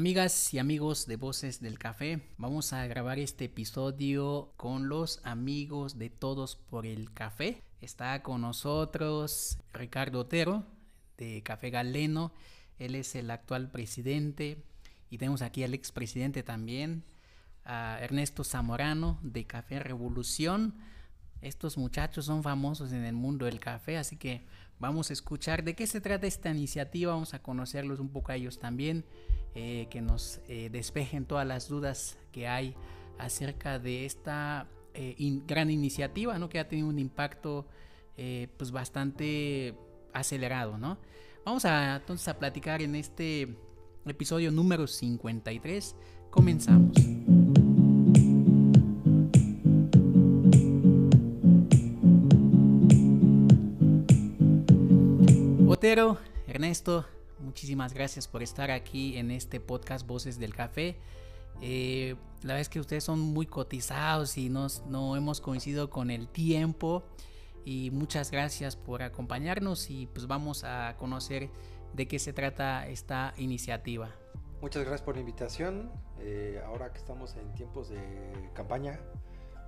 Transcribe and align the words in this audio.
Amigas 0.00 0.54
y 0.54 0.58
amigos 0.58 1.06
de 1.06 1.16
Voces 1.16 1.60
del 1.60 1.78
Café, 1.78 2.22
vamos 2.38 2.72
a 2.72 2.86
grabar 2.86 3.18
este 3.18 3.44
episodio 3.44 4.50
con 4.56 4.88
los 4.88 5.20
amigos 5.24 5.98
de 5.98 6.08
Todos 6.08 6.56
por 6.56 6.86
el 6.86 7.12
Café. 7.12 7.62
Está 7.82 8.22
con 8.22 8.40
nosotros 8.40 9.58
Ricardo 9.74 10.20
Otero 10.20 10.64
de 11.18 11.42
Café 11.42 11.68
Galeno. 11.68 12.32
Él 12.78 12.94
es 12.94 13.14
el 13.14 13.30
actual 13.30 13.70
presidente. 13.70 14.64
Y 15.10 15.18
tenemos 15.18 15.42
aquí 15.42 15.64
al 15.64 15.74
expresidente 15.74 16.42
también, 16.42 17.04
Ernesto 17.66 18.42
Zamorano 18.42 19.20
de 19.22 19.44
Café 19.46 19.80
Revolución. 19.80 20.76
Estos 21.42 21.78
muchachos 21.78 22.26
son 22.26 22.42
famosos 22.42 22.92
en 22.92 23.04
el 23.04 23.14
mundo 23.14 23.46
del 23.46 23.60
café, 23.60 23.96
así 23.96 24.16
que 24.16 24.42
vamos 24.78 25.10
a 25.10 25.12
escuchar 25.12 25.64
de 25.64 25.74
qué 25.74 25.86
se 25.86 26.00
trata 26.00 26.26
esta 26.26 26.50
iniciativa, 26.50 27.12
vamos 27.12 27.34
a 27.34 27.42
conocerlos 27.42 28.00
un 28.00 28.08
poco 28.08 28.32
a 28.32 28.36
ellos 28.36 28.58
también, 28.58 29.04
eh, 29.54 29.86
que 29.90 30.00
nos 30.00 30.40
eh, 30.48 30.68
despejen 30.70 31.24
todas 31.24 31.46
las 31.46 31.68
dudas 31.68 32.18
que 32.30 32.46
hay 32.46 32.74
acerca 33.18 33.78
de 33.78 34.04
esta 34.04 34.66
eh, 34.94 35.16
gran 35.46 35.70
iniciativa, 35.70 36.38
¿no? 36.38 36.48
que 36.48 36.58
ha 36.58 36.68
tenido 36.68 36.88
un 36.88 36.98
impacto 36.98 37.66
pues 38.58 38.70
bastante 38.70 39.74
acelerado. 40.12 40.76
¿no? 40.76 40.98
Vamos 41.46 41.64
a 41.64 41.96
entonces 41.96 42.28
a 42.28 42.38
platicar 42.38 42.82
en 42.82 42.94
este 42.94 43.56
episodio 44.04 44.50
número 44.50 44.86
53. 44.86 45.96
Comenzamos. 46.30 47.39
Ernesto, 56.46 57.06
muchísimas 57.38 57.94
gracias 57.94 58.28
por 58.28 58.42
estar 58.42 58.70
aquí 58.70 59.16
en 59.16 59.30
este 59.30 59.60
podcast 59.60 60.06
Voces 60.06 60.38
del 60.38 60.54
Café. 60.54 60.98
Eh, 61.62 62.16
la 62.42 62.48
verdad 62.48 62.60
es 62.60 62.68
que 62.68 62.80
ustedes 62.80 63.02
son 63.02 63.18
muy 63.18 63.46
cotizados 63.46 64.36
y 64.36 64.50
nos, 64.50 64.84
no 64.84 65.16
hemos 65.16 65.40
coincidido 65.40 65.88
con 65.88 66.10
el 66.10 66.28
tiempo. 66.28 67.02
Y 67.64 67.90
muchas 67.92 68.30
gracias 68.30 68.76
por 68.76 69.02
acompañarnos 69.02 69.88
y 69.88 70.06
pues 70.06 70.26
vamos 70.26 70.64
a 70.64 70.96
conocer 70.98 71.48
de 71.94 72.06
qué 72.06 72.18
se 72.18 72.34
trata 72.34 72.86
esta 72.86 73.32
iniciativa. 73.38 74.10
Muchas 74.60 74.82
gracias 74.82 75.00
por 75.00 75.14
la 75.14 75.20
invitación. 75.20 75.90
Eh, 76.18 76.60
ahora 76.66 76.92
que 76.92 76.98
estamos 76.98 77.36
en 77.36 77.54
tiempos 77.54 77.88
de 77.88 78.02
campaña, 78.52 79.00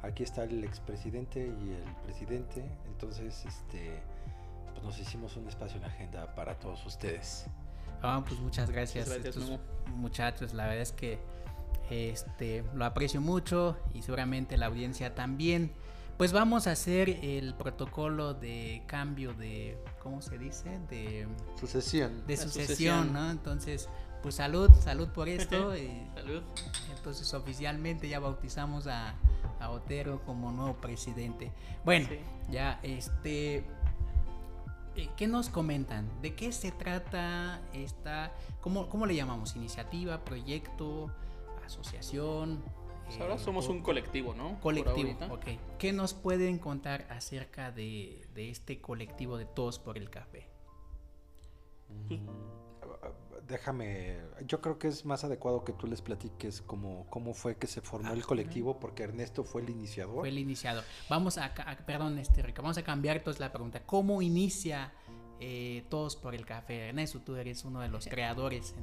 aquí 0.03 0.25
está 0.25 0.45
el 0.45 0.63
expresidente 0.63 1.41
y 1.41 1.71
el 1.71 1.97
presidente. 2.05 2.71
Entonces, 2.87 3.47
este, 3.47 4.03
pues 4.83 4.99
nos 4.99 5.07
hicimos 5.07 5.37
un 5.37 5.49
espacio 5.49 5.77
en 5.77 5.83
la 5.83 5.89
agenda 5.89 6.35
para 6.35 6.59
todos 6.59 6.85
ustedes. 6.87 7.47
Ah, 8.03 8.23
pues 8.27 8.41
muchas 8.41 8.71
gracias, 8.71 9.09
muchachos. 9.95 10.55
La 10.55 10.65
verdad 10.65 10.83
es 10.83 10.93
que 10.93 11.19
este, 11.91 12.65
lo 12.75 12.85
aprecio 12.85 13.21
mucho 13.21 13.77
y 13.95 14.03
seguramente 14.03 14.57
la 14.57 14.67
audiencia 14.67 15.15
también. 15.15 15.73
Pues 16.19 16.33
vamos 16.33 16.67
a 16.67 16.73
hacer 16.73 17.09
el 17.09 17.55
protocolo 17.55 18.35
de 18.35 18.83
cambio 18.87 19.33
de, 19.35 19.79
¿cómo 20.03 20.21
se 20.21 20.39
dice? 20.39 20.79
De 20.91 21.27
sucesión. 21.59 22.27
De 22.27 22.37
sucesión, 22.37 23.13
¿no? 23.13 23.31
Entonces, 23.31 23.89
pues 24.23 24.37
salud, 24.37 24.71
salud 24.81 25.09
por 25.09 25.29
esto. 25.29 25.77
y 25.77 25.91
salud. 26.15 26.43
Entonces 26.97 27.33
oficialmente 27.35 28.09
ya 28.09 28.21
bautizamos 28.21 28.87
a, 28.87 29.15
a 29.59 29.71
Otero 29.71 30.23
como 30.25 30.53
nuevo 30.53 30.75
presidente. 30.75 31.53
Bueno, 31.85 32.09
ya 32.51 32.79
este... 32.83 33.65
Eh, 34.95 35.09
¿Qué 35.17 35.27
nos 35.27 35.49
comentan? 35.49 36.09
¿De 36.21 36.35
qué 36.35 36.53
se 36.53 36.71
trata 36.71 37.63
esta, 37.73 38.33
cómo, 38.61 38.89
cómo 38.89 39.07
le 39.07 39.15
llamamos? 39.15 39.57
¿Iniciativa, 39.57 40.25
proyecto, 40.25 41.11
asociación? 41.65 42.63
Pues 43.07 43.19
ahora 43.21 43.39
somos 43.39 43.69
un 43.69 43.83
colectivo, 43.83 44.35
¿no? 44.35 44.61
Colectivo, 44.61 45.17
ok. 45.31 45.45
¿Qué 45.79 45.93
nos 45.93 46.15
pueden 46.15 46.59
contar 46.59 47.07
acerca 47.11 47.71
de, 47.71 48.27
este 48.37 48.81
colectivo 48.81 49.39
de 49.39 49.45
Todos 49.45 49.79
por 49.79 49.99
el 49.99 50.11
Café? 50.11 50.49
Mm, 52.09 52.15
déjame, 53.49 54.19
yo 54.47 54.61
creo 54.61 54.79
que 54.79 54.89
es 54.89 55.05
más 55.05 55.25
adecuado 55.25 55.65
que 55.65 55.73
tú 55.73 55.87
les 55.87 56.03
platiques 56.03 56.63
cómo, 56.63 57.07
cómo 57.11 57.35
fue 57.35 57.57
que 57.57 57.67
se 57.67 57.81
formó 57.81 58.13
el 58.13 58.25
colectivo, 58.25 58.79
porque 58.79 59.05
Ernesto 59.05 59.45
fue 59.45 59.63
el 59.63 59.71
iniciador. 59.71 60.21
Fue 60.21 60.29
el 60.29 60.39
iniciador. 60.39 60.85
Vamos 61.09 61.39
a, 61.39 61.55
perdón, 61.87 62.19
este, 62.19 62.43
Rica, 62.43 62.63
vamos 62.63 62.79
a 62.79 62.83
cambiar 62.83 63.17
entonces 63.19 63.41
la 63.41 63.53
pregunta. 63.53 63.83
¿Cómo 63.85 64.23
inicia 64.23 64.93
eh, 65.41 65.85
Todos 65.89 66.17
por 66.17 66.35
el 66.35 66.47
Café? 66.47 66.89
Ernesto, 66.89 67.21
tú 67.21 67.37
eres 67.37 67.65
uno 67.65 67.81
de 67.81 67.89
los 67.89 68.07
creadores. 68.09 68.75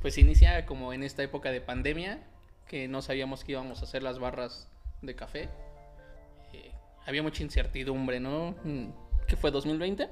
Pues 0.00 0.18
inicia 0.18 0.66
como 0.66 0.92
en 0.92 1.02
esta 1.02 1.22
época 1.22 1.50
de 1.50 1.60
pandemia, 1.60 2.26
que 2.66 2.88
no 2.88 3.02
sabíamos 3.02 3.44
que 3.44 3.52
íbamos 3.52 3.80
a 3.80 3.84
hacer 3.84 4.02
las 4.02 4.18
barras 4.18 4.68
de 5.00 5.14
café. 5.14 5.48
Eh, 6.52 6.72
había 7.06 7.22
mucha 7.22 7.42
incertidumbre, 7.42 8.18
¿no? 8.18 8.54
Mm, 8.64 8.88
¿Qué 9.28 9.36
fue 9.36 9.50
2020? 9.50 10.08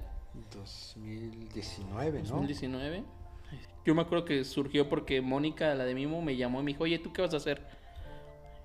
2019, 0.52 2.22
¿no? 2.22 2.28
2019. 2.28 3.04
Yo 3.84 3.94
me 3.94 4.02
acuerdo 4.02 4.24
que 4.24 4.44
surgió 4.44 4.88
porque 4.88 5.20
Mónica, 5.20 5.74
la 5.74 5.84
de 5.84 5.94
Mimo, 5.94 6.22
me 6.22 6.36
llamó 6.36 6.60
y 6.60 6.64
me 6.64 6.72
dijo, 6.72 6.84
oye, 6.84 6.98
¿tú 6.98 7.12
qué 7.12 7.22
vas 7.22 7.32
a 7.34 7.38
hacer? 7.38 7.62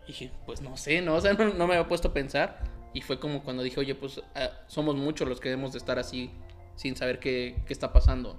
Y 0.03 0.07
dije, 0.07 0.31
pues 0.45 0.61
no 0.61 0.77
sé, 0.77 1.01
¿no? 1.01 1.15
O 1.15 1.21
no, 1.21 1.67
me 1.67 1.75
había 1.75 1.87
puesto 1.87 2.09
a 2.09 2.13
pensar. 2.13 2.59
Y 2.93 3.01
fue 3.01 3.19
como 3.19 3.43
cuando 3.43 3.63
dije, 3.63 3.79
oye, 3.79 3.95
pues 3.95 4.21
ah, 4.35 4.51
somos 4.67 4.95
muchos 4.95 5.27
los 5.27 5.39
que 5.39 5.49
debemos 5.49 5.71
de 5.73 5.79
estar 5.79 5.99
así, 5.99 6.31
sin 6.75 6.95
saber 6.95 7.19
qué, 7.19 7.55
qué 7.65 7.73
está 7.73 7.91
pasando. 7.91 8.37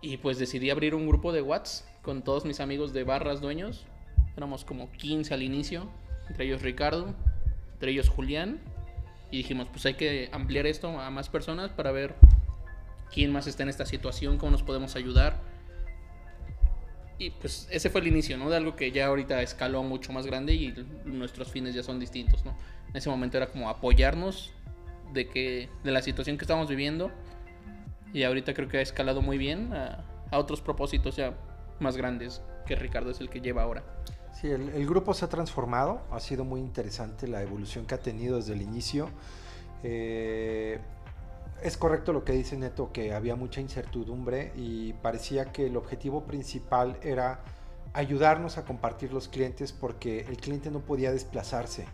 Y 0.00 0.16
pues 0.16 0.38
decidí 0.38 0.70
abrir 0.70 0.94
un 0.94 1.06
grupo 1.06 1.32
de 1.32 1.42
WhatsApp 1.42 1.88
con 2.02 2.22
todos 2.22 2.44
mis 2.44 2.60
amigos 2.60 2.92
de 2.92 3.04
barras 3.04 3.40
dueños. 3.40 3.86
Éramos 4.36 4.64
como 4.64 4.90
15 4.92 5.32
al 5.32 5.42
inicio, 5.42 5.88
entre 6.28 6.46
ellos 6.46 6.62
Ricardo, 6.62 7.14
entre 7.74 7.92
ellos 7.92 8.08
Julián. 8.08 8.60
Y 9.30 9.38
dijimos, 9.38 9.68
pues 9.70 9.86
hay 9.86 9.94
que 9.94 10.28
ampliar 10.32 10.66
esto 10.66 10.88
a 11.00 11.10
más 11.10 11.28
personas 11.28 11.70
para 11.70 11.92
ver 11.92 12.16
quién 13.12 13.32
más 13.32 13.46
está 13.46 13.62
en 13.62 13.68
esta 13.68 13.86
situación, 13.86 14.38
cómo 14.38 14.52
nos 14.52 14.62
podemos 14.62 14.96
ayudar. 14.96 15.40
Y 17.18 17.30
pues 17.30 17.68
ese 17.70 17.90
fue 17.90 18.00
el 18.00 18.08
inicio, 18.08 18.36
¿no? 18.36 18.50
De 18.50 18.56
algo 18.56 18.74
que 18.74 18.90
ya 18.90 19.06
ahorita 19.06 19.42
escaló 19.42 19.82
mucho 19.82 20.12
más 20.12 20.26
grande 20.26 20.54
y 20.54 20.74
nuestros 21.04 21.52
fines 21.52 21.74
ya 21.74 21.82
son 21.82 22.00
distintos, 22.00 22.44
¿no? 22.44 22.56
En 22.88 22.96
ese 22.96 23.08
momento 23.08 23.36
era 23.36 23.46
como 23.46 23.68
apoyarnos 23.68 24.52
de 25.12 25.28
que 25.28 25.68
de 25.84 25.92
la 25.92 26.02
situación 26.02 26.36
que 26.38 26.44
estamos 26.44 26.68
viviendo 26.68 27.12
y 28.12 28.24
ahorita 28.24 28.54
creo 28.54 28.68
que 28.68 28.78
ha 28.78 28.82
escalado 28.82 29.22
muy 29.22 29.38
bien 29.38 29.72
a, 29.72 30.04
otros 30.32 30.62
propósitos 30.62 31.16
ya 31.16 31.34
más 31.78 31.96
grandes 31.98 32.40
que 32.66 32.74
Ricardo 32.74 33.10
es 33.10 33.20
el 33.20 33.28
que 33.28 33.40
lleva 33.42 33.62
ahora. 33.62 33.84
Sí, 34.40 34.48
el, 34.48 34.86
grupo 34.86 35.12
se 35.12 35.26
ha 35.26 35.28
transformado, 35.28 36.00
ha 36.10 36.18
sido 36.20 36.44
muy 36.44 36.60
interesante 36.60 37.28
la 37.28 37.42
evolución 37.42 37.84
que 37.84 37.94
ha 37.94 38.00
tenido 38.00 38.36
desde 38.36 38.54
el 38.54 38.62
inicio. 38.62 39.10
Eh, 39.82 40.80
es 41.62 41.76
correcto 41.76 42.12
lo 42.12 42.24
que 42.24 42.32
dice 42.32 42.56
Neto, 42.56 42.92
que 42.92 43.14
había 43.14 43.36
mucha 43.36 43.60
incertidumbre 43.60 44.52
y 44.56 44.92
parecía 44.94 45.52
que 45.52 45.66
el 45.66 45.76
objetivo 45.76 46.24
principal 46.24 46.98
era 47.02 47.40
ayudarnos 47.92 48.58
a 48.58 48.64
compartir 48.64 49.12
los 49.12 49.28
clientes 49.28 49.72
porque 49.72 50.20
el 50.20 50.36
cliente 50.38 50.70
no 50.70 50.80
podía 50.80 51.12
desplazarse. 51.12 51.86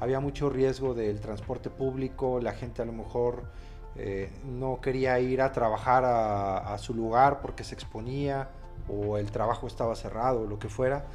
Había 0.00 0.20
mucho 0.20 0.50
riesgo 0.50 0.94
del 0.94 1.20
transporte 1.20 1.70
público, 1.70 2.40
la 2.40 2.52
gente 2.52 2.82
a 2.82 2.84
lo 2.84 2.92
mejor 2.92 3.50
eh, 3.96 4.30
no 4.44 4.80
quería 4.80 5.18
ir 5.18 5.42
a 5.42 5.50
trabajar 5.50 6.04
a, 6.06 6.78
su 6.78 6.94
lugar 6.94 7.40
porque 7.40 7.64
se 7.64 7.74
exponía 7.74 8.50
o 8.88 9.18
el 9.18 9.30
trabajo 9.32 9.66
estaba 9.66 9.96
cerrado 9.96 10.42
o 10.42 10.46
lo 10.46 10.58
que 10.58 10.68
fuera. 10.68 11.06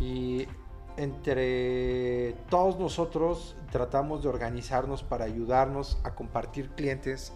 Y 0.00 0.46
entre 0.96 2.32
todos 2.48 2.78
nosotros 2.78 3.56
tratamos 3.70 4.22
de 4.22 4.28
organizarnos 4.28 5.02
para 5.02 5.24
ayudarnos 5.24 5.98
a 6.04 6.14
compartir 6.14 6.70
clientes, 6.70 7.32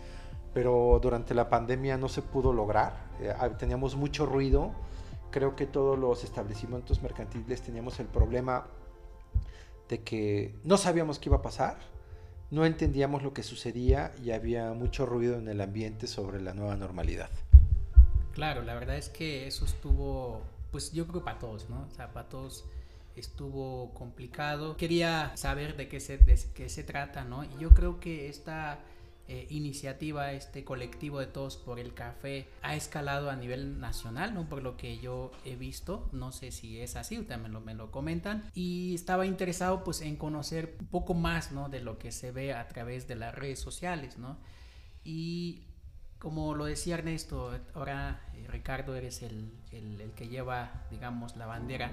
pero 0.55 0.99
durante 1.03 1.35
la 1.35 1.49
pandemia 1.49 1.97
no 1.97 2.09
se 2.09 2.23
pudo 2.23 2.53
lograr. 2.53 3.09
Eh, 3.21 3.35
teníamos 3.59 3.97
mucho 3.97 4.27
ruido. 4.27 4.73
Creo 5.31 5.57
que 5.57 5.67
todos 5.67 5.99
los 5.99 6.25
establecimientos 6.25 7.03
mercantiles 7.03 7.63
teníamos 7.63 8.01
el 8.01 8.07
problema 8.07 8.67
de 9.89 10.03
que 10.03 10.55
no 10.65 10.77
sabíamos 10.77 11.19
qué 11.19 11.29
iba 11.29 11.39
a 11.39 11.43
pasar 11.43 11.77
no 12.51 12.65
entendíamos 12.65 13.23
lo 13.23 13.35
que 13.35 13.43
sucedía 13.43 14.13
y 14.23 14.31
había 14.31 14.73
mucho 14.73 15.05
ruido 15.05 15.37
en 15.37 15.49
el 15.49 15.61
ambiente 15.61 16.07
sobre 16.07 16.41
la 16.41 16.55
nueva 16.55 16.77
normalidad. 16.77 17.31
Claro, 18.33 18.63
la 18.63 18.75
verdad 18.75 18.97
es 18.97 19.09
que 19.09 19.47
eso 19.47 19.65
estuvo, 19.65 20.43
pues 20.71 20.93
yo 20.93 21.07
creo 21.07 21.25
para 21.25 21.39
todos, 21.39 21.69
¿no? 21.69 21.87
O 21.91 21.95
sea, 21.95 22.13
para 22.13 22.29
todos 22.29 22.65
estuvo 23.19 23.93
complicado. 23.95 24.77
Quería 24.77 25.33
saber 25.37 25.77
de 25.77 25.89
qué 25.89 26.01
se, 26.01 26.19
de 26.19 26.39
qué 26.55 26.69
se 26.69 26.85
trata, 26.85 27.25
¿no? 27.25 27.45
Y 27.45 27.59
yo 27.59 27.71
creo 27.71 28.01
que 28.01 28.29
esta 28.29 28.81
eh, 29.31 29.47
iniciativa, 29.51 30.33
este 30.33 30.65
colectivo 30.65 31.21
de 31.21 31.27
todos 31.27 31.59
por 31.59 31.79
el 31.79 31.93
café, 31.93 32.49
ha 32.63 32.75
escalado 32.75 33.29
a 33.29 33.37
nivel 33.37 33.79
nacional, 33.79 34.33
¿no? 34.33 34.49
Por 34.49 34.63
lo 34.63 34.79
que 34.79 34.97
yo 35.01 35.33
he 35.45 35.55
visto, 35.55 36.09
no 36.13 36.33
sé 36.33 36.51
si 36.51 36.81
es 36.81 36.97
así, 36.97 37.19
me 37.19 37.51
lo, 37.51 37.61
me 37.61 37.75
lo 37.75 37.91
comentan, 37.91 38.51
y 38.55 38.95
estaba 38.95 39.27
interesado 39.27 39.85
pues 39.85 40.01
en 40.01 40.17
conocer 40.17 40.79
un 40.81 40.87
poco 40.87 41.13
más, 41.13 41.53
¿no? 41.53 41.69
De 41.69 41.81
lo 41.81 41.99
que 41.99 42.11
se 42.11 42.33
ve 42.33 42.55
a 42.55 42.69
través 42.69 43.07
de 43.07 43.17
las 43.17 43.35
redes 43.35 43.59
sociales, 43.59 44.17
¿no? 44.17 44.39
Y 45.05 45.65
como 46.19 46.55
lo 46.55 46.65
decía 46.65 46.95
Ernesto, 46.95 47.55
ahora 47.75 48.23
eh, 48.35 48.47
Ricardo 48.49 48.95
eres 48.97 49.23
el, 49.23 49.53
el, 49.73 50.01
el, 50.01 50.13
que 50.13 50.29
lleva, 50.29 50.87
digamos, 50.91 51.37
la 51.37 51.45
bandera 51.45 51.93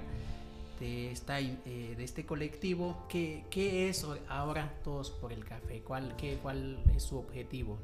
eh, 0.84 1.94
de 1.96 2.04
este 2.04 2.26
colectivo. 2.26 3.06
¿Qué, 3.08 3.44
¿Qué, 3.50 3.88
es 3.88 4.06
ahora 4.28 4.74
Todos 4.82 5.10
por 5.10 5.32
el 5.32 5.44
Café? 5.44 5.82
¿Cuál, 5.82 6.14
qué, 6.16 6.38
¿Cuál 6.42 6.82
es 6.94 7.02
su 7.02 7.18
objetivo? 7.18 7.78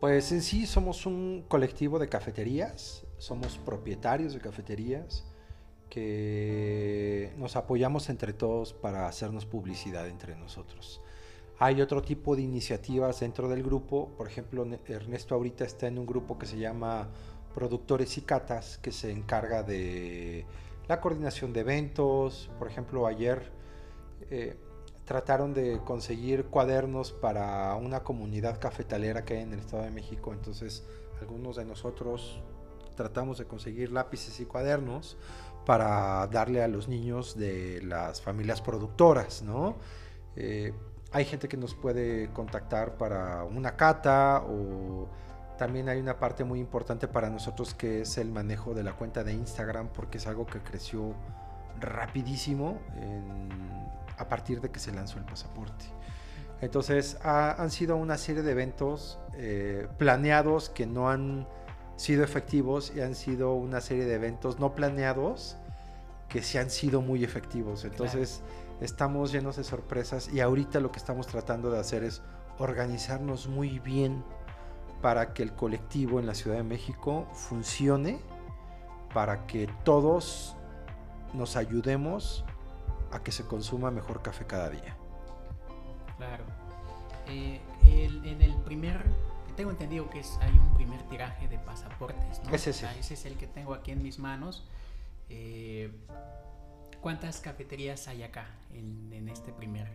Pues 0.00 0.32
en 0.32 0.42
sí 0.42 0.66
somos 0.66 1.06
un 1.06 1.44
colectivo 1.46 1.98
de 2.00 2.08
cafeterías, 2.08 3.04
somos 3.18 3.56
propietarios 3.58 4.32
de 4.32 4.40
cafeterías 4.40 5.24
que 5.88 7.32
nos 7.36 7.54
apoyamos 7.54 8.08
entre 8.08 8.32
todos 8.32 8.72
para 8.72 9.06
hacernos 9.06 9.46
publicidad 9.46 10.08
entre 10.08 10.34
nosotros. 10.34 11.00
Hay 11.58 11.80
otro 11.80 12.02
tipo 12.02 12.34
de 12.34 12.42
iniciativas 12.42 13.20
dentro 13.20 13.48
del 13.48 13.62
grupo, 13.62 14.08
por 14.16 14.26
ejemplo, 14.26 14.66
Ernesto 14.88 15.36
ahorita 15.36 15.64
está 15.64 15.86
en 15.86 15.98
un 15.98 16.06
grupo 16.06 16.36
que 16.36 16.46
se 16.46 16.58
llama 16.58 17.08
Productores 17.54 18.18
y 18.18 18.22
Catas, 18.22 18.78
que 18.78 18.90
se 18.90 19.12
encarga 19.12 19.62
de 19.62 20.44
la 20.92 21.00
coordinación 21.00 21.54
de 21.54 21.60
eventos. 21.60 22.50
Por 22.58 22.68
ejemplo, 22.68 23.06
ayer 23.06 23.50
eh, 24.30 24.58
trataron 25.06 25.54
de 25.54 25.80
conseguir 25.86 26.44
cuadernos 26.44 27.12
para 27.12 27.74
una 27.76 28.00
comunidad 28.00 28.60
cafetalera 28.60 29.24
que 29.24 29.34
hay 29.34 29.40
en 29.40 29.54
el 29.54 29.60
Estado 29.60 29.84
de 29.84 29.90
México, 29.90 30.34
entonces 30.34 30.84
algunos 31.18 31.56
de 31.56 31.64
nosotros 31.64 32.42
tratamos 32.94 33.38
de 33.38 33.46
conseguir 33.46 33.90
lápices 33.90 34.38
y 34.40 34.44
cuadernos 34.44 35.16
para 35.64 36.26
darle 36.26 36.62
a 36.62 36.68
los 36.68 36.88
niños 36.88 37.38
de 37.38 37.80
las 37.82 38.20
familias 38.20 38.60
productoras, 38.60 39.40
¿no? 39.40 39.76
Eh, 40.36 40.74
hay 41.10 41.24
gente 41.24 41.48
que 41.48 41.56
nos 41.56 41.74
puede 41.74 42.30
contactar 42.34 42.98
para 42.98 43.44
una 43.44 43.76
cata 43.76 44.44
o 44.46 45.08
también 45.62 45.88
hay 45.88 46.00
una 46.00 46.18
parte 46.18 46.42
muy 46.42 46.58
importante 46.58 47.06
para 47.06 47.30
nosotros 47.30 47.72
que 47.72 48.00
es 48.00 48.18
el 48.18 48.32
manejo 48.32 48.74
de 48.74 48.82
la 48.82 48.94
cuenta 48.94 49.22
de 49.22 49.32
Instagram 49.32 49.90
porque 49.94 50.18
es 50.18 50.26
algo 50.26 50.44
que 50.44 50.58
creció 50.58 51.14
rapidísimo 51.78 52.80
a 54.18 54.28
partir 54.28 54.60
de 54.60 54.72
que 54.72 54.80
se 54.80 54.90
lanzó 54.90 55.18
el 55.18 55.24
pasaporte. 55.24 55.84
Entonces 56.62 57.16
han 57.22 57.70
sido 57.70 57.94
una 57.94 58.18
serie 58.18 58.42
de 58.42 58.50
eventos 58.50 59.20
eh, 59.34 59.86
planeados 59.98 60.68
que 60.68 60.84
no 60.84 61.08
han 61.08 61.46
sido 61.94 62.24
efectivos 62.24 62.92
y 62.96 63.00
han 63.00 63.14
sido 63.14 63.54
una 63.54 63.80
serie 63.80 64.04
de 64.04 64.14
eventos 64.14 64.58
no 64.58 64.74
planeados 64.74 65.58
que 66.28 66.42
sí 66.42 66.58
han 66.58 66.70
sido 66.70 67.02
muy 67.02 67.22
efectivos. 67.22 67.84
Entonces 67.84 68.40
estamos 68.80 69.30
llenos 69.30 69.58
de 69.58 69.62
sorpresas 69.62 70.28
y 70.34 70.40
ahorita 70.40 70.80
lo 70.80 70.90
que 70.90 70.98
estamos 70.98 71.28
tratando 71.28 71.70
de 71.70 71.78
hacer 71.78 72.02
es 72.02 72.20
organizarnos 72.58 73.46
muy 73.46 73.78
bien 73.78 74.24
para 75.02 75.34
que 75.34 75.42
el 75.42 75.52
colectivo 75.52 76.20
en 76.20 76.26
la 76.26 76.34
Ciudad 76.34 76.56
de 76.56 76.62
México 76.62 77.26
funcione, 77.34 78.20
para 79.12 79.46
que 79.46 79.68
todos 79.84 80.56
nos 81.34 81.56
ayudemos 81.56 82.44
a 83.10 83.22
que 83.22 83.32
se 83.32 83.44
consuma 83.44 83.90
mejor 83.90 84.22
café 84.22 84.46
cada 84.46 84.70
día. 84.70 84.96
Claro. 86.16 86.44
Eh, 87.26 87.60
en 87.84 88.40
el 88.40 88.54
primer, 88.62 89.02
tengo 89.56 89.70
entendido 89.70 90.08
que 90.08 90.20
es, 90.20 90.38
hay 90.40 90.52
un 90.52 90.74
primer 90.74 91.02
tiraje 91.08 91.48
de 91.48 91.58
pasaportes, 91.58 92.40
¿no? 92.44 92.54
Ese, 92.54 92.70
ese. 92.70 92.88
ese 92.98 93.14
es 93.14 93.24
el 93.26 93.36
que 93.36 93.46
tengo 93.46 93.74
aquí 93.74 93.90
en 93.90 94.02
mis 94.02 94.18
manos. 94.18 94.64
Eh, 95.28 95.92
¿Cuántas 97.00 97.40
cafeterías 97.40 98.06
hay 98.06 98.22
acá 98.22 98.46
en, 98.72 99.12
en, 99.12 99.28
este 99.28 99.52
primer 99.52 99.88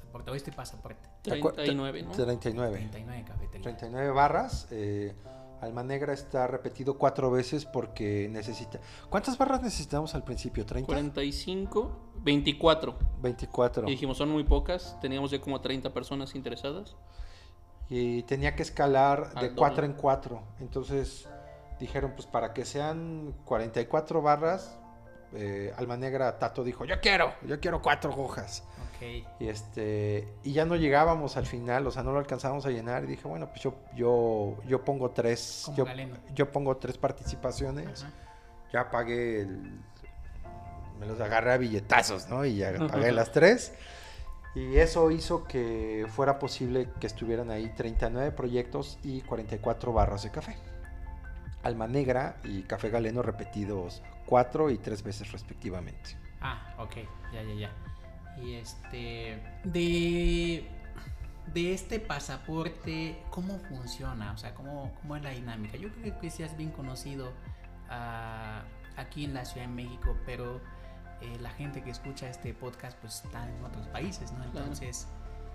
pasaporte 0.00 0.36
este 0.36 0.52
pasaporte? 0.52 1.08
39, 1.22 2.02
¿no? 2.02 2.10
39. 2.12 2.78
39 2.78 3.24
cafeterías. 3.26 3.62
39 3.62 4.10
barras. 4.10 4.68
Eh, 4.70 5.14
Alma 5.60 5.82
Negra 5.82 6.12
está 6.12 6.46
repetido 6.46 6.98
cuatro 6.98 7.30
veces 7.30 7.64
porque 7.64 8.28
necesita. 8.30 8.80
¿Cuántas 9.10 9.36
barras 9.36 9.62
necesitamos 9.62 10.14
al 10.14 10.24
principio? 10.24 10.64
¿30? 10.64 10.86
45, 10.86 12.12
24. 12.22 12.98
24. 13.20 13.88
Y 13.88 13.90
dijimos, 13.90 14.16
son 14.16 14.30
muy 14.30 14.44
pocas. 14.44 14.96
Teníamos 15.00 15.30
ya 15.30 15.40
como 15.40 15.60
30 15.60 15.92
personas 15.92 16.34
interesadas. 16.34 16.96
Y 17.90 18.22
tenía 18.24 18.54
que 18.54 18.62
escalar 18.62 19.34
de 19.40 19.52
4 19.52 19.86
en 19.86 19.94
4. 19.94 20.42
Entonces 20.60 21.28
dijeron, 21.80 22.12
pues 22.14 22.26
para 22.26 22.52
que 22.52 22.64
sean 22.64 23.34
44 23.44 24.22
barras, 24.22 24.78
eh, 25.32 25.72
Alma 25.76 25.96
Negra 25.96 26.38
Tato 26.38 26.64
dijo, 26.64 26.84
yo 26.84 27.00
quiero, 27.00 27.34
yo 27.46 27.60
quiero 27.60 27.82
cuatro 27.82 28.14
hojas. 28.16 28.64
Okay. 28.98 29.24
Y 29.38 29.48
este 29.48 30.26
y 30.42 30.52
ya 30.52 30.64
no 30.64 30.74
llegábamos 30.74 31.36
al 31.36 31.46
final, 31.46 31.86
o 31.86 31.90
sea, 31.92 32.02
no 32.02 32.10
lo 32.10 32.18
alcanzábamos 32.18 32.66
a 32.66 32.70
llenar 32.70 33.04
y 33.04 33.06
dije, 33.06 33.28
bueno, 33.28 33.48
pues 33.48 33.62
yo 33.62 33.74
yo 33.94 34.56
yo 34.66 34.84
pongo 34.84 35.10
tres 35.12 35.70
yo, 35.76 35.86
yo, 36.34 36.50
pongo 36.50 36.76
tres 36.78 36.98
participaciones. 36.98 38.02
Ajá. 38.02 38.12
Ya 38.72 38.90
pagué 38.90 39.42
el, 39.42 39.80
me 40.98 41.06
los 41.06 41.20
agarré 41.20 41.52
a 41.52 41.56
billetazos, 41.58 42.28
¿no? 42.28 42.44
Y 42.44 42.56
ya 42.56 42.72
pagué 42.76 43.12
las 43.12 43.32
tres. 43.32 43.72
Y 44.54 44.78
eso 44.78 45.10
hizo 45.10 45.44
que 45.44 46.06
fuera 46.08 46.38
posible 46.38 46.88
que 47.00 47.06
estuvieran 47.06 47.50
ahí 47.50 47.72
39 47.76 48.32
proyectos 48.32 48.98
y 49.04 49.20
44 49.20 49.92
barras 49.92 50.24
de 50.24 50.30
café. 50.30 50.56
Alma 51.62 51.86
Negra 51.86 52.36
y 52.44 52.62
Café 52.62 52.88
Galeno 52.90 53.22
repetidos 53.22 54.02
cuatro 54.26 54.70
y 54.70 54.78
tres 54.78 55.02
veces 55.02 55.32
respectivamente. 55.32 56.16
Ah, 56.40 56.74
ok, 56.78 56.96
ya, 57.32 57.42
ya, 57.42 57.54
ya. 57.54 57.70
Y 58.36 58.54
este, 58.54 59.42
de, 59.64 60.68
de 61.52 61.74
este 61.74 61.98
pasaporte, 61.98 63.20
¿cómo 63.30 63.58
funciona? 63.58 64.32
O 64.32 64.38
sea, 64.38 64.54
¿cómo, 64.54 64.92
cómo 65.00 65.16
es 65.16 65.22
la 65.22 65.30
dinámica? 65.30 65.76
Yo 65.76 65.88
creo 65.90 66.18
que 66.20 66.30
sí 66.30 66.42
has 66.42 66.56
bien 66.56 66.70
conocido 66.70 67.30
uh, 67.90 69.00
aquí 69.00 69.24
en 69.24 69.34
la 69.34 69.44
Ciudad 69.44 69.66
de 69.66 69.72
México, 69.72 70.16
pero 70.24 70.60
eh, 71.20 71.36
la 71.40 71.50
gente 71.50 71.82
que 71.82 71.90
escucha 71.90 72.28
este 72.28 72.54
podcast 72.54 72.96
pues 72.98 73.24
está 73.24 73.48
en 73.48 73.64
otros 73.64 73.88
países, 73.88 74.30
¿no? 74.32 74.44
Entonces, 74.44 75.08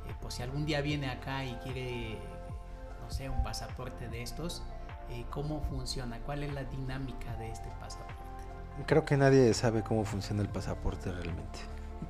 eh, 0.07 0.13
pues 0.21 0.33
si 0.33 0.43
algún 0.43 0.65
día 0.65 0.81
viene 0.81 1.09
acá 1.09 1.45
y 1.45 1.53
quiere, 1.63 2.19
no 3.01 3.09
sé, 3.09 3.29
un 3.29 3.43
pasaporte 3.43 4.09
de 4.09 4.23
estos, 4.23 4.63
eh, 5.09 5.25
¿cómo 5.29 5.61
funciona? 5.61 6.19
¿Cuál 6.19 6.43
es 6.43 6.53
la 6.53 6.65
dinámica 6.65 7.33
de 7.37 7.51
este 7.51 7.69
pasaporte? 7.79 8.13
Creo 8.87 9.05
que 9.05 9.15
nadie 9.15 9.53
sabe 9.53 9.83
cómo 9.83 10.03
funciona 10.03 10.41
el 10.41 10.49
pasaporte 10.49 11.11
realmente. 11.11 11.59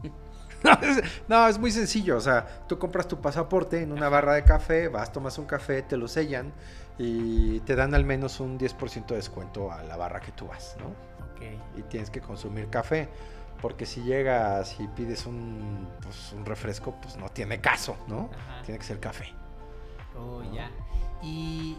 No 1.27 1.47
es, 1.47 1.59
muy 1.59 1.71
sencillo. 1.71 2.17
O 2.17 2.21
sea, 2.21 2.65
tú 2.67 2.77
compras 2.79 3.07
tu 3.07 3.21
pasaporte 3.21 3.81
en 3.81 3.91
una 3.91 4.09
barra 4.09 4.33
de 4.33 4.43
café, 4.43 4.87
vas, 4.87 5.11
tomas 5.11 5.37
un 5.37 5.45
café, 5.45 5.81
te 5.81 5.97
lo 5.97 6.07
sellan 6.07 6.53
y 6.97 7.59
te 7.61 7.75
dan 7.75 7.93
al 7.93 8.05
menos 8.05 8.39
un 8.39 8.59
10% 8.59 9.07
de 9.07 9.15
descuento 9.15 9.71
a 9.71 9.83
la 9.83 9.97
barra 9.97 10.19
que 10.19 10.31
tú 10.31 10.47
vas, 10.47 10.75
¿no? 10.79 10.87
Ok. 11.33 11.77
Y 11.77 11.81
tienes 11.83 12.09
que 12.09 12.21
consumir 12.21 12.69
café. 12.69 13.09
Porque 13.61 13.85
si 13.85 14.03
llegas 14.03 14.77
y 14.79 14.87
pides 14.89 15.25
un, 15.25 15.87
pues, 16.01 16.33
un 16.33 16.45
refresco, 16.45 16.95
pues 17.01 17.15
no 17.15 17.29
tiene 17.29 17.61
caso, 17.61 17.95
¿no? 18.07 18.29
Ajá. 18.33 18.61
Tiene 18.63 18.77
que 18.77 18.85
ser 18.85 18.99
café. 18.99 19.29
Oh, 20.17 20.43
ya. 20.53 20.69
Y, 21.21 21.77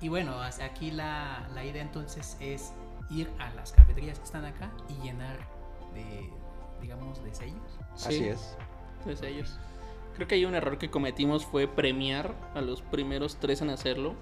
y 0.00 0.08
bueno, 0.08 0.40
aquí 0.40 0.90
la, 0.90 1.46
la 1.54 1.62
idea 1.62 1.82
entonces 1.82 2.38
es 2.40 2.72
ir 3.10 3.30
a 3.38 3.50
las 3.50 3.72
cafeterías 3.72 4.18
que 4.18 4.24
están 4.24 4.46
acá 4.46 4.70
y 4.88 4.94
llenar 5.02 5.36
de, 5.92 6.30
digamos, 6.84 7.24
de 7.24 7.34
sellos. 7.34 7.78
Sí, 7.94 8.08
Así 8.08 8.24
es. 8.24 8.56
De 9.06 9.16
sellos. 9.16 9.58
Creo 10.14 10.28
que 10.28 10.34
hay 10.34 10.44
un 10.44 10.54
error 10.54 10.76
que 10.76 10.90
cometimos 10.90 11.46
fue 11.46 11.66
premiar 11.66 12.34
a 12.54 12.60
los 12.60 12.82
primeros 12.82 13.38
tres 13.40 13.62
en 13.62 13.70
hacerlo 13.70 14.14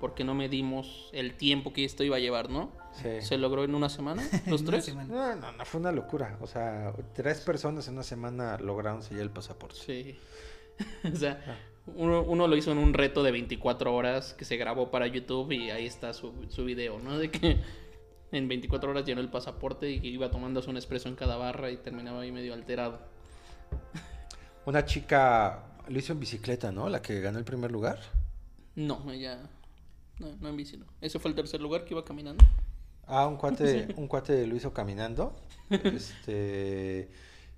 porque 0.00 0.24
no 0.24 0.34
medimos 0.34 1.10
el 1.12 1.36
tiempo 1.36 1.72
que 1.72 1.84
esto 1.84 2.04
iba 2.04 2.16
a 2.16 2.18
llevar, 2.18 2.48
¿no? 2.48 2.70
Sí. 2.92 3.20
¿Se 3.20 3.36
logró 3.36 3.64
en 3.64 3.74
una 3.74 3.90
semana? 3.90 4.22
¿Los 4.46 4.64
tres? 4.64 4.86
semana. 4.86 5.14
No, 5.14 5.36
no, 5.36 5.52
no, 5.52 5.64
fue 5.66 5.80
una 5.80 5.92
locura. 5.92 6.38
O 6.40 6.46
sea, 6.46 6.94
tres 7.14 7.40
personas 7.40 7.86
en 7.88 7.94
una 7.94 8.02
semana 8.02 8.56
lograron 8.58 9.02
sellar 9.02 9.22
el 9.22 9.30
pasaporte. 9.30 9.76
Sí. 9.78 10.18
o 11.12 11.16
sea, 11.16 11.42
uno, 11.86 12.22
uno, 12.22 12.48
lo 12.48 12.56
hizo 12.56 12.72
en 12.72 12.78
un 12.78 12.94
reto 12.94 13.22
de 13.22 13.30
24 13.30 13.94
horas 13.94 14.32
que 14.32 14.46
se 14.46 14.56
grabó 14.56 14.90
para 14.90 15.06
YouTube 15.06 15.52
y 15.52 15.70
ahí 15.70 15.86
está 15.86 16.14
su, 16.14 16.32
su 16.48 16.64
video, 16.64 16.98
¿no? 16.98 17.18
De 17.18 17.30
que 17.30 17.58
en 18.32 18.48
24 18.48 18.90
horas 18.90 19.04
llenó 19.04 19.20
el 19.20 19.30
pasaporte 19.30 19.90
y 19.90 20.06
iba 20.08 20.30
tomándose 20.30 20.70
un 20.70 20.76
espresso 20.76 21.08
en 21.08 21.14
cada 21.14 21.36
barra 21.36 21.70
y 21.70 21.76
terminaba 21.76 22.22
ahí 22.22 22.32
medio 22.32 22.54
alterado. 22.54 22.98
Una 24.66 24.84
chica 24.84 25.64
lo 25.88 25.98
hizo 25.98 26.12
en 26.12 26.20
bicicleta, 26.20 26.72
¿no? 26.72 26.88
La 26.88 27.02
que 27.02 27.20
ganó 27.20 27.38
el 27.38 27.44
primer 27.44 27.70
lugar. 27.70 28.00
No, 28.74 29.10
ella. 29.10 29.38
No, 30.18 30.34
no 30.40 30.48
en 30.48 30.56
bici, 30.56 30.76
no. 30.76 30.86
Ese 31.00 31.18
fue 31.18 31.30
el 31.30 31.34
tercer 31.34 31.60
lugar 31.60 31.84
que 31.84 31.94
iba 31.94 32.04
caminando. 32.04 32.44
Ah, 33.06 33.26
un 33.26 33.36
cuate, 33.36 33.88
un 33.96 34.08
cuate 34.08 34.46
lo 34.46 34.56
hizo 34.56 34.72
caminando. 34.72 35.36
este, 35.70 37.10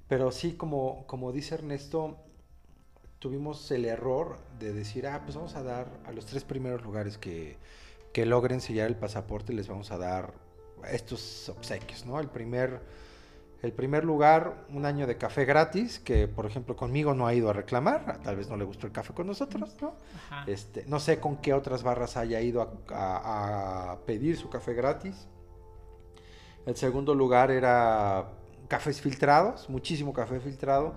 pero 0.07 0.31
sí, 0.33 0.53
como, 0.53 1.07
como 1.07 1.33
dice 1.33 1.55
Ernesto, 1.55 2.19
tuvimos 3.19 3.71
el 3.71 3.85
error 3.85 4.39
de 4.59 4.73
decir, 4.73 5.07
ah, 5.07 5.23
pues 5.25 5.37
vamos 5.37 5.55
a 5.55 5.63
dar 5.63 5.89
a 6.05 6.13
los 6.13 6.27
tres 6.27 6.45
primeros 6.45 6.83
lugares 6.83 7.17
que, 7.17 7.57
que 8.13 8.27
logren 8.27 8.61
sellar 8.61 8.89
el 8.89 8.97
pasaporte, 8.97 9.53
les 9.53 9.69
vamos 9.69 9.91
a 9.91 9.99
dar 9.99 10.35
estos 10.91 11.49
obsequios, 11.49 12.07
¿no? 12.07 12.21
El 12.21 12.29
primer, 12.29 12.81
El 13.61 13.73
primer 13.73 14.05
lugar, 14.05 14.67
un 14.73 14.87
año 14.87 15.07
de 15.09 15.17
café 15.19 15.45
gratis, 15.45 15.99
que 15.99 16.29
por 16.29 16.47
ejemplo 16.47 16.77
conmigo 16.77 17.13
no 17.13 17.27
ha 17.27 17.35
ido 17.35 17.51
a 17.51 17.53
reclamar, 17.53 18.21
tal 18.23 18.37
vez 18.37 18.49
no 18.49 18.57
le 18.57 18.65
gustó 18.65 18.87
el 18.87 18.93
café 18.93 19.13
con 19.13 19.27
nosotros, 19.27 19.77
¿no? 19.81 19.97
Este, 20.47 20.85
no 20.87 21.01
sé 21.01 21.19
con 21.19 21.39
qué 21.39 21.53
otras 21.53 21.83
barras 21.83 22.17
haya 22.17 22.41
ido 22.41 22.81
a, 22.91 23.99
pedir 24.07 24.37
su 24.37 24.49
café 24.49 24.75
gratis. 24.75 25.27
El 26.67 26.77
segundo 26.77 27.15
lugar 27.15 27.51
era 27.51 28.29
cafés 28.69 29.01
filtrados, 29.01 29.69
muchísimo 29.69 30.13
café 30.13 30.39
filtrado. 30.39 30.95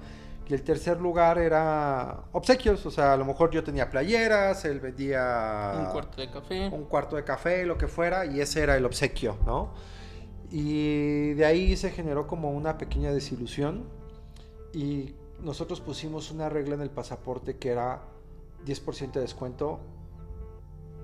Y 0.52 0.54
el 0.54 0.64
tercer 0.64 1.00
lugar 1.00 1.38
era 1.38 2.26
obsequios, 2.34 2.86
o 2.86 2.92
sea, 2.92 3.14
a 3.14 3.16
lo 3.16 3.24
mejor 3.24 3.52
yo 3.52 3.64
tenía 3.64 3.90
playeras, 3.90 4.66
él 4.66 4.82
vendía... 4.82 5.72
Un 5.80 5.86
cuarto 5.94 6.20
de 6.20 6.30
café. 6.30 6.68
Un 6.68 6.84
cuarto 6.84 7.16
de 7.16 7.24
café, 7.24 7.66
lo 7.66 7.78
que 7.78 7.88
fuera, 7.88 8.26
y 8.26 8.42
ese 8.42 8.62
era 8.62 8.76
el 8.76 8.84
obsequio, 8.84 9.38
¿no? 9.46 9.74
Y 10.50 11.36
de 11.36 11.46
ahí 11.46 11.78
se 11.78 11.90
generó 11.92 12.28
como 12.28 12.52
una 12.52 12.78
pequeña 12.78 13.14
desilusión 13.14 13.86
y 14.74 15.16
nosotros 15.40 15.80
pusimos 15.80 16.32
una 16.32 16.50
regla 16.50 16.76
en 16.76 16.82
el 16.82 16.90
pasaporte 16.90 17.56
que 17.56 17.70
era 17.70 18.02
10% 18.66 19.14
de 19.14 19.22
descuento 19.22 19.80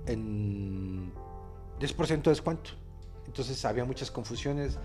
en 0.08 1.14
10% 1.80 2.22
de 2.22 2.32
descuento. 2.32 2.72
Entonces 3.26 3.64
había 3.64 3.86
muchas 3.86 4.12
confusiones, 4.12 4.78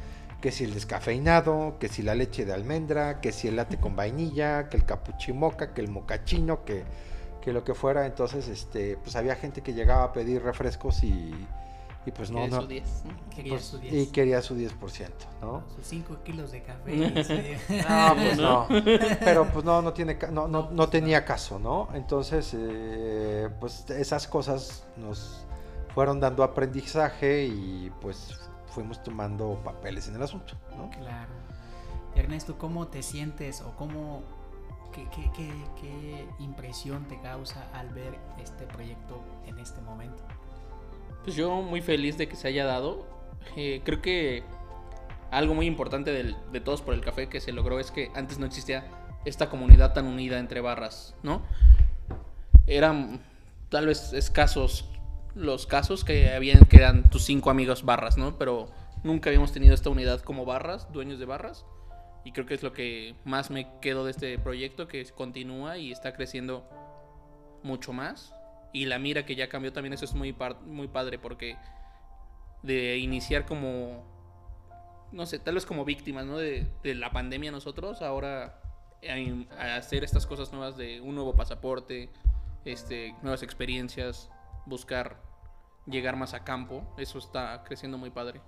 que 0.43 0.51
si 0.51 0.65
el 0.65 0.75
descafeinado, 0.75 1.77
que 1.79 1.89
si 1.89 2.03
la 2.03 2.15
leche 2.17 2.45
de 2.45 2.53
almendra, 2.53 3.21
que 3.21 3.33
si 3.33 3.47
el 3.49 3.57
latte 3.57 3.79
con 3.79 3.95
vainilla, 3.95 4.69
que 4.69 4.77
el 4.77 4.85
capuchimoca, 4.85 5.73
que 5.73 5.81
el 5.81 5.89
mocachino, 5.89 6.65
que, 6.65 6.83
que 7.41 7.53
lo 7.53 7.63
que 7.65 7.75
fuera. 7.75 8.05
Entonces, 8.07 8.49
este, 8.49 8.99
pues 8.99 9.15
había 9.15 9.37
gente 9.37 9.63
que 9.63 9.73
llegaba 9.73 10.03
a 10.03 10.13
pedir 10.13 10.43
refrescos 10.43 11.05
y, 11.05 11.33
y 12.05 12.11
pues 12.11 12.33
no, 12.33 12.49
no. 12.49 12.63
Su 12.63 12.67
10. 12.67 12.85
Quería 13.35 13.53
pues, 13.53 13.65
su 13.65 13.79
10. 13.79 13.95
Y 13.95 14.07
quería 14.09 14.43
su 14.43 14.57
10%, 14.57 15.11
¿no? 15.41 15.63
Sus 15.77 15.87
5 15.87 16.19
kilos 16.25 16.51
de 16.51 16.63
café. 16.65 16.97
no, 17.89 18.15
pues 18.17 18.37
no. 18.37 18.67
Pero 19.21 19.47
pues 19.53 19.65
no, 19.65 19.81
no, 19.81 19.93
tiene, 19.93 20.19
no, 20.33 20.49
no, 20.49 20.71
no 20.73 20.89
tenía 20.89 21.25
caso, 21.25 21.61
¿no? 21.61 21.89
Entonces, 21.95 22.53
eh, 22.59 23.49
pues 23.61 23.89
esas 23.91 24.27
cosas 24.27 24.85
nos 24.97 25.47
fueron 25.95 26.19
dando 26.19 26.43
aprendizaje 26.43 27.45
y 27.45 27.93
pues 28.01 28.41
fuimos 28.73 29.03
tomando 29.03 29.61
papeles 29.65 30.09
en 30.09 30.17
el 30.17 30.23
asunto, 30.23 30.55
¿no? 30.77 30.91
Claro. 30.91 31.33
Ernesto, 32.15 32.59
¿cómo 32.59 32.89
te 32.89 33.03
sientes 33.03 33.61
o 33.63 33.75
cómo, 33.77 34.23
qué, 34.93 35.07
qué, 35.15 35.31
qué, 35.35 35.51
qué 35.81 36.29
impresión 36.41 37.07
te 37.07 37.21
causa 37.21 37.67
al 37.73 37.89
ver 37.91 38.19
este 38.43 38.67
proyecto 38.67 39.23
en 39.47 39.59
este 39.59 39.81
momento? 39.81 40.23
Pues 41.25 41.37
yo 41.37 41.63
muy 41.63 41.81
feliz 41.81 42.19
de 42.19 42.29
que 42.29 42.37
se 42.37 42.49
haya 42.49 42.65
dado. 42.65 43.07
Eh, 43.57 43.81
creo 43.85 44.03
que 44.03 44.43
algo 45.31 45.55
muy 45.55 45.67
importante 45.67 46.13
del, 46.13 46.37
de 46.53 46.61
Todos 46.61 46.83
por 46.83 46.95
el 46.95 47.01
Café 47.01 47.29
que 47.29 47.41
se 47.41 47.53
logró 47.53 47.81
es 47.81 47.91
que 47.91 48.11
antes 48.15 48.39
no 48.39 48.47
existía 48.47 48.85
esta 49.25 49.49
comunidad 49.49 49.95
tan 49.95 50.07
unida 50.07 50.39
entre 50.39 50.61
barras, 50.61 51.15
¿no? 51.23 51.43
Eran 52.67 53.21
tal 53.69 53.87
vez 53.87 54.13
escasos 54.13 54.92
los 55.35 55.67
casos 55.67 56.05
que 56.05 56.31
habían 56.31 56.65
que 56.67 56.77
eran 56.77 57.09
tus 57.11 57.25
cinco 57.25 57.51
amigos 57.51 57.85
barras, 57.85 58.19
¿no? 58.19 58.39
Pero 58.39 58.71
nunca 59.03 59.31
habíamos 59.31 59.53
tenido 59.53 59.75
esta 59.75 59.91
unidad 59.91 60.21
como 60.21 60.45
barras, 60.45 60.93
dueños 60.93 61.19
de 61.19 61.27
barras. 61.27 61.65
Y 62.25 62.33
creo 62.33 62.47
que 62.47 62.55
es 62.55 62.63
lo 62.63 62.73
que 62.73 63.17
más 63.25 63.51
me 63.51 63.67
quedo 63.81 64.05
de 64.05 64.13
este 64.13 64.39
proyecto, 64.39 64.87
que 64.87 65.05
continúa 65.07 65.79
y 65.79 65.91
está 65.91 66.13
creciendo 66.13 66.69
mucho 67.65 67.93
más 67.93 68.33
y 68.73 68.87
la 68.87 68.99
mira 68.99 69.25
que 69.25 69.37
ya 69.37 69.49
cambió 69.49 69.73
también 69.73 69.93
eso 69.93 70.05
es 70.05 70.15
muy, 70.15 70.35
muy 70.65 70.89
padre 70.89 71.19
porque 71.19 71.57
de 72.63 72.97
iniciar 72.99 73.45
como, 73.45 74.05
no 75.13 75.27
sé, 75.27 75.39
tal 75.39 75.55
vez 75.55 75.67
como 75.67 75.85
víctimas 75.85 76.25
¿no? 76.25 76.39
de, 76.39 76.67
la 76.83 77.11
pandemia 77.11 77.53
nosotros, 77.53 78.01
ahora 78.03 78.61
a, 79.59 79.77
hacer 79.77 80.05
estas 80.05 80.27
cosas 80.27 80.53
nuevas 80.53 80.77
de 80.77 81.01
un 81.01 81.15
nuevo 81.15 81.35
pasaporte, 81.35 82.09
este, 82.65 83.15
nuevas 83.23 83.43
experiencias, 83.43 84.31
buscar 84.67 85.21
llegar 85.87 86.17
más 86.17 86.35
a 86.35 86.45
campo, 86.45 86.83
eso 86.97 87.19
está 87.19 87.63
creciendo 87.65 87.99
muy 87.99 88.11
padre 88.11 88.41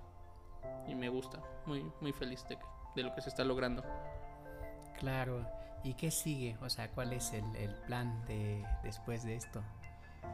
y 0.87 0.95
me 0.95 1.09
gusta, 1.09 1.41
muy, 1.65 1.91
muy 2.01 2.13
feliz 2.13 2.45
de, 2.47 2.57
de 2.95 3.03
lo 3.03 3.13
que 3.13 3.21
se 3.21 3.29
está 3.29 3.43
logrando. 3.43 3.83
Claro. 4.99 5.45
¿Y 5.83 5.93
qué 5.93 6.09
sigue? 6.09 6.57
O 6.61 6.69
sea, 6.69 6.89
¿cuál 6.89 7.13
es 7.13 7.31
el, 7.33 7.55
el 7.55 7.75
plan 7.85 8.25
de 8.25 8.65
después 8.83 9.23
de 9.23 9.35
esto? 9.35 9.61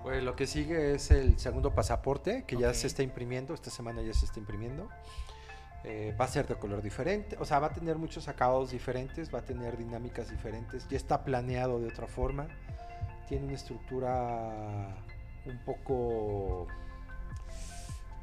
Pues 0.03 0.23
lo 0.23 0.35
que 0.35 0.47
sigue 0.47 0.93
es 0.95 1.11
el 1.11 1.37
segundo 1.37 1.75
pasaporte 1.75 2.45
que 2.45 2.57
ya 2.57 2.73
se 2.73 2.87
está 2.87 3.03
imprimiendo, 3.03 3.53
esta 3.53 3.69
semana 3.69 4.01
ya 4.01 4.13
se 4.13 4.25
está 4.25 4.39
imprimiendo. 4.39 4.89
Eh, 5.83 6.15
va 6.19 6.25
a 6.25 6.27
ser 6.27 6.47
de 6.47 6.55
color 6.55 6.81
diferente, 6.81 7.35
o 7.39 7.45
sea, 7.45 7.57
va 7.57 7.67
a 7.67 7.73
tener 7.73 7.97
muchos 7.97 8.27
acabados 8.27 8.69
diferentes, 8.69 9.33
va 9.33 9.39
a 9.39 9.41
tener 9.41 9.77
dinámicas 9.77 10.29
diferentes, 10.29 10.87
ya 10.87 10.95
está 10.95 11.23
planeado 11.23 11.79
de 11.79 11.87
otra 11.87 12.05
forma, 12.05 12.47
tiene 13.27 13.45
una 13.45 13.55
estructura 13.55 14.95
un 15.45 15.57
poco 15.59 16.67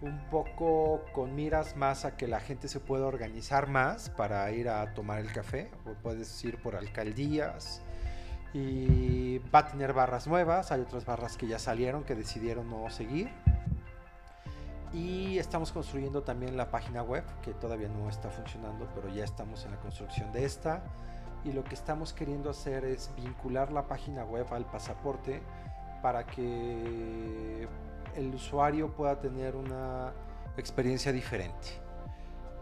un 0.01 0.19
poco 0.31 1.05
con 1.13 1.35
miras 1.35 1.77
más 1.77 2.05
a 2.05 2.17
que 2.17 2.29
la 2.29 2.41
gente 2.41 2.69
se 2.69 2.79
pueda 2.79 3.07
organizar 3.07 3.69
más 3.69 4.11
para 4.11 4.51
ir 4.53 4.69
a 4.69 4.95
tomar 4.95 5.19
el 5.19 5.33
café, 5.33 5.71
o 5.87 5.95
puedes 5.95 6.45
ir 6.45 6.63
por 6.63 6.77
alcaldías, 6.77 7.83
y 8.53 9.39
va 9.53 9.61
a 9.61 9.67
tener 9.67 9.93
barras 9.93 10.27
nuevas, 10.27 10.71
hay 10.73 10.81
otras 10.81 11.05
barras 11.05 11.37
que 11.37 11.49
ya 11.49 11.59
salieron 11.59 12.05
que 12.05 12.15
decidieron 12.15 12.71
no 12.71 12.89
seguir. 12.91 13.31
Y 14.93 15.39
estamos 15.39 15.71
construyendo 15.71 16.23
también 16.23 16.57
la 16.57 16.71
página 16.71 17.03
web, 17.03 17.25
que 17.43 17.53
todavía 17.53 17.89
no 17.89 18.09
está 18.09 18.31
funcionando, 18.31 18.89
pero 18.95 19.13
ya 19.13 19.25
estamos 19.25 19.65
en 19.67 19.73
la 19.73 19.77
construcción 19.81 20.33
de 20.33 20.47
esta. 20.47 20.83
Y 21.45 21.53
lo 21.53 21.63
que 21.63 21.75
estamos 21.75 22.15
queriendo 22.15 22.49
hacer 22.51 22.85
es 22.85 23.11
vincular 23.17 23.71
la 23.71 23.87
página 23.87 24.25
web 24.25 24.47
al 24.51 24.65
pasaporte 24.65 25.43
para 26.03 26.27
que 26.27 27.69
el 28.15 28.35
usuario 28.35 28.91
pueda 28.93 29.19
tener 29.19 29.57
una 29.57 30.13
experiencia 30.57 31.13
diferente. 31.13 31.69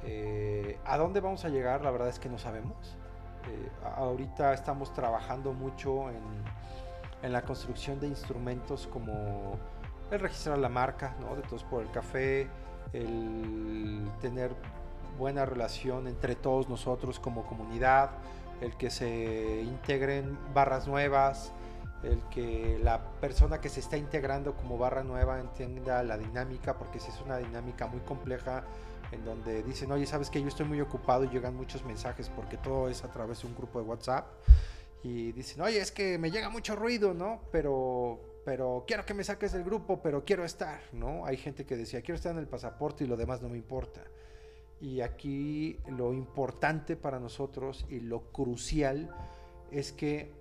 Eh, 0.04 0.78
¿A 0.84 0.96
dónde 0.98 1.20
vamos 1.20 1.44
a 1.44 1.48
llegar? 1.48 1.82
La 1.82 1.90
verdad 1.90 2.08
es 2.08 2.18
que 2.18 2.28
no 2.28 2.38
sabemos. 2.38 2.96
Eh, 3.48 3.70
ahorita 3.96 4.52
estamos 4.52 4.92
trabajando 4.92 5.52
mucho 5.52 6.10
en, 6.10 6.22
en, 7.22 7.32
la 7.32 7.42
construcción 7.42 8.00
de 8.00 8.08
instrumentos 8.08 8.86
como 8.86 9.56
el 10.10 10.20
registrar 10.20 10.58
la 10.58 10.68
marca 10.68 11.14
¿no? 11.20 11.34
de 11.36 11.42
Todos 11.42 11.64
por 11.64 11.82
el 11.82 11.90
Café, 11.90 12.48
el 12.92 14.08
tener 14.20 14.52
buena 15.18 15.46
relación 15.46 16.06
entre 16.06 16.34
todos 16.34 16.68
nosotros 16.68 17.18
como 17.18 17.46
comunidad, 17.46 18.10
el 18.60 18.76
que 18.76 18.90
se 18.90 19.62
integren 19.62 20.38
barras 20.54 20.86
nuevas, 20.86 21.52
el 22.06 22.22
que 22.30 22.78
la 22.82 23.02
persona 23.20 23.60
que 23.60 23.68
se 23.68 23.80
está 23.80 23.96
integrando 23.96 24.54
como 24.54 24.78
barra 24.78 25.02
nueva 25.02 25.40
entienda 25.40 26.02
la 26.02 26.16
dinámica, 26.16 26.78
porque 26.78 27.00
si 27.00 27.10
es 27.10 27.20
una 27.20 27.38
dinámica 27.38 27.86
muy 27.86 28.00
compleja, 28.00 28.64
en 29.12 29.24
donde 29.24 29.62
dicen, 29.62 29.90
oye, 29.92 30.06
sabes 30.06 30.30
que 30.30 30.40
yo 30.40 30.48
estoy 30.48 30.66
muy 30.66 30.80
ocupado 30.80 31.24
y 31.24 31.28
llegan 31.28 31.54
muchos 31.54 31.84
mensajes 31.84 32.28
porque 32.28 32.56
todo 32.56 32.88
es 32.88 33.04
a 33.04 33.10
través 33.10 33.42
de 33.42 33.48
un 33.48 33.54
grupo 33.54 33.80
de 33.80 33.86
WhatsApp. 33.86 34.26
Y 35.02 35.32
dicen, 35.32 35.60
oye, 35.60 35.80
es 35.80 35.92
que 35.92 36.18
me 36.18 36.30
llega 36.30 36.48
mucho 36.48 36.74
ruido, 36.74 37.14
¿no? 37.14 37.42
Pero, 37.52 38.18
pero 38.44 38.84
quiero 38.86 39.04
que 39.04 39.14
me 39.14 39.22
saques 39.22 39.52
del 39.52 39.62
grupo, 39.62 40.00
pero 40.02 40.24
quiero 40.24 40.44
estar, 40.44 40.80
¿no? 40.92 41.24
Hay 41.26 41.36
gente 41.36 41.64
que 41.64 41.76
decía, 41.76 42.02
quiero 42.02 42.16
estar 42.16 42.32
en 42.32 42.38
el 42.38 42.48
pasaporte 42.48 43.04
y 43.04 43.06
lo 43.06 43.16
demás 43.16 43.40
no 43.40 43.48
me 43.48 43.56
importa. 43.56 44.02
Y 44.80 45.00
aquí 45.00 45.78
lo 45.88 46.12
importante 46.12 46.96
para 46.96 47.20
nosotros 47.20 47.86
y 47.88 48.00
lo 48.00 48.32
crucial 48.32 49.14
es 49.70 49.92
que 49.92 50.32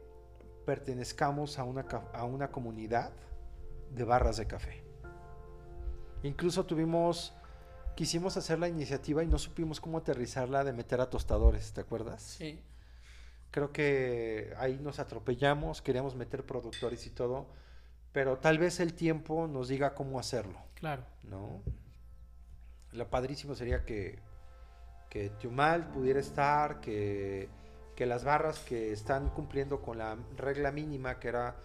pertenezcamos 0.65 1.59
a 1.59 1.63
una, 1.63 1.85
a 2.13 2.25
una 2.25 2.49
comunidad 2.49 3.11
de 3.91 4.03
barras 4.03 4.37
de 4.37 4.47
café. 4.47 4.83
Incluso 6.23 6.65
tuvimos 6.65 7.33
quisimos 7.95 8.35
hacer 8.37 8.59
la 8.59 8.67
iniciativa 8.67 9.23
y 9.23 9.27
no 9.27 9.39
supimos 9.39 9.79
cómo 9.79 9.97
aterrizarla 9.97 10.63
de 10.63 10.73
meter 10.73 11.01
a 11.01 11.09
tostadores, 11.09 11.73
¿te 11.73 11.81
acuerdas? 11.81 12.21
Sí. 12.21 12.59
Creo 13.51 13.71
que 13.71 14.53
ahí 14.57 14.77
nos 14.81 14.99
atropellamos, 14.99 15.81
queríamos 15.81 16.13
meter 16.15 16.45
productores 16.45 17.07
y 17.07 17.09
todo, 17.09 17.47
pero 18.11 18.37
tal 18.37 18.59
vez 18.59 18.81
el 18.81 18.93
tiempo 18.93 19.47
nos 19.47 19.69
diga 19.69 19.95
cómo 19.95 20.19
hacerlo. 20.19 20.59
Claro. 20.75 21.03
¿No? 21.23 21.61
Lo 22.91 23.09
padrísimo 23.09 23.55
sería 23.55 23.85
que, 23.85 24.19
que 25.09 25.29
Tiumal 25.29 25.87
pudiera 25.87 26.19
estar, 26.19 26.81
que, 26.81 27.47
que 27.95 28.05
las 28.05 28.23
barras 28.23 28.59
que 28.59 28.91
están 28.91 29.29
cumpliendo 29.29 29.81
con 29.81 29.97
la 29.97 30.17
regla 30.37 30.71
mínima, 30.71 31.19
que 31.19 31.29
era 31.29 31.55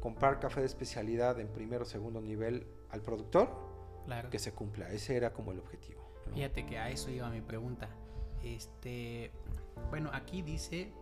comprar 0.00 0.40
café 0.40 0.60
de 0.60 0.66
especialidad 0.66 1.40
en 1.40 1.48
primero 1.48 1.82
o 1.82 1.86
segundo 1.86 2.20
nivel 2.20 2.66
al 2.90 3.02
productor, 3.02 3.48
que 4.30 4.38
se 4.38 4.52
cumpla. 4.52 4.90
Ese 4.92 5.16
era 5.16 5.32
como 5.32 5.52
el 5.52 5.58
objetivo. 5.58 6.00
Fíjate 6.34 6.66
que 6.66 6.78
a 6.78 6.90
eso 6.90 7.10
iba 7.10 7.28
mi 7.30 7.40
pregunta. 7.40 7.88
Este, 8.42 9.30
bueno, 9.90 10.10
aquí 10.12 10.42
dice 10.42 10.92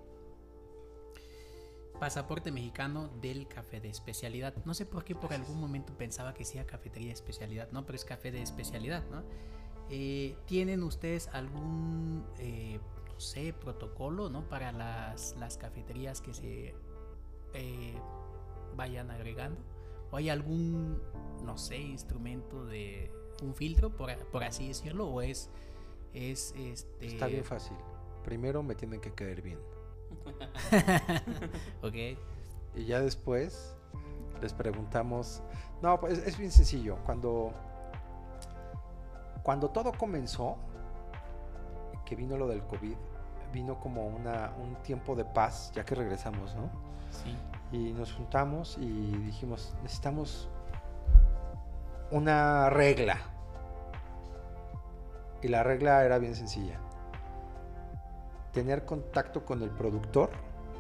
pasaporte 1.99 2.51
mexicano 2.51 3.09
del 3.21 3.47
café 3.47 3.81
de 3.81 3.89
especialidad. 3.89 4.55
No 4.65 4.75
sé 4.75 4.85
por 4.87 5.05
qué 5.05 5.15
por 5.15 5.33
algún 5.33 5.61
momento 5.61 5.97
pensaba 5.97 6.35
que 6.35 6.45
sea 6.45 6.67
cafetería 6.67 7.09
de 7.09 7.15
especialidad, 7.15 7.71
no, 7.73 7.87
pero 7.87 7.97
es 7.97 8.05
café 8.05 8.31
de 8.31 8.43
especialidad, 8.43 9.05
¿no? 9.11 9.23
Eh, 9.91 10.37
¿Tienen 10.47 10.83
ustedes 10.83 11.29
algún 11.29 12.25
eh, 12.39 12.81
sé, 13.25 13.53
protocolo, 13.53 14.31
¿no? 14.31 14.49
Para 14.49 14.71
las, 14.71 15.35
las 15.39 15.57
cafeterías 15.57 16.21
que 16.21 16.33
se 16.33 16.75
eh, 17.55 17.95
vayan 18.77 19.11
agregando. 19.11 19.61
¿O 20.11 20.17
hay 20.17 20.29
algún, 20.29 21.03
no 21.43 21.59
sé, 21.59 21.79
instrumento 21.79 22.65
de 22.65 23.11
un 23.43 23.55
filtro, 23.55 23.97
por, 23.97 24.15
por 24.27 24.45
así 24.45 24.69
decirlo? 24.69 25.09
¿O 25.09 25.23
es, 25.23 25.51
es 26.13 26.55
este... 26.57 27.07
Está 27.07 27.27
bien 27.27 27.45
fácil. 27.45 27.77
Primero 28.23 28.63
me 28.63 28.75
tienen 28.75 29.01
que 29.01 29.13
caer 29.13 29.43
bien. 29.43 29.59
ok. 31.83 32.19
Y 32.77 32.85
ya 32.85 33.01
después 33.01 33.77
les 34.41 34.53
preguntamos. 34.53 35.43
No, 35.83 35.99
pues 35.99 36.19
es 36.19 36.39
bien 36.39 36.51
sencillo. 36.51 36.97
Cuando, 37.05 37.53
cuando 39.43 39.71
todo 39.71 39.93
comenzó, 39.93 40.57
que 42.05 42.17
vino 42.17 42.37
lo 42.37 42.47
del 42.47 42.63
COVID, 42.63 42.97
vino 43.55 43.79
como 43.79 44.07
una, 44.07 44.53
un 44.61 44.75
tiempo 44.83 45.15
de 45.15 45.25
paz, 45.25 45.71
ya 45.75 45.85
que 45.85 45.95
regresamos, 45.95 46.55
¿no? 46.57 46.69
Sí. 47.11 47.35
Y 47.73 47.93
nos 47.93 48.13
juntamos 48.13 48.77
y 48.79 48.87
dijimos, 49.19 49.75
necesitamos 49.83 50.49
una 52.11 52.69
regla. 52.69 53.19
Y 55.41 55.49
la 55.49 55.63
regla 55.63 56.05
era 56.05 56.19
bien 56.19 56.35
sencilla. 56.35 56.79
Tener 58.53 58.85
contacto 58.85 59.45
con 59.45 59.63
el 59.63 59.71
productor 59.71 60.31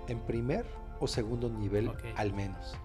en 0.08 0.20
primer 0.20 0.66
o 1.00 1.06
segundo 1.06 1.48
nivel 1.48 1.90
al 2.16 2.32
menos. 2.32 2.76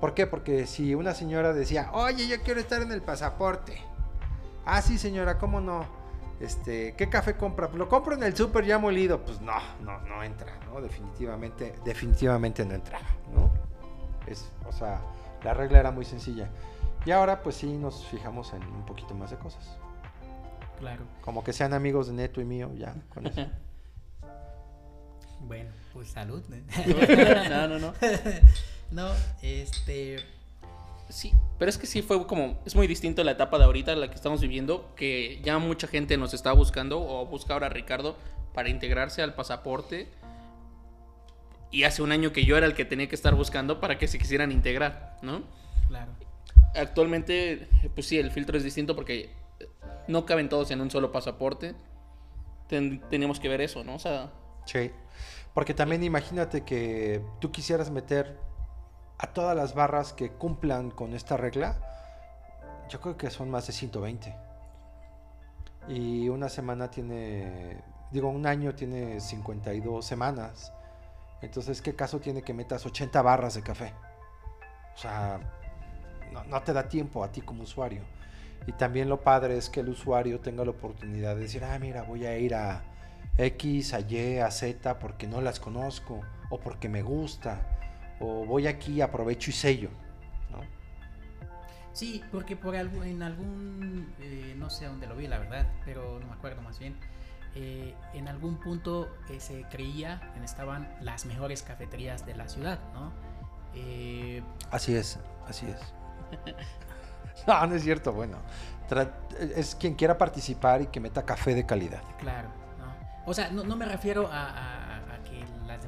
¿Por 0.00 0.14
qué? 0.14 0.26
Porque 0.26 0.66
si 0.66 0.94
una 0.94 1.14
señora 1.14 1.52
decía, 1.52 1.90
oye, 1.92 2.26
yo 2.26 2.42
quiero 2.42 2.60
estar 2.60 2.82
en 2.82 2.92
el 2.92 3.02
pasaporte. 3.02 3.80
Ah, 4.64 4.82
sí, 4.82 4.98
señora, 4.98 5.38
¿cómo 5.38 5.60
no? 5.60 6.01
Este, 6.42 6.94
¿qué 6.96 7.08
café 7.08 7.36
compra? 7.36 7.68
Pues 7.68 7.78
lo 7.78 7.88
compro 7.88 8.16
en 8.16 8.24
el 8.24 8.36
súper 8.36 8.64
ya 8.64 8.76
molido. 8.76 9.24
Pues 9.24 9.40
no, 9.40 9.54
no, 9.80 10.00
no 10.00 10.24
entra, 10.24 10.58
¿no? 10.66 10.80
Definitivamente, 10.80 11.72
definitivamente 11.84 12.64
no 12.64 12.74
entraba, 12.74 13.06
¿no? 13.32 13.48
Es, 14.26 14.50
o 14.66 14.72
sea, 14.72 15.00
la 15.44 15.54
regla 15.54 15.78
era 15.78 15.92
muy 15.92 16.04
sencilla. 16.04 16.50
Y 17.06 17.12
ahora, 17.12 17.44
pues 17.44 17.54
sí, 17.54 17.72
nos 17.72 18.04
fijamos 18.08 18.52
en 18.54 18.62
un 18.64 18.84
poquito 18.84 19.14
más 19.14 19.30
de 19.30 19.36
cosas. 19.36 19.78
Claro. 20.80 21.04
Como 21.20 21.44
que 21.44 21.52
sean 21.52 21.74
amigos 21.74 22.08
de 22.08 22.14
Neto 22.14 22.40
y 22.40 22.44
mío, 22.44 22.72
ya, 22.76 22.94
con 23.14 23.26
eso. 23.26 23.46
Bueno, 25.44 25.70
pues 25.92 26.08
salud. 26.08 26.40
¿eh? 26.52 27.48
no, 27.50 27.66
no, 27.66 27.78
no. 27.80 27.92
no, 28.92 29.12
este... 29.42 30.18
Sí, 31.12 31.34
pero 31.58 31.68
es 31.68 31.76
que 31.76 31.86
sí 31.86 32.00
fue 32.00 32.26
como, 32.26 32.58
es 32.64 32.74
muy 32.74 32.86
distinto 32.86 33.22
la 33.22 33.32
etapa 33.32 33.58
de 33.58 33.64
ahorita, 33.64 33.94
la 33.96 34.08
que 34.08 34.14
estamos 34.14 34.40
viviendo, 34.40 34.88
que 34.96 35.40
ya 35.44 35.58
mucha 35.58 35.86
gente 35.86 36.16
nos 36.16 36.32
está 36.32 36.52
buscando 36.52 37.00
o 37.06 37.26
busca 37.26 37.52
ahora 37.52 37.66
a 37.66 37.70
Ricardo 37.70 38.16
para 38.54 38.70
integrarse 38.70 39.20
al 39.20 39.34
pasaporte. 39.34 40.08
Y 41.70 41.84
hace 41.84 42.00
un 42.02 42.12
año 42.12 42.32
que 42.32 42.44
yo 42.46 42.56
era 42.56 42.66
el 42.66 42.74
que 42.74 42.86
tenía 42.86 43.08
que 43.10 43.14
estar 43.14 43.34
buscando 43.34 43.78
para 43.78 43.98
que 43.98 44.08
se 44.08 44.18
quisieran 44.18 44.52
integrar, 44.52 45.18
¿no? 45.20 45.42
Claro. 45.88 46.12
Actualmente, 46.74 47.68
pues 47.94 48.06
sí, 48.06 48.18
el 48.18 48.30
filtro 48.30 48.56
es 48.56 48.64
distinto 48.64 48.96
porque 48.96 49.30
no 50.08 50.24
caben 50.24 50.48
todos 50.48 50.70
en 50.70 50.80
un 50.80 50.90
solo 50.90 51.12
pasaporte. 51.12 51.74
Ten- 52.68 53.02
tenemos 53.10 53.38
que 53.38 53.48
ver 53.50 53.60
eso, 53.60 53.84
¿no? 53.84 53.96
O 53.96 53.98
sea, 53.98 54.30
Sí. 54.64 54.90
Porque 55.52 55.74
también 55.74 56.02
imagínate 56.04 56.62
que 56.64 57.20
tú 57.40 57.50
quisieras 57.52 57.90
meter 57.90 58.38
a 59.22 59.28
todas 59.28 59.56
las 59.56 59.74
barras 59.74 60.12
que 60.12 60.32
cumplan 60.32 60.90
con 60.90 61.14
esta 61.14 61.36
regla. 61.36 61.76
Yo 62.88 63.00
creo 63.00 63.16
que 63.16 63.30
son 63.30 63.50
más 63.50 63.68
de 63.68 63.72
120. 63.72 64.34
Y 65.88 66.28
una 66.28 66.48
semana 66.48 66.90
tiene, 66.90 67.80
digo, 68.10 68.28
un 68.28 68.46
año 68.46 68.74
tiene 68.74 69.20
52 69.20 70.04
semanas. 70.04 70.72
Entonces, 71.40 71.80
¿qué 71.80 71.94
caso 71.94 72.18
tiene 72.18 72.42
que 72.42 72.52
metas 72.52 72.84
80 72.84 73.22
barras 73.22 73.54
de 73.54 73.62
café? 73.62 73.94
O 74.96 74.98
sea, 74.98 75.38
no, 76.32 76.42
no 76.44 76.60
te 76.62 76.72
da 76.72 76.88
tiempo 76.88 77.22
a 77.22 77.30
ti 77.30 77.42
como 77.42 77.62
usuario. 77.62 78.02
Y 78.66 78.72
también 78.72 79.08
lo 79.08 79.20
padre 79.20 79.56
es 79.56 79.70
que 79.70 79.80
el 79.80 79.88
usuario 79.88 80.40
tenga 80.40 80.64
la 80.64 80.72
oportunidad 80.72 81.36
de 81.36 81.42
decir, 81.42 81.64
ah, 81.64 81.78
mira, 81.78 82.02
voy 82.02 82.26
a 82.26 82.36
ir 82.36 82.56
a 82.56 82.82
X, 83.38 83.94
a 83.94 84.00
Y, 84.00 84.38
a 84.38 84.50
Z 84.50 84.98
porque 84.98 85.28
no 85.28 85.40
las 85.40 85.60
conozco 85.60 86.20
o 86.50 86.58
porque 86.58 86.88
me 86.88 87.02
gusta. 87.02 87.81
O 88.22 88.46
voy 88.46 88.66
aquí, 88.66 89.00
aprovecho 89.00 89.50
y 89.50 89.52
sello. 89.52 89.90
¿no? 90.50 90.58
Sí, 91.92 92.22
porque 92.30 92.56
por 92.56 92.74
algo, 92.76 93.02
en 93.04 93.22
algún, 93.22 94.14
eh, 94.20 94.54
no 94.56 94.70
sé 94.70 94.86
dónde 94.86 95.06
lo 95.06 95.16
vi 95.16 95.26
la 95.26 95.38
verdad, 95.38 95.66
pero 95.84 96.18
no 96.20 96.26
me 96.26 96.32
acuerdo 96.32 96.62
más 96.62 96.78
bien, 96.78 96.96
eh, 97.54 97.94
en 98.14 98.28
algún 98.28 98.56
punto 98.60 99.14
eh, 99.28 99.38
se 99.40 99.64
creía 99.64 100.32
que 100.34 100.42
estaban 100.44 100.88
las 101.00 101.26
mejores 101.26 101.62
cafeterías 101.62 102.24
de 102.24 102.34
la 102.34 102.48
ciudad, 102.48 102.78
¿no? 102.94 103.12
Eh, 103.74 104.42
Así 104.70 104.94
es, 104.96 105.18
así 105.46 105.66
es. 105.66 105.80
no, 107.46 107.66
no 107.66 107.74
es 107.74 107.82
cierto, 107.82 108.12
bueno. 108.12 108.38
Es 109.56 109.74
quien 109.74 109.94
quiera 109.94 110.18
participar 110.18 110.82
y 110.82 110.86
que 110.88 111.00
meta 111.00 111.24
café 111.24 111.54
de 111.54 111.64
calidad. 111.66 112.02
claro, 112.18 112.48
¿no? 112.78 112.92
O 113.26 113.32
sea, 113.34 113.50
no, 113.50 113.64
no 113.64 113.76
me 113.76 113.86
refiero 113.86 114.28
a, 114.28 114.48
a- 114.50 114.91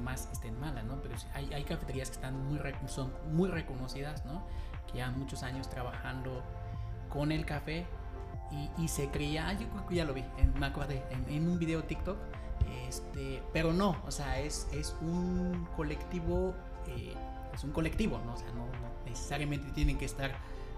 demás 0.04 0.28
estén 0.32 0.58
malas, 0.60 0.84
¿no? 0.84 1.00
Pero 1.02 1.14
hay, 1.32 1.52
hay 1.54 1.64
cafeterías 1.64 2.08
que 2.10 2.16
están 2.16 2.46
muy, 2.46 2.60
son 2.86 3.12
muy 3.32 3.48
reconocidas, 3.48 4.24
¿no? 4.26 4.42
Que 4.86 4.94
llevan 4.98 5.18
muchos 5.18 5.42
años 5.42 5.68
trabajando 5.70 6.42
con 7.08 7.32
el 7.32 7.46
café 7.46 7.86
y, 8.50 8.70
y 8.82 8.88
se 8.88 9.08
creía, 9.08 9.48
ah, 9.48 9.52
yo 9.54 9.66
creo 9.68 9.86
que 9.86 9.94
ya 9.94 10.04
lo 10.04 10.12
vi, 10.14 10.24
en- 10.38 10.58
me 10.60 10.66
acordé, 10.66 11.02
en, 11.10 11.28
en 11.34 11.48
un 11.48 11.58
video 11.58 11.82
TikTok, 11.84 12.16
este, 12.86 13.42
pero 13.52 13.72
no, 13.72 13.96
o 14.06 14.10
sea, 14.10 14.38
es, 14.40 14.68
es 14.72 14.94
un 15.00 15.66
colectivo, 15.76 16.54
eh, 16.86 17.14
es 17.54 17.64
un 17.64 17.72
colectivo, 17.72 18.20
¿no? 18.26 18.34
O 18.34 18.36
sea, 18.36 18.48
no, 18.48 18.66
no 18.66 18.94
necesariamente 19.06 19.70
tienen 19.72 19.96
que 19.96 20.04
estar 20.04 20.32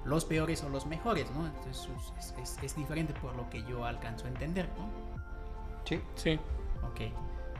los 0.05 0.25
peores 0.25 0.63
o 0.63 0.69
los 0.69 0.87
mejores, 0.87 1.29
¿no? 1.33 1.47
Entonces 1.47 1.89
es, 2.19 2.35
es- 2.41 2.59
es 2.63 2.77
diferente 2.77 3.13
por 3.15 3.35
lo 3.35 3.51
que 3.51 3.63
yo 3.65 3.85
alcanzo 3.85 4.27
a 4.27 4.29
entender, 4.29 4.69
¿no? 4.79 4.89
Sí. 5.85 6.01
sí. 6.15 6.39
Ok, 6.89 7.01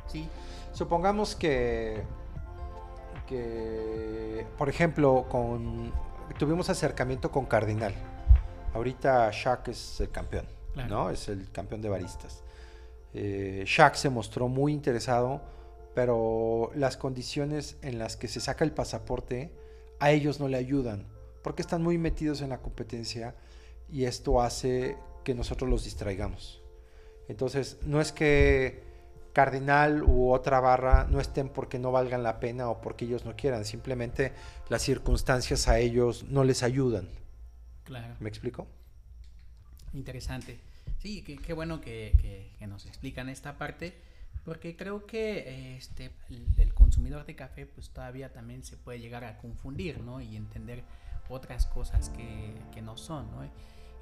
sí, 0.07 0.29
Supongamos 0.73 1.35
que, 1.35 2.03
que, 3.27 4.47
por 4.59 4.69
ejemplo, 4.69 5.25
con 5.31 5.91
tuvimos 6.39 6.69
acercamiento 6.69 7.31
con 7.31 7.47
Cardinal. 7.47 7.95
Ahorita 8.75 9.31
Shaq 9.33 9.69
es 9.69 10.01
el 10.01 10.11
campeón, 10.11 10.47
Claro. 10.75 10.89
¿no? 10.91 11.11
Es 11.11 11.29
el 11.29 11.51
campeón 11.51 11.81
de 11.81 11.89
baristas. 11.89 12.43
Eh, 13.15 13.65
Shaq 13.67 13.95
se 13.95 14.11
mostró 14.11 14.49
muy 14.49 14.75
interesado, 14.75 15.41
pero 15.95 16.71
las 16.75 16.99
condiciones 16.99 17.79
en 17.81 17.99
las 17.99 18.19
que 18.19 18.29
se 18.29 18.41
saca 18.41 18.63
el 18.63 18.73
pasaporte 18.73 19.51
a 19.99 20.11
ellos 20.11 20.41
no 20.41 20.49
le 20.49 20.59
ayudan, 20.59 21.07
porque 21.43 21.63
están 21.63 21.83
muy 21.83 21.97
metidos 21.97 22.43
en 22.43 22.51
la 22.51 22.59
competencia 22.59 23.35
y 23.91 24.05
esto 24.05 24.43
hace 24.43 24.99
que 25.25 25.35
nosotros 25.35 25.71
los 25.71 25.85
distraigamos. 25.85 26.63
Entonces, 27.29 27.79
no 27.83 28.03
es 28.03 28.13
que 28.13 28.85
Cardinal 29.37 30.03
u 30.03 30.33
otra 30.33 30.61
barra 30.61 31.05
no 31.11 31.21
estén 31.21 31.49
porque 31.51 31.79
no 31.79 31.93
valgan 31.93 32.23
la 32.23 32.41
pena 32.41 32.71
o 32.71 32.81
porque 32.81 33.05
ellos 33.05 33.27
no 33.27 33.37
quieran, 33.37 33.67
simplemente 33.67 34.33
las 34.71 34.81
circunstancias 34.81 35.69
a 35.69 35.79
ellos 35.79 36.25
no 36.25 36.43
les 36.43 36.63
ayudan. 36.63 37.07
claro. 37.85 38.15
¿Me 38.19 38.31
explico? 38.31 38.67
Interesante. 39.93 40.59
Sí, 40.99 41.23
qué, 41.23 41.37
qué 41.37 41.53
bueno 41.53 41.81
que, 41.81 42.15
que- 42.21 42.51
que 42.59 42.67
nos 42.67 42.87
explican 42.87 43.29
esta 43.29 43.59
parte, 43.59 43.95
porque 44.45 44.75
creo 44.75 45.05
que 45.07 45.77
este, 45.77 46.11
el, 46.31 46.47
el 46.59 46.73
consumidor 46.73 47.27
de 47.27 47.35
café 47.35 47.67
pues 47.67 47.91
todavía 47.91 48.33
también 48.33 48.65
se 48.65 48.77
puede 48.79 49.01
llegar 49.01 49.25
a 49.25 49.37
confundir, 49.39 50.01
¿no? 50.01 50.21
Y 50.21 50.37
entender 50.37 50.83
otras 51.29 51.67
cosas 51.67 52.09
que, 52.11 52.55
que 52.73 52.81
no 52.83 52.97
son, 52.97 53.31
¿no? 53.33 53.43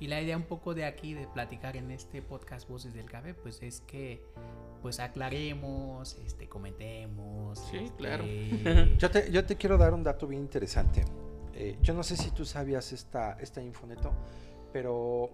Y 0.01 0.09
la 0.09 0.21
idea 0.21 0.37
un 0.37 0.45
poco 0.45 0.75
de 0.75 0.85
aquí, 0.85 1.15
de 1.15 1.27
platicar 1.29 1.77
en 1.77 1.91
este 1.91 2.21
podcast 2.21 2.69
Voces 2.69 2.95
del 2.95 3.09
Café, 3.09 3.35
pues 3.35 3.63
es 3.63 3.81
que 3.83 4.23
pues 4.83 5.01
aclaremos, 5.01 6.19
este, 6.27 6.49
comentemos. 6.49 7.59
Sí, 7.71 7.79
este, 7.79 7.97
claro. 7.97 8.25
Yo 8.99 9.11
te, 9.11 9.31
yo 9.31 9.47
te 9.47 9.57
quiero 9.57 9.79
dar 9.79 9.95
un 9.95 10.03
dato 10.03 10.27
bien 10.27 10.43
interesante. 10.43 11.05
Eh, 11.55 11.79
yo 11.81 11.95
no 11.95 12.03
sé 12.03 12.17
si 12.17 12.33
tú 12.33 12.45
sabías 12.45 12.93
esta, 12.93 13.39
esta 13.41 13.63
infoneto, 13.63 14.13
pero 14.73 15.31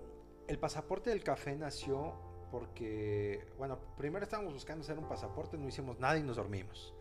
el 0.47 0.59
pasaporte 0.59 1.11
del 1.11 1.25
café 1.25 1.57
nació 1.57 2.15
porque, 2.51 3.47
bueno, 3.57 3.79
primero 3.97 4.23
estábamos 4.23 4.53
buscando 4.53 4.83
hacer 4.83 4.99
un 4.99 5.09
pasaporte, 5.09 5.57
no 5.57 5.67
hicimos 5.67 5.99
nada 5.99 6.19
y 6.19 6.23
nos 6.23 6.37
dormimos. 6.37 6.95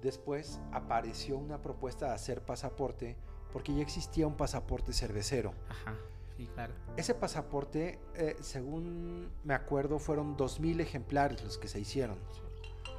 Después 0.00 0.60
apareció 0.72 1.38
una 1.38 1.60
propuesta 1.60 2.06
de 2.06 2.14
hacer 2.14 2.42
pasaporte 2.42 3.16
porque 3.52 3.74
ya 3.74 3.82
existía 3.82 4.26
un 4.26 4.36
pasaporte 4.36 4.92
cervecero. 4.92 5.54
Ajá, 5.68 5.96
sí, 6.36 6.46
claro. 6.54 6.74
Ese 6.96 7.14
pasaporte, 7.14 7.98
eh, 8.14 8.36
según 8.40 9.30
me 9.44 9.54
acuerdo, 9.54 9.98
fueron 9.98 10.36
2.000 10.36 10.80
ejemplares 10.80 11.42
los 11.42 11.58
que 11.58 11.68
se 11.68 11.80
hicieron. 11.80 12.18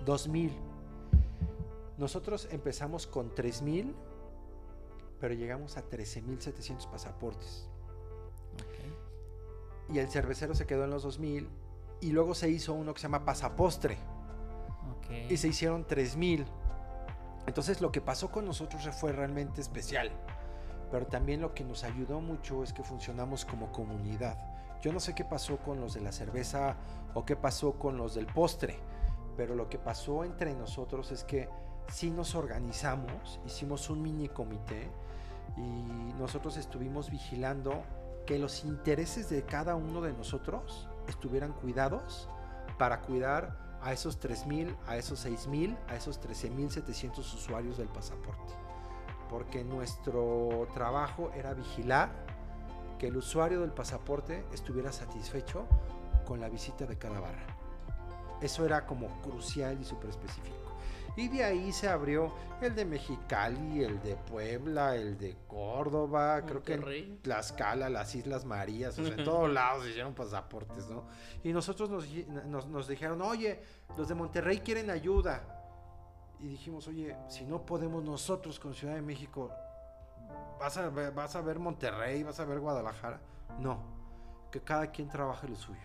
2.000. 0.06 0.52
Nosotros 1.98 2.48
empezamos 2.52 3.08
con 3.08 3.34
3.000, 3.34 3.94
pero 5.20 5.34
llegamos 5.34 5.78
a 5.78 5.84
13.700 5.90 6.90
pasaportes. 6.90 7.68
Y 9.90 10.00
el 10.00 10.10
cervecero 10.10 10.54
se 10.54 10.66
quedó 10.66 10.84
en 10.84 10.90
los 10.90 11.06
2.000 11.06 11.48
y 12.02 12.12
luego 12.12 12.36
se 12.36 12.50
hizo 12.50 12.74
uno 12.74 12.94
que 12.94 13.00
se 13.00 13.04
llama 13.04 13.24
pasapostre. 13.24 13.98
Ok. 15.00 15.32
y 15.32 15.38
se 15.38 15.48
hicieron 15.48 15.86
3000. 15.86 16.46
Entonces 17.46 17.82
lo 17.82 17.92
que 17.92 18.02
pasó 18.02 18.30
con 18.30 18.46
nosotros 18.46 18.88
fue 19.00 19.12
realmente 19.12 19.62
especial. 19.62 20.12
Pero 20.92 21.08
también 21.08 21.42
lo 21.42 21.54
que 21.54 21.64
nos 21.64 21.84
ayudó 21.84 22.22
mucho 22.22 22.64
es 22.64 22.74
que 22.74 22.84
funcionamos 22.84 23.46
como 23.46 23.72
comunidad. 23.72 24.38
Yo 24.82 24.94
no 24.94 25.00
sé 25.00 25.16
qué 25.16 25.26
pasó 25.26 25.58
con 25.58 25.82
los 25.82 25.94
de 25.94 26.02
la 26.02 26.12
cerveza 26.12 26.76
o 27.14 27.26
qué 27.26 27.36
pasó 27.36 27.74
con 27.74 27.98
los 27.98 28.16
del 28.16 28.28
postre, 28.28 28.80
pero 29.36 29.56
lo 29.56 29.70
que 29.70 29.80
pasó 29.80 30.24
entre 30.24 30.54
nosotros 30.54 31.12
es 31.12 31.24
que 31.24 31.50
sí 31.90 32.12
nos 32.12 32.36
organizamos, 32.36 33.40
hicimos 33.46 33.90
un 33.90 34.02
mini 34.02 34.30
comité 34.30 34.90
y 35.56 36.14
nosotros 36.20 36.58
estuvimos 36.58 37.10
vigilando 37.10 37.84
que 38.26 38.38
los 38.38 38.66
intereses 38.66 39.30
de 39.30 39.44
cada 39.44 39.76
uno 39.76 40.02
de 40.02 40.14
nosotros 40.14 40.88
estuvieran 41.08 41.54
cuidados 41.54 42.30
para 42.78 43.02
cuidar 43.02 43.58
a 43.82 43.94
esos 43.94 44.20
3.000, 44.20 44.76
a 44.86 44.98
esos 44.98 45.26
6.000, 45.26 45.78
a 45.88 45.96
esos 45.96 46.22
13.700 46.22 47.20
usuarios 47.20 47.78
del 47.78 47.88
pasaporte. 47.88 48.54
Porque 49.30 49.64
nuestro 49.64 50.68
trabajo 50.74 51.32
era 51.36 51.54
vigilar 51.54 52.10
que 52.98 53.08
el 53.08 53.18
usuario 53.18 53.62
del 53.62 53.72
pasaporte 53.72 54.46
estuviera 54.54 54.92
satisfecho 54.92 55.66
con 56.26 56.40
la 56.40 56.50
visita 56.50 56.86
de 56.86 56.98
cada 56.98 57.20
barra. 57.20 57.58
Eso 58.42 58.66
era 58.66 58.86
como 58.86 59.22
crucial 59.22 59.80
y 59.82 59.86
súper 59.86 60.12
específico. 60.12 60.68
Y 61.16 61.30
de 61.30 61.44
ahí 61.44 61.72
se 61.72 61.88
abrió 61.88 62.32
el 62.62 62.76
de 62.76 62.86
Mexicali, 62.86 63.84
el 63.84 64.00
de 64.04 64.16
Puebla, 64.16 64.96
el 64.96 65.18
de 65.18 65.36
Córdoba, 65.48 66.44
creo 66.46 66.62
que 66.62 66.74
en 66.74 67.18
Tlaxcala, 67.24 67.90
las 67.90 68.14
Islas 68.14 68.46
Marías, 68.46 69.00
o 69.00 69.04
sea, 69.04 69.16
en 69.16 69.24
todos 69.26 69.50
lados 69.52 69.84
se 69.84 69.90
hicieron 69.90 70.14
pasaportes, 70.14 70.88
¿no? 70.88 71.06
Y 71.44 71.54
nosotros 71.54 71.90
nos, 71.90 72.08
nos, 72.46 72.68
nos 72.68 72.88
dijeron, 72.88 73.24
oye, 73.24 73.64
los 73.98 74.08
de 74.08 74.14
Monterrey 74.14 74.60
quieren 74.60 74.92
ayuda. 74.92 75.57
Y 76.40 76.48
dijimos, 76.48 76.88
oye, 76.88 77.16
si 77.28 77.46
no 77.46 77.66
podemos 77.66 78.04
nosotros 78.04 78.60
con 78.60 78.74
Ciudad 78.76 78.94
de 78.96 79.02
México, 79.02 79.52
¿vas 80.60 80.78
a, 80.78 80.90
ver, 80.90 81.12
vas 81.12 81.36
a 81.36 81.42
ver 81.42 81.58
Monterrey, 81.60 82.22
vas 82.24 82.40
a 82.40 82.46
ver 82.46 82.60
Guadalajara? 82.60 83.20
No, 83.60 83.80
que 84.52 84.62
cada 84.62 84.92
quien 84.92 85.10
trabaje 85.10 85.48
lo 85.48 85.56
suyo. 85.56 85.82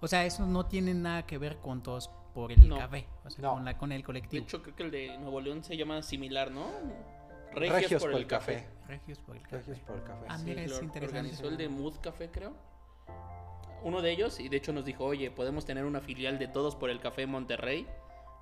O 0.00 0.06
sea, 0.08 0.24
eso 0.26 0.44
no 0.44 0.66
tiene 0.66 0.92
nada 0.92 1.24
que 1.24 1.38
ver 1.38 1.56
con 1.58 1.82
todos 1.82 2.10
por 2.34 2.52
el 2.52 2.68
No. 2.68 2.76
café, 2.76 3.06
o 3.24 3.30
sea, 3.30 3.42
No. 3.42 3.54
con, 3.54 3.64
la, 3.64 3.78
con 3.78 3.92
el 3.92 4.02
De 4.02 4.04
colectivo. 4.04 4.42
hecho, 4.44 4.62
creo 4.62 4.76
que 4.76 4.82
el 4.82 4.90
de 4.90 5.16
Nuevo 5.18 5.40
León 5.40 5.64
se 5.64 5.76
llama 5.76 6.02
similar, 6.02 6.50
¿no? 6.50 6.66
Regios, 7.54 8.02
por, 8.02 8.12
el 8.12 8.26
café. 8.26 8.68
Regios 8.86 9.18
por 9.20 9.34
el 9.34 9.42
café. 9.42 9.56
Regios 9.56 9.80
por 9.80 9.96
el 9.96 10.02
café. 10.02 10.26
Ah, 10.28 10.36
Sí, 10.36 10.44
mira, 10.44 10.60
es 10.62 10.70
lo 10.72 10.82
interesante. 10.82 11.18
Organizó 11.20 11.48
el 11.48 11.56
de 11.56 11.68
Mood 11.70 11.94
Café, 12.02 12.30
creo. 12.30 12.52
Uno 13.82 14.02
de 14.02 14.10
ellos, 14.10 14.38
y 14.40 14.50
de 14.50 14.58
hecho 14.58 14.74
nos 14.74 14.84
dijo, 14.84 15.04
oye, 15.04 15.30
podemos 15.30 15.64
tener 15.64 15.86
una 15.86 16.02
filial 16.02 16.38
de 16.38 16.48
todos 16.48 16.76
por 16.76 16.90
el 16.90 17.00
café 17.00 17.22
en 17.22 17.30
Monterrey. 17.30 17.86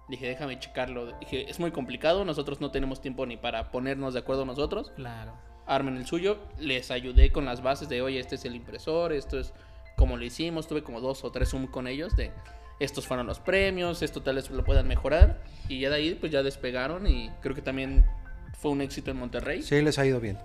Dije, 0.09 0.27
déjame 0.27 0.59
checarlo. 0.59 1.19
Dije, 1.19 1.51
es 1.51 1.59
muy 1.61 1.71
complicado, 1.71 2.25
nosotros 2.25 2.61
no 2.61 2.71
tenemos 2.71 3.01
tiempo 3.01 3.25
ni 3.27 3.37
para 3.37 3.71
ponernos 3.71 4.15
de 4.15 4.21
acuerdo 4.21 4.45
nosotros. 4.45 4.93
Claro. 4.97 5.33
Armen 5.67 5.97
el 5.97 6.07
suyo. 6.07 6.39
Les 6.59 6.91
ayudé 6.91 7.33
con 7.33 7.45
las 7.45 7.63
bases 7.63 7.89
de, 7.89 8.03
oye, 8.03 8.21
este 8.21 8.35
es 8.35 8.45
el 8.45 8.55
impresor, 8.55 9.13
esto 9.13 9.39
es 9.39 9.55
como 9.97 10.17
lo 10.17 10.25
hicimos. 10.25 10.69
Tuve 10.69 10.83
como 10.83 11.01
dos 11.01 11.25
o 11.25 11.33
tres 11.33 11.51
Zoom 11.51 11.67
con 11.67 11.87
ellos 11.87 12.15
de, 12.17 12.33
estos 12.81 13.07
fueron 13.07 13.27
los 13.27 13.41
premios, 13.41 14.03
esto 14.03 14.23
tal 14.23 14.37
vez 14.37 14.51
lo 14.51 14.65
puedan 14.65 14.89
mejorar. 14.89 15.41
Y 15.69 15.81
ya 15.81 15.91
de 15.91 15.97
ahí, 15.97 16.15
pues 16.15 16.33
ya 16.33 16.43
despegaron 16.43 17.07
y 17.07 17.31
creo 17.41 17.55
que 17.55 17.63
también 17.63 18.05
fue 18.59 18.71
un 18.71 18.81
éxito 18.81 19.11
en 19.11 19.19
Monterrey. 19.19 19.63
Sí, 19.63 19.81
les 19.81 19.99
ha 19.99 20.07
ido 20.07 20.21
bien. 20.21 20.39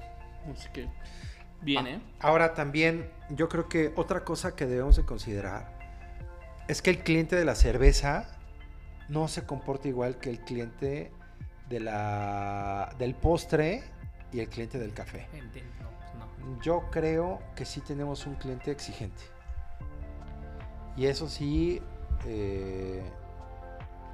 Así 0.54 0.70
que, 0.72 0.88
bien, 1.62 1.88
¿eh? 1.88 2.02
Ahora 2.20 2.54
también 2.54 3.10
yo 3.30 3.50
creo 3.50 3.68
que 3.68 3.94
otra 3.96 4.24
cosa 4.24 4.56
que 4.56 4.66
debemos 4.66 4.96
de 4.96 5.06
considerar 5.06 5.78
es 6.68 6.82
que 6.82 6.92
el 6.92 7.00
cliente 7.00 7.36
de 7.36 7.46
la 7.46 7.56
cerveza 7.56 8.39
no 9.10 9.28
se 9.28 9.46
comporta 9.46 9.88
igual 9.88 10.18
que 10.18 10.30
el 10.30 10.40
cliente 10.40 11.12
de 11.68 11.80
la, 11.80 12.94
del 12.98 13.16
postre 13.16 13.84
y 14.32 14.40
el 14.40 14.50
cliente 14.50 14.80
del 14.80 14.94
café. 14.94 15.28
No, 15.34 15.90
pues 15.98 16.14
no. 16.16 16.62
Yo 16.62 16.90
creo 16.92 17.42
que 17.56 17.66
sí 17.66 17.82
tenemos 17.82 18.26
un 18.26 18.36
cliente 18.36 18.72
exigente. 18.72 19.22
Y 20.96 21.06
eso 21.06 21.28
sí, 21.28 21.82
eh, 22.26 23.04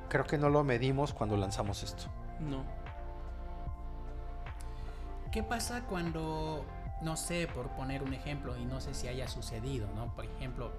creo 0.09 0.25
que 0.25 0.37
no 0.37 0.49
lo 0.49 0.63
medimos 0.63 1.13
cuando 1.13 1.35
lanzamos 1.35 1.83
esto. 1.83 2.05
No. 2.39 2.63
¿Qué 5.31 5.43
pasa 5.43 5.81
cuando, 5.89 6.65
no 7.01 7.17
sé, 7.17 7.47
por 7.53 7.69
poner 7.69 8.03
un 8.03 8.13
ejemplo, 8.13 8.55
y 8.57 8.65
no 8.65 8.79
sé 8.79 8.93
si 8.93 9.07
haya 9.07 9.27
sucedido, 9.27 9.87
¿no? 9.95 10.13
Por 10.15 10.25
ejemplo, 10.25 10.71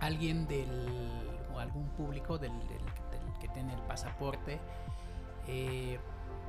alguien 0.00 0.46
del, 0.46 0.70
o 1.54 1.58
algún 1.58 1.88
público 1.90 2.38
del 2.38 2.52
tiene 3.48 3.74
el 3.74 3.80
pasaporte, 3.82 4.60
eh, 5.46 5.98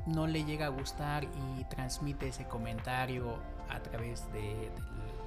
no 0.06 0.26
le 0.28 0.44
llega 0.46 0.68
a 0.68 0.70
gustar 0.70 1.26
y 1.26 1.64
transmite 1.66 2.30
ese 2.30 2.46
comentario 2.48 3.38
a 3.70 3.80
través 3.82 4.32
de- 4.32 4.72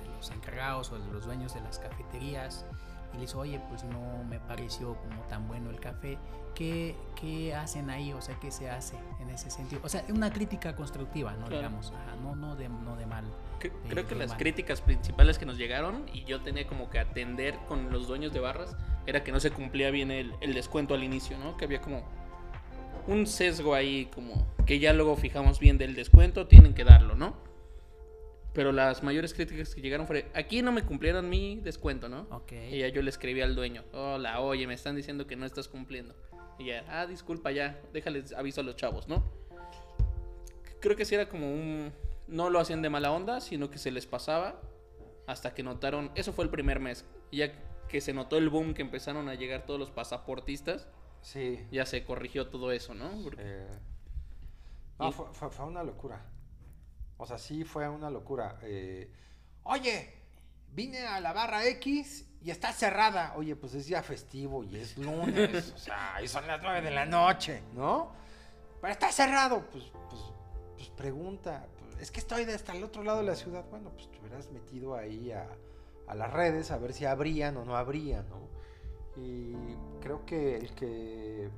de 0.03 0.07
los 0.17 0.31
encargados 0.31 0.91
o 0.93 0.99
de 0.99 1.07
los 1.13 1.27
dueños 1.27 1.55
de 1.55 1.61
las 1.61 1.79
cafeterías 1.79 2.65
y 3.13 3.17
le 3.17 3.23
dice, 3.23 3.37
oye, 3.37 3.61
pues 3.69 3.85
no 3.85 4.25
me 4.29 4.39
pareció 4.41 4.97
como 4.97 5.23
tan 5.23 5.47
bueno 5.49 5.71
el 5.71 5.81
café. 5.81 6.19
¿Qué, 6.55 6.95
qué 7.21 7.55
hacen 7.55 7.91
ahí? 7.91 8.13
O 8.13 8.21
sea, 8.21 8.35
¿qué 8.41 8.51
se 8.51 8.69
hace 8.71 8.97
en 9.21 9.31
ese 9.31 9.51
sentido? 9.51 9.81
O 9.85 9.89
sea, 9.89 10.05
una 10.11 10.33
crítica 10.33 10.75
constructiva, 10.77 11.33
¿no? 11.33 11.47
Claro. 11.47 11.57
Digamos, 11.57 11.93
ajá, 11.93 12.17
no, 12.23 12.35
no, 12.37 12.57
de, 12.57 12.69
no 12.69 12.97
de 12.97 13.07
mal. 13.07 13.25
De- 13.61 13.71
Creo 13.89 14.07
que 14.07 14.15
las 14.15 14.31
mal. 14.31 14.39
críticas 14.39 14.81
principales 14.81 15.39
que 15.39 15.47
nos 15.47 15.57
llegaron 15.59 16.07
y 16.13 16.25
yo 16.25 16.41
tenía 16.43 16.67
como 16.67 16.91
que 16.91 16.99
atender 16.99 17.57
con 17.69 17.91
los 17.93 18.07
dueños 18.09 18.33
de 18.33 18.41
barras 18.41 18.77
era 19.07 19.23
que 19.25 19.33
no 19.33 19.41
se 19.41 19.51
cumplía 19.51 19.91
bien 19.91 20.11
el, 20.11 20.35
el 20.41 20.55
descuento 20.55 20.95
al 20.95 21.05
inicio, 21.05 21.39
¿no? 21.39 21.57
Que 21.57 21.65
había 21.67 21.81
como 21.81 22.03
un 23.07 23.27
sesgo 23.27 23.75
ahí, 23.75 24.07
como 24.15 24.47
que 24.67 24.79
ya 24.79 24.93
luego 24.93 25.17
fijamos 25.17 25.59
bien 25.61 25.79
del 25.79 25.95
descuento, 25.95 26.47
tienen 26.47 26.75
que 26.75 26.85
darlo, 26.85 27.15
¿no? 27.15 27.35
Pero 28.53 28.73
las 28.73 29.03
mayores 29.05 29.33
críticas 29.33 29.75
que 29.75 29.81
llegaron 29.81 30.07
fue, 30.07 30.29
aquí 30.35 30.61
no 30.63 30.73
me 30.73 30.83
cumplieron 30.83 31.29
mi 31.29 31.57
descuento, 31.61 32.09
¿no? 32.09 32.23
Ok. 32.31 32.53
Y 32.71 32.79
ya 32.81 32.89
yo 32.89 33.01
le 33.03 33.11
escribí 33.11 33.41
al 33.43 33.55
dueño, 33.55 33.85
hola, 33.93 34.41
oye, 34.41 34.67
me 34.67 34.75
están 34.75 34.97
diciendo 34.97 35.27
que 35.27 35.37
no 35.37 35.47
estás 35.47 35.69
cumpliendo. 35.69 36.15
Y 36.59 36.67
ya, 36.67 36.85
ah, 36.89 37.07
disculpa, 37.07 37.53
ya, 37.53 37.81
déjales 37.93 38.33
aviso 38.33 38.61
a 38.61 38.65
los 38.65 38.77
chavos, 38.77 39.07
¿no? 39.09 39.23
Creo 40.81 40.97
que 40.97 41.05
sí 41.05 41.15
era 41.15 41.29
como 41.29 41.51
un... 41.53 41.93
No 42.27 42.49
lo 42.51 42.59
hacían 42.61 42.83
de 42.83 42.91
mala 42.91 43.13
onda, 43.13 43.41
sino 43.41 43.71
que 43.71 43.79
se 43.79 43.91
les 43.91 44.07
pasaba 44.07 44.61
hasta 45.27 45.55
que 45.55 45.63
notaron... 45.63 46.11
Eso 46.15 46.33
fue 46.33 46.45
el 46.45 46.51
primer 46.51 46.81
mes. 46.81 47.05
Ya 47.33 47.53
que 47.89 48.01
se 48.01 48.13
notó 48.13 48.37
el 48.37 48.49
boom 48.51 48.75
que 48.75 48.83
empezaron 48.83 49.29
a 49.29 49.35
llegar 49.35 49.65
todos 49.67 49.79
los 49.79 49.91
pasaportistas, 49.91 50.89
Sí. 51.23 51.59
ya 51.71 51.85
se 51.87 52.03
corrigió 52.05 52.49
todo 52.49 52.73
eso, 52.73 52.95
¿no? 52.95 53.11
Porque- 53.23 53.43
Eh, 53.45 53.67
no, 54.99 55.09
Y- 55.09 55.13
fue, 55.13 55.27
fue- 55.33 55.51
fue 55.51 55.67
una 55.67 55.83
locura. 55.83 56.25
O 57.21 57.27
sea, 57.27 57.37
sí 57.39 57.65
fue 57.65 57.87
una 57.89 58.09
locura. 58.09 58.59
Eh, 58.63 59.11
Oye, 59.65 60.11
vine 60.73 61.07
a 61.07 61.21
la 61.21 61.33
barra 61.35 61.67
X 61.67 62.27
y 62.43 62.51
está 62.51 62.73
cerrada. 62.73 63.35
Oye, 63.37 63.55
pues 63.57 63.75
es 63.75 63.87
día 63.87 64.03
festivo 64.03 64.65
y 64.65 64.77
es 64.77 64.97
lunes. 64.97 65.73
o 65.75 65.79
sea, 65.79 66.21
y 66.23 66.29
son 66.29 66.47
las 66.47 66.63
9 66.63 66.81
de 66.81 66.91
la 66.91 67.05
noche, 67.05 67.63
¿no? 67.75 68.13
Pero 68.81 68.93
está 68.93 69.13
cerrado. 69.13 69.67
Pues, 69.71 69.85
pues, 70.09 70.23
pues 70.77 70.89
pregunta. 70.91 71.67
Pues, 71.79 72.01
es 72.01 72.11
que 72.11 72.21
estoy 72.21 72.45
hasta 72.45 72.73
el 72.73 72.83
otro 72.83 73.05
lado 73.05 73.19
de 73.19 73.25
la 73.25 73.35
ciudad. 73.35 73.67
Bueno, 73.71 73.91
pues 73.91 74.11
te 74.11 74.19
hubieras 74.19 74.51
metido 74.51 74.97
ahí 74.97 75.31
a, 75.31 75.47
a 76.09 76.15
las 76.15 76.33
redes 76.33 76.71
a 76.71 76.79
ver 76.79 76.95
si 76.95 77.05
abrían 77.05 77.57
o 77.59 77.67
no 77.67 77.77
abrían, 77.77 78.27
¿no? 78.31 78.49
Y 79.23 79.55
creo 80.01 80.25
que 80.25 80.57
el 80.57 80.75
que 80.75 81.51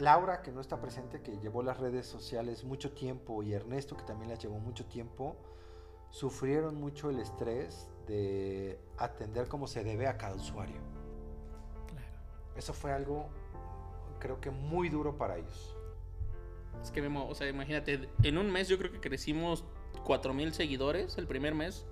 Laura, 0.00 0.42
que 0.42 0.50
no 0.52 0.60
está 0.60 0.80
presente, 0.80 1.22
que 1.22 1.38
llevó 1.38 1.62
las 1.62 1.78
redes 1.78 2.06
sociales 2.06 2.64
mucho 2.64 2.92
tiempo, 2.92 3.42
y 3.42 3.52
Ernesto, 3.52 3.96
que 3.96 4.02
también 4.04 4.30
las 4.30 4.38
llevó 4.38 4.58
mucho 4.58 4.86
tiempo, 4.86 5.36
sufrieron 6.10 6.74
mucho 6.80 7.10
el 7.10 7.20
estrés 7.20 7.88
de 8.06 8.80
atender 8.98 9.48
como 9.48 9.66
se 9.66 9.84
debe 9.84 10.08
a 10.08 10.16
cada 10.16 10.34
usuario. 10.34 10.80
Claro. 11.86 12.18
Eso 12.56 12.72
fue 12.72 12.92
algo, 12.92 13.28
creo 14.18 14.40
que 14.40 14.50
muy 14.50 14.88
duro 14.88 15.16
para 15.16 15.36
ellos. 15.36 15.76
Es 16.82 16.90
que, 16.90 17.06
o 17.06 17.34
sea, 17.34 17.48
imagínate, 17.48 18.08
en 18.22 18.38
un 18.38 18.50
mes 18.50 18.68
yo 18.68 18.78
creo 18.78 18.90
que 18.90 19.00
crecimos 19.00 19.64
4.000 20.04 20.52
seguidores 20.52 21.18
el 21.18 21.26
primer 21.26 21.54
mes. 21.54 21.86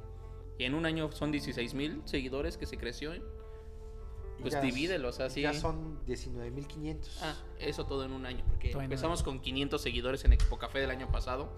Y 0.59 0.65
en 0.65 0.75
un 0.75 0.87
año 0.87 1.13
son 1.13 1.33
16.000 1.33 2.05
seguidores 2.05 2.57
que 2.57 2.67
se 2.67 2.77
creció. 2.77 3.13
Pues 4.41 4.55
ya- 4.55 4.61
divídelo, 4.61 5.09
o 5.09 5.13
sea, 5.13 5.29
sí. 5.31 5.43
Ya 5.43 5.53
son 5.55 6.05
19.500. 6.07 7.19
Ah, 7.23 7.35
eso 7.59 7.87
todo 7.87 8.05
en 8.05 8.13
un 8.13 8.25
año. 8.27 8.45
Porque 8.49 8.71
empezamos 8.73 9.23
con 9.23 9.41
500 9.41 9.81
seguidores 9.83 10.25
en 10.25 10.33
Expo 10.33 10.59
Café 10.59 10.79
del 10.81 10.91
año 10.91 11.09
pasado. 11.11 11.49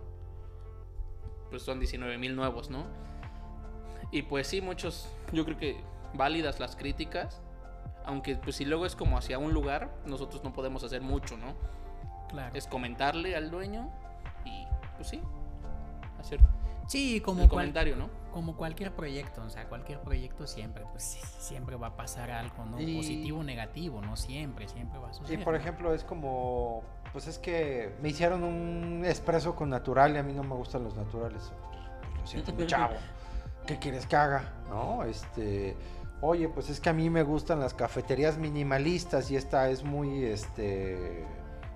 Pues 1.50 1.62
son 1.62 1.78
19 1.80 2.16
mil 2.18 2.34
nuevos, 2.36 2.70
¿no? 2.70 2.84
Y 4.12 4.22
pues 4.22 4.46
sí, 4.46 4.60
muchos, 4.60 5.08
yo 5.32 5.44
creo 5.44 5.58
que 5.58 5.80
válidas 6.14 6.58
las 6.60 6.76
críticas. 6.76 7.42
Aunque 8.06 8.36
pues 8.36 8.56
si 8.56 8.64
luego 8.64 8.86
es 8.86 8.96
como 8.96 9.18
hacia 9.18 9.38
un 9.38 9.52
lugar, 9.52 9.94
nosotros 10.06 10.42
no 10.42 10.52
podemos 10.52 10.82
hacer 10.84 11.02
mucho, 11.02 11.36
¿no? 11.36 11.54
Claro. 12.28 12.54
Es 12.54 12.66
comentarle 12.66 13.36
al 13.36 13.50
dueño 13.50 13.92
y 14.44 14.64
pues 14.96 15.08
sí, 15.08 15.20
hacer 16.18 16.40
Sí, 16.88 17.20
como 17.20 17.42
el 17.42 17.48
cual- 17.48 17.60
comentario, 17.66 17.96
¿no? 17.96 18.08
Como 18.30 18.56
cualquier 18.56 18.92
proyecto, 18.92 19.42
o 19.42 19.50
sea, 19.50 19.68
cualquier 19.68 20.00
proyecto 20.00 20.46
siempre, 20.46 20.84
pues 20.90 21.02
siempre 21.38 21.76
va 21.76 21.88
a 21.88 21.96
pasar 21.96 22.30
algo, 22.30 22.64
¿no? 22.64 22.76
Positivo 22.76 23.40
o 23.40 23.44
negativo, 23.44 24.00
no 24.00 24.16
siempre, 24.16 24.68
siempre 24.68 24.98
va 24.98 25.10
a 25.10 25.14
suceder. 25.14 25.40
Y 25.40 25.44
por 25.44 25.54
ejemplo, 25.54 25.94
es 25.94 26.04
como, 26.04 26.82
pues 27.12 27.26
es 27.26 27.38
que 27.38 27.94
me 28.02 28.08
hicieron 28.10 28.42
un 28.42 29.04
espresso 29.04 29.54
con 29.54 29.70
natural 29.70 30.14
y 30.14 30.18
a 30.18 30.22
mí 30.22 30.32
no 30.32 30.42
me 30.42 30.54
gustan 30.54 30.84
los 30.84 30.96
naturales. 30.96 31.52
Lo 32.20 32.26
siento, 32.26 32.52
chavo. 32.66 32.94
¿Qué 33.66 33.78
quieres 33.78 34.06
que 34.06 34.16
haga? 34.16 34.52
¿No? 34.68 35.04
Este, 35.04 35.76
oye, 36.20 36.48
pues 36.48 36.70
es 36.70 36.80
que 36.80 36.88
a 36.88 36.92
mí 36.92 37.10
me 37.10 37.22
gustan 37.22 37.60
las 37.60 37.74
cafeterías 37.74 38.38
minimalistas 38.38 39.30
y 39.30 39.36
esta 39.36 39.70
es 39.70 39.84
muy, 39.84 40.24
este, 40.24 41.24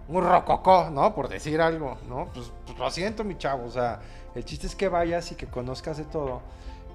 muy 0.09 0.23
rococó, 0.23 0.91
¿no? 0.91 1.15
Por 1.15 1.29
decir 1.29 1.61
algo, 1.61 1.97
¿no? 2.09 2.29
Pues, 2.33 2.53
pues 2.67 2.79
lo 2.79 2.91
siento, 2.91 3.25
mi 3.25 3.37
chavo, 3.39 3.67
o 3.67 3.71
sea 3.71 4.01
el 4.35 4.45
chiste 4.45 4.67
es 4.67 4.75
que 4.75 4.89
vayas 4.89 5.31
y 5.33 5.37
que 5.37 5.47
conozcas 5.47 5.97
de 5.97 6.05
todo. 6.05 6.43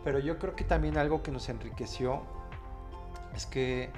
Pero 0.03 0.19
yo 0.19 0.37
creo 0.37 0.55
que 0.55 0.63
también 0.63 0.97
algo 0.97 1.23
que 1.23 1.31
nos 1.31 1.49
enriqueció 1.49 2.21
es 3.35 3.45
que 3.45 3.89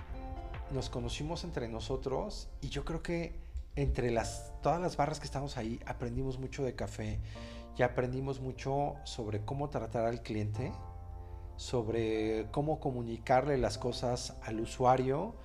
nos 0.71 0.89
conocimos 0.89 1.43
entre 1.43 1.67
nosotros 1.67 2.49
y 2.61 2.69
yo 2.69 2.85
creo 2.85 3.01
que 3.01 3.39
entre 3.75 4.11
las, 4.11 4.53
todas 4.61 4.79
las 4.79 4.95
barras 4.95 5.19
que 5.19 5.25
estamos 5.25 5.57
ahí 5.57 5.79
aprendimos 5.85 6.39
mucho 6.39 6.63
de 6.63 6.75
café 6.75 7.19
y 7.77 7.83
aprendimos 7.83 8.41
mucho 8.41 8.95
sobre 9.05 9.43
cómo 9.43 9.69
tratar 9.69 10.05
al 10.05 10.21
cliente, 10.21 10.71
sobre 11.55 12.47
cómo 12.51 12.79
comunicarle 12.79 13.57
las 13.57 13.77
cosas 13.77 14.35
al 14.43 14.59
usuario 14.59 15.35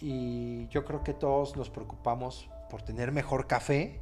y 0.00 0.68
yo 0.68 0.84
creo 0.84 1.02
que 1.02 1.12
todos 1.14 1.56
nos 1.56 1.70
preocupamos 1.70 2.48
por 2.70 2.82
tener 2.82 3.12
mejor 3.12 3.46
café 3.46 4.00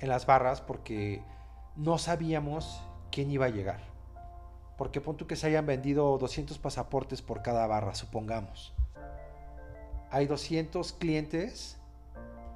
en 0.00 0.08
las 0.08 0.26
barras 0.26 0.60
porque 0.60 1.22
no 1.76 1.98
sabíamos 1.98 2.82
quién 3.10 3.30
iba 3.30 3.46
a 3.46 3.50
llegar. 3.50 3.80
Porque 4.76 5.00
pon 5.00 5.16
tú 5.16 5.26
que 5.26 5.36
se 5.36 5.46
hayan 5.46 5.66
vendido 5.66 6.18
200 6.18 6.58
pasaportes 6.58 7.22
por 7.22 7.42
cada 7.42 7.66
barra, 7.66 7.94
supongamos. 7.94 8.74
Hay 10.10 10.26
200 10.26 10.92
clientes 10.94 11.78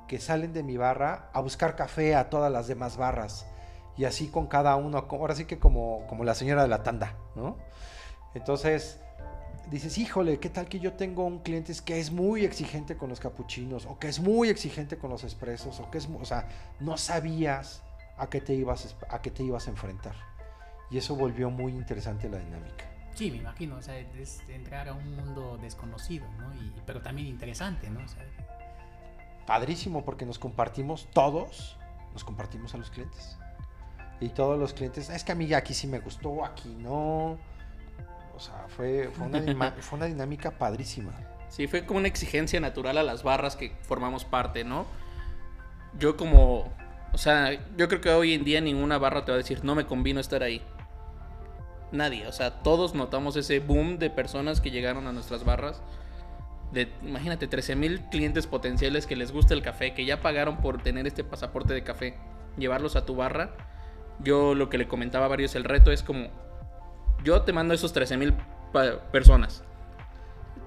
que 0.09 0.19
salen 0.19 0.53
de 0.53 0.63
mi 0.63 0.77
barra 0.77 1.31
a 1.33 1.41
buscar 1.41 1.77
café 1.77 2.15
a 2.15 2.31
todas 2.31 2.53
las 2.53 2.67
demás 2.67 2.97
barras. 2.97 3.47
Y 3.97 4.05
así 4.05 4.29
con 4.29 4.47
cada 4.47 4.77
uno, 4.77 5.07
ahora 5.09 5.35
sí 5.35 5.47
que 5.47 5.59
como, 5.59 6.07
como 6.07 6.25
la 6.25 6.35
señora 6.35 6.63
de 6.63 6.69
la 6.69 6.83
tanda, 6.83 7.15
¿no? 7.35 7.57
Entonces, 8.35 9.01
dices, 9.71 9.99
híjole, 9.99 10.39
¿qué 10.39 10.49
tal 10.49 10.69
que 10.69 10.79
yo 10.79 10.93
tengo 10.95 11.25
un 11.25 11.41
cliente 11.41 11.73
que 11.85 11.99
es 11.99 12.11
muy 12.11 12.45
exigente 12.45 12.97
con 12.97 13.09
los 13.09 13.21
capuchinos, 13.21 13.87
o 13.87 13.99
que 13.99 14.09
es 14.09 14.21
muy 14.21 14.49
exigente 14.49 14.97
con 14.99 15.11
los 15.11 15.25
expresos, 15.25 15.81
o 15.81 15.91
que 15.91 15.99
es, 15.99 16.09
o 16.09 16.25
sea, 16.25 16.49
no 16.81 16.97
sabías 16.97 17.83
a 18.17 18.29
qué 18.29 18.41
te 18.41 18.55
ibas 18.55 18.97
a, 19.11 19.21
qué 19.21 19.31
te 19.31 19.43
ibas 19.43 19.67
a 19.67 19.71
enfrentar. 19.71 20.15
Y 20.91 20.99
eso 20.99 21.17
volvió 21.17 21.51
muy 21.51 21.73
interesante 21.73 22.29
la 22.29 22.39
dinámica. 22.39 22.85
Sí, 23.15 23.31
me 23.31 23.39
imagino, 23.39 23.77
o 23.77 23.83
sea, 23.83 23.99
es 23.99 24.41
entrar 24.49 24.89
a 24.89 24.93
un 24.93 25.17
mundo 25.17 25.59
desconocido, 25.61 26.27
¿no? 26.39 26.55
Y, 26.55 26.73
pero 26.85 27.01
también 27.01 27.29
interesante, 27.29 27.91
¿no? 27.91 28.01
Padrísimo, 29.47 30.05
porque 30.05 30.27
nos 30.27 30.39
compartimos 30.39 31.09
todos, 31.13 31.77
nos 32.13 32.25
compartimos 32.25 32.75
a 32.75 32.79
los 32.79 32.91
clientes. 32.91 33.37
Y 34.21 34.29
todos 34.31 34.59
los 34.59 34.73
clientes, 34.73 35.11
es 35.11 35.25
que 35.25 35.33
a 35.33 35.35
mí 35.35 35.53
aquí 35.55 35.75
sí 35.75 35.87
me 35.87 35.99
gustó, 35.99 36.45
aquí 36.45 36.75
no. 36.79 37.39
O 38.37 38.41
sea, 38.41 38.67
fue, 38.69 39.11
fue, 39.13 39.27
una, 39.27 39.73
fue 39.81 39.97
una 39.97 40.07
dinámica 40.07 40.51
padrísima. 40.51 41.13
Sí, 41.49 41.67
fue 41.67 41.87
como 41.87 41.99
una 41.99 42.09
exigencia 42.09 42.61
natural 42.61 42.99
a 42.99 43.03
las 43.03 43.23
barras 43.23 43.57
que 43.57 43.73
formamos 43.83 44.25
parte, 44.25 44.65
¿no? 44.65 44.87
Yo 45.99 46.17
como 46.17 46.71
o 47.17 47.19
sea, 47.19 47.53
yo 47.79 47.89
creo 47.89 48.03
que 48.03 48.11
hoy 48.11 48.35
en 48.35 48.45
día 48.45 48.61
ninguna 48.61 48.99
barra 48.99 49.25
te 49.25 49.33
va 49.33 49.37
a 49.37 49.39
decir, 49.39 49.65
no 49.65 49.75
me 49.75 49.87
convino 49.87 50.21
estar 50.21 50.43
ahí. 50.43 50.61
Nadie, 51.91 52.27
o 52.27 52.33
sea, 52.33 52.63
todos 52.63 52.95
notamos 52.95 53.37
ese 53.37 53.59
boom 53.61 53.99
de 53.99 54.11
personas 54.11 54.61
que 54.61 54.71
llegaron 54.71 55.07
a 55.07 55.13
nuestras 55.13 55.43
barras. 55.43 55.81
De, 56.73 56.93
imagínate, 57.03 57.47
13 57.47 57.75
mil 57.75 58.03
clientes 58.11 58.47
potenciales 58.47 59.07
que 59.07 59.17
les 59.17 59.33
gusta 59.33 59.55
el 59.55 59.63
café, 59.63 59.95
que 59.95 60.05
ya 60.05 60.21
pagaron 60.21 60.59
por 60.59 60.83
tener 60.83 61.07
este 61.07 61.25
pasaporte 61.25 61.73
de 61.73 61.83
café, 61.83 62.19
llevarlos 62.59 62.97
a 62.97 63.07
tu 63.07 63.17
barra. 63.17 63.57
Yo 64.19 64.55
lo 64.55 64.69
que 64.69 64.77
le 64.77 64.87
comentaba 64.87 65.25
a 65.25 65.29
varios, 65.29 65.55
el 65.55 65.65
reto 65.65 65.93
es 65.93 66.03
como, 66.03 66.29
yo 67.25 67.43
te 67.43 67.53
mando 67.53 67.75
esos 67.75 67.93
13 67.93 68.17
mil 68.17 68.35
personas. 69.13 69.65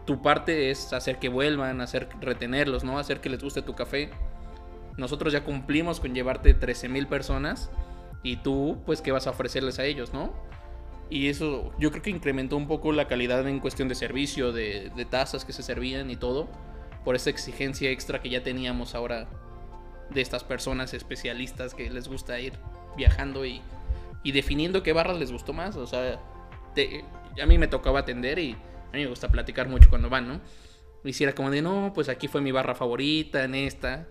Tu 0.06 0.22
parte 0.22 0.72
es 0.72 0.94
hacer 0.94 1.20
que 1.20 1.30
vuelvan, 1.30 1.82
hacer 1.82 2.10
retenerlos, 2.20 2.84
¿no? 2.84 2.98
Hacer 2.98 3.22
que 3.22 3.30
les 3.30 3.44
guste 3.44 3.62
tu 3.62 3.76
café 3.76 4.10
nosotros 5.00 5.34
ya 5.34 5.44
cumplimos 5.44 6.00
con 6.00 6.14
llevarte 6.14 6.54
13 6.54 6.90
mil 6.90 7.08
personas 7.08 7.72
y 8.22 8.38
tú, 8.38 8.82
pues, 8.86 9.02
¿qué 9.02 9.12
vas 9.12 9.28
a 9.28 9.32
ofrecerles 9.32 9.80
a 9.80 9.86
ellos, 9.86 10.14
no? 10.14 10.34
Y 11.10 11.30
eso 11.30 11.72
yo 11.80 11.90
creo 11.90 12.04
que 12.04 12.10
incrementó 12.10 12.58
un 12.58 12.68
poco 12.68 12.92
la 12.92 13.08
calidad 13.08 13.48
en 13.48 13.60
cuestión 13.60 13.88
de 13.88 13.96
servicio, 13.96 14.52
de, 14.52 14.92
tazas 15.10 15.46
que 15.46 15.54
se 15.54 15.64
servían 15.64 16.12
y 16.12 16.18
todo, 16.18 16.50
por 17.04 17.16
esa 17.16 17.30
exigencia 17.30 17.90
extra 17.90 18.22
que 18.22 18.30
ya 18.30 18.44
teníamos 18.44 18.94
ahora 18.94 19.28
de 20.12 20.22
estas 20.22 20.44
personas 20.44 20.94
especialistas 20.94 21.74
que 21.74 21.90
les 21.90 22.08
gusta 22.08 22.40
ir 22.40 22.54
viajando 22.98 23.46
y, 23.46 23.62
y 24.24 24.34
definiendo 24.34 24.84
qué 24.84 24.92
barras 24.92 25.18
les 25.18 25.32
gustó 25.32 25.54
más. 25.54 25.78
O 25.78 25.88
sea, 25.88 26.20
a 27.42 27.46
mí 27.46 27.58
me 27.58 27.68
tocaba 27.68 28.00
atender 28.00 28.40
y 28.40 28.54
a 28.54 28.94
mí 28.94 29.04
me 29.04 29.08
gusta 29.08 29.30
platicar 29.30 29.68
mucho 29.68 29.90
cuando 29.90 30.10
van, 30.10 30.28
¿no? 30.28 30.42
Hiciera 31.04 31.34
como 31.34 31.50
de, 31.52 31.62
no, 31.62 31.92
pues 31.96 32.10
aquí 32.10 32.28
fue 32.28 32.42
mi 32.42 32.52
barra 32.52 32.76
favorita, 32.76 33.44
en 33.44 33.56
esta 33.56 34.08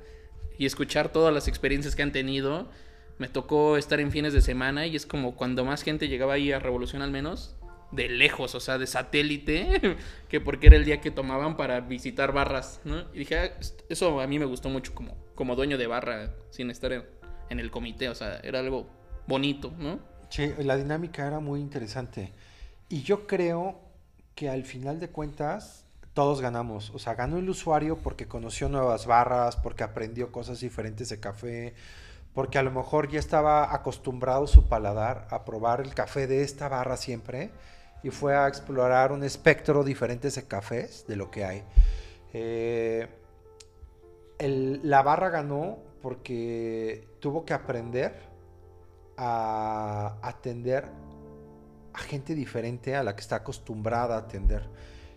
y 0.59 0.66
escuchar 0.66 1.11
todas 1.11 1.33
las 1.33 1.48
experiencias 1.48 1.96
que 1.96 2.02
han 2.02 2.12
tenido. 2.12 2.68
Me 3.18 3.28
tocó 3.28 3.76
estar 3.76 4.00
en 4.00 4.11
fines 4.11 4.33
de 4.33 4.40
semana 4.40 4.87
y 4.87 4.96
es 4.96 5.07
como 5.07 5.35
cuando 5.37 5.64
más 5.64 5.83
gente 5.83 6.09
llegaba 6.09 6.35
ahí 6.35 6.52
a 6.52 6.59
Revolución 6.59 7.00
al 7.00 7.11
menos, 7.11 7.57
de 7.92 8.09
lejos, 8.09 8.54
o 8.54 8.61
sea, 8.61 8.76
de 8.76 8.87
satélite, 8.87 9.96
que 10.28 10.40
porque 10.40 10.66
era 10.66 10.76
el 10.76 10.85
día 10.85 11.00
que 11.00 11.11
tomaban 11.11 11.57
para 11.57 11.81
visitar 11.81 12.33
barras, 12.33 12.81
¿no? 12.85 13.04
Y 13.14 13.20
dije, 13.20 13.38
ah, 13.38 13.52
eso 13.88 14.20
a 14.20 14.26
mí 14.26 14.38
me 14.38 14.44
gustó 14.44 14.68
mucho 14.68 14.94
como, 14.94 15.16
como 15.35 15.57
dueño 15.57 15.78
de 15.78 15.87
barra, 15.87 16.35
sin 16.50 16.70
estar 16.70 16.92
en, 16.92 17.61
el 17.61 17.70
comité, 17.70 18.09
o 18.09 18.14
sea, 18.14 18.40
era 18.42 18.59
algo 18.59 18.88
bonito, 19.26 19.72
¿no? 19.78 20.00
Sí, 20.28 20.52
la 20.59 20.76
dinámica 20.76 21.26
era 21.26 21.40
muy 21.40 21.61
interesante. 21.61 22.33
Y 22.88 23.03
yo 23.03 23.27
creo 23.27 23.81
que 24.35 24.48
al 24.48 24.64
final 24.64 25.01
de 25.01 25.11
cuentas 25.11 25.85
todos 26.14 26.40
ganamos. 26.40 26.90
O 26.90 26.98
sea, 26.98 27.14
ganó 27.14 27.38
el 27.38 27.48
usuario 27.48 27.98
porque 27.98 28.27
conoció 28.27 28.68
nuevas 28.68 29.07
barras, 29.07 29.57
porque 29.57 29.85
aprendió 29.85 30.33
cosas 30.33 30.61
diferentes 30.61 31.09
de 31.11 31.20
café, 31.20 31.74
porque 32.35 32.59
a 32.59 32.62
lo 32.62 32.70
mejor 32.70 33.09
ya 33.09 33.18
estaba 33.18 33.74
acostumbrado 33.74 34.46
su 34.46 34.68
paladar 34.68 35.29
a 35.31 35.44
probar 35.44 35.81
el 35.81 35.94
café 35.94 36.27
de 36.27 36.42
esta 36.42 36.68
barra 36.68 36.96
siempre 36.96 37.51
y 38.03 38.11
fue 38.11 38.37
a 38.37 38.48
explorar 38.48 39.12
un 39.12 39.24
espectro 39.24 39.85
diferente 39.85 40.31
de 40.31 40.42
cafés 40.44 41.05
de 41.07 41.16
lo 41.16 41.31
que 41.31 41.44
hay. 41.44 41.64
Eh, 42.33 43.09
la 44.38 45.03
barra 45.03 45.31
ganó 45.31 45.79
porque 46.01 47.09
tuvo 47.20 47.44
que 47.44 47.55
aprender 47.55 48.14
a 49.16 50.16
atender 50.22 50.88
a 51.92 51.98
gente 51.98 52.35
diferente 52.35 52.96
a 52.96 53.03
la 53.03 53.14
que 53.14 53.20
está 53.20 53.37
acostumbrada 53.37 54.16
a 54.16 54.18
atender. 54.18 54.68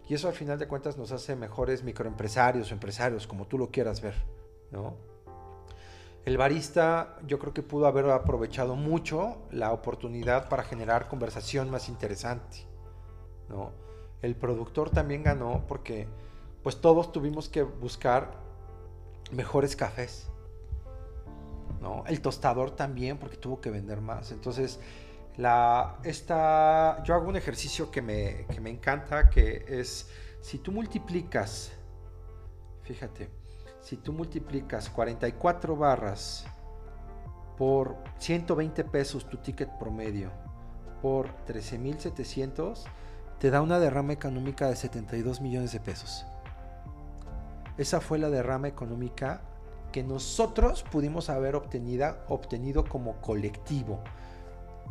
Y 0.08 0.14
eso 0.14 0.28
al 0.28 0.34
final 0.34 0.60
de 0.60 0.68
cuentas 0.68 0.98
nos 0.98 1.12
hace 1.12 1.36
mejores 1.36 1.84
microempresarios 1.84 2.72
o 2.72 2.74
empresarios, 2.74 3.28
como 3.28 3.48
tú 3.48 3.58
lo 3.58 3.72
quieras 3.72 4.02
ver, 4.02 4.16
¿no? 4.72 4.96
El 6.26 6.38
barista 6.38 7.18
yo 7.26 7.40
creo 7.40 7.54
que 7.54 7.64
pudo 7.64 7.88
haber 7.88 8.10
aprovechado 8.10 8.76
mucho 8.76 9.38
la 9.52 9.72
oportunidad 9.72 10.50
para 10.50 10.64
generar 10.64 11.08
conversación 11.08 11.72
más 11.72 11.90
interesante, 11.90 12.68
¿no? 13.50 13.72
El 14.22 14.36
productor 14.36 14.92
también 14.92 15.24
ganó 15.24 15.66
porque 15.68 16.08
pues 16.62 16.80
todos 16.80 17.12
tuvimos 17.12 17.50
que 17.50 17.64
buscar 17.64 18.34
mejores 19.32 19.76
cafés, 19.76 20.28
¿no? 21.82 22.04
El 22.06 22.22
tostador 22.22 22.72
también 22.72 23.18
porque 23.18 23.38
tuvo 23.38 23.62
que 23.62 23.72
vender 23.72 24.02
más. 24.02 24.32
Entonces, 24.32 24.80
la, 25.41 25.97
esta, 26.04 27.01
yo 27.04 27.15
hago 27.15 27.27
un 27.27 27.36
ejercicio 27.36 27.89
que 27.89 28.04
me, 28.04 28.45
que 28.45 28.62
me 28.62 28.69
encanta, 28.69 29.27
que 29.27 29.65
es, 29.67 30.08
si 30.39 30.60
tú 30.60 30.71
multiplicas, 30.71 31.71
fíjate, 32.84 33.27
si 33.82 33.97
tú 33.97 34.13
multiplicas 34.13 34.88
44 34.91 35.75
barras 35.75 36.45
por 37.58 37.97
120 38.19 38.84
pesos 38.84 39.27
tu 39.27 39.38
ticket 39.38 39.69
promedio 39.80 40.32
por 41.01 41.27
13.700, 41.47 42.84
te 43.39 43.49
da 43.49 43.63
una 43.63 43.80
derrama 43.80 44.13
económica 44.13 44.67
de 44.67 44.75
72 44.75 45.41
millones 45.41 45.71
de 45.71 45.80
pesos. 45.80 46.23
Esa 47.80 47.99
fue 47.99 48.19
la 48.19 48.30
derrama 48.30 48.67
económica 48.67 49.41
que 49.91 50.04
nosotros 50.04 50.84
pudimos 50.84 51.32
haber 51.32 51.56
obtenido 51.56 52.86
como 52.86 53.19
colectivo 53.21 54.04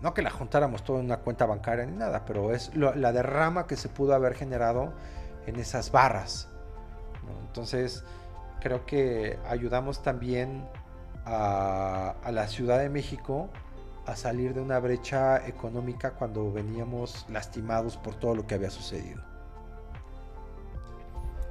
no 0.02 0.14
que 0.14 0.22
la 0.22 0.30
juntáramos 0.30 0.84
todo 0.84 0.98
en 0.98 1.06
una 1.06 1.18
cuenta 1.18 1.46
bancaria 1.46 1.84
ni 1.86 1.96
nada, 1.96 2.24
pero 2.24 2.54
es 2.54 2.74
la 2.74 3.12
derrama 3.12 3.66
que 3.66 3.76
se 3.76 3.88
pudo 3.88 4.14
haber 4.14 4.34
generado 4.34 4.92
en 5.46 5.56
esas 5.56 5.90
barras. 5.92 6.48
Entonces, 7.46 8.04
creo 8.60 8.86
que 8.86 9.38
ayudamos 9.48 10.02
también 10.02 10.68
a, 11.24 12.14
la 12.30 12.46
Ciudad 12.48 12.78
de 12.78 12.88
México 12.88 13.48
a 14.06 14.16
salir 14.16 14.54
de 14.54 14.60
una 14.60 14.78
brecha 14.78 15.46
económica 15.46 16.12
cuando 16.12 16.52
veníamos 16.52 17.26
lastimados 17.28 17.96
por 17.96 18.14
todo 18.14 18.34
lo 18.34 18.46
que 18.46 18.54
había 18.54 18.70
sucedido. 18.70 19.22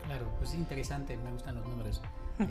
Claro, 0.05 0.25
pues 0.37 0.51
es 0.51 0.55
interesante, 0.55 1.15
me 1.17 1.31
gustan 1.31 1.55
los 1.55 1.67
números. 1.67 2.01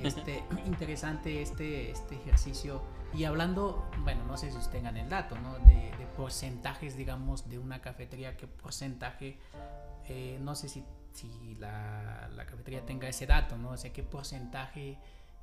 Este, 0.02 0.44
interesante 0.66 1.42
este, 1.42 1.90
este 1.90 2.16
ejercicio. 2.16 2.82
Y 3.14 3.24
hablando, 3.24 3.90
bueno, 4.04 4.24
no 4.26 4.36
sé 4.36 4.50
si 4.50 4.56
ustedes 4.56 4.70
tengan 4.70 4.96
el 4.96 5.08
dato, 5.08 5.38
¿no? 5.38 5.58
De, 5.60 5.92
de 5.96 6.06
porcentajes, 6.16 6.96
digamos, 6.96 7.48
de 7.48 7.58
una 7.58 7.80
cafetería, 7.80 8.36
qué 8.36 8.46
porcentaje, 8.46 9.38
eh, 10.08 10.38
no 10.42 10.54
sé 10.54 10.68
si, 10.68 10.84
si 11.12 11.54
la, 11.58 12.28
la, 12.34 12.46
cafetería 12.46 12.84
tenga 12.84 13.08
ese 13.08 13.26
dato, 13.26 13.56
¿no? 13.56 13.70
O 13.70 13.76
sea, 13.76 13.92
qué 13.92 14.02
porcentaje 14.02 14.98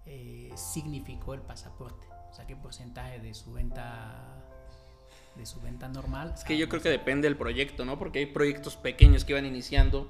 eh, 0.05 0.51
significó 0.55 1.34
el 1.34 1.41
pasaporte. 1.41 2.08
O 2.29 2.34
sea, 2.34 2.45
qué 2.45 2.55
porcentaje 2.55 3.19
de 3.19 3.34
su 3.34 3.53
venta 3.53 4.41
de 5.36 5.45
su 5.45 5.60
venta 5.60 5.89
normal. 5.89 6.34
Es 6.34 6.45
que 6.45 6.58
yo 6.58 6.69
creo 6.69 6.81
que 6.81 6.89
depende 6.89 7.27
del 7.27 7.38
proyecto, 7.38 7.84
¿no? 7.84 7.99
Porque 7.99 8.19
hay 8.19 8.25
proyectos 8.25 8.77
pequeños 8.77 9.25
que 9.25 9.34
van 9.34 9.45
iniciando 9.45 10.10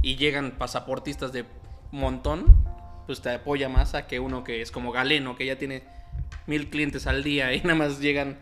y 0.00 0.16
llegan 0.16 0.52
pasaportistas 0.52 1.32
de 1.32 1.44
montón, 1.90 2.46
pues 3.10 3.22
te 3.22 3.30
apoya 3.30 3.68
más 3.68 3.96
a 3.96 4.06
que 4.06 4.20
uno 4.20 4.44
que 4.44 4.62
es 4.62 4.70
como 4.70 4.92
Galeno, 4.92 5.34
que 5.34 5.44
ya 5.44 5.58
tiene 5.58 5.82
mil 6.46 6.70
clientes 6.70 7.08
al 7.08 7.24
día 7.24 7.52
y 7.52 7.60
nada 7.62 7.74
más 7.74 7.98
llegan, 7.98 8.28
eh, 8.28 8.38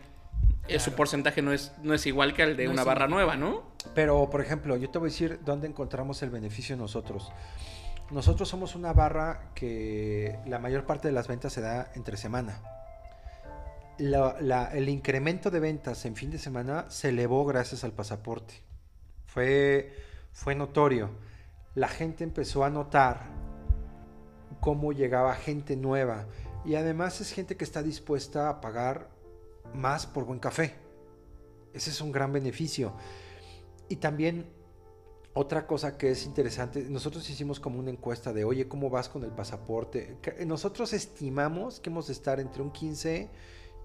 claro. 0.67 0.79
su 0.79 0.93
porcentaje 0.93 1.41
no 1.41 1.51
es, 1.51 1.71
no 1.81 1.95
es 1.95 2.05
igual 2.05 2.35
que 2.35 2.43
el 2.43 2.55
de 2.55 2.65
no 2.65 2.73
una 2.73 2.83
barra 2.83 3.07
nueva, 3.07 3.35
¿no? 3.35 3.63
Pero, 3.95 4.29
por 4.29 4.41
ejemplo, 4.41 4.77
yo 4.77 4.91
te 4.91 4.99
voy 4.99 5.09
a 5.09 5.11
decir 5.11 5.39
dónde 5.43 5.67
encontramos 5.67 6.21
el 6.21 6.29
beneficio 6.29 6.77
nosotros. 6.77 7.31
Nosotros 8.11 8.47
somos 8.47 8.75
una 8.75 8.93
barra 8.93 9.49
que 9.55 10.37
la 10.45 10.59
mayor 10.59 10.85
parte 10.85 11.07
de 11.07 11.15
las 11.15 11.27
ventas 11.27 11.51
se 11.51 11.61
da 11.61 11.91
entre 11.95 12.15
semana. 12.15 12.61
La, 13.97 14.35
la, 14.39 14.65
el 14.65 14.87
incremento 14.87 15.49
de 15.49 15.59
ventas 15.61 16.05
en 16.05 16.15
fin 16.15 16.29
de 16.29 16.37
semana 16.37 16.85
se 16.89 17.09
elevó 17.09 17.43
gracias 17.43 17.83
al 17.83 17.93
pasaporte. 17.93 18.53
Fue, 19.25 19.95
fue 20.31 20.53
notorio. 20.53 21.09
La 21.73 21.87
gente 21.87 22.23
empezó 22.23 22.63
a 22.63 22.69
notar 22.69 23.48
cómo 24.59 24.91
llegaba 24.91 25.35
gente 25.35 25.75
nueva. 25.75 26.27
Y 26.65 26.75
además 26.75 27.21
es 27.21 27.31
gente 27.31 27.55
que 27.55 27.63
está 27.63 27.83
dispuesta 27.83 28.49
a 28.49 28.61
pagar 28.61 29.09
más 29.73 30.05
por 30.05 30.25
buen 30.25 30.39
café. 30.39 30.75
Ese 31.73 31.89
es 31.89 32.01
un 32.01 32.11
gran 32.11 32.33
beneficio. 32.33 32.93
Y 33.87 33.97
también 33.97 34.47
otra 35.33 35.67
cosa 35.67 35.97
que 35.97 36.11
es 36.11 36.25
interesante, 36.25 36.81
nosotros 36.89 37.29
hicimos 37.29 37.59
como 37.59 37.79
una 37.79 37.91
encuesta 37.91 38.33
de, 38.33 38.43
oye, 38.43 38.67
¿cómo 38.67 38.89
vas 38.89 39.09
con 39.09 39.23
el 39.23 39.31
pasaporte? 39.31 40.17
Nosotros 40.45 40.91
estimamos 40.93 41.79
que 41.79 41.89
hemos 41.89 42.07
de 42.07 42.13
estar 42.13 42.39
entre 42.39 42.61
un 42.61 42.71
15 42.71 43.29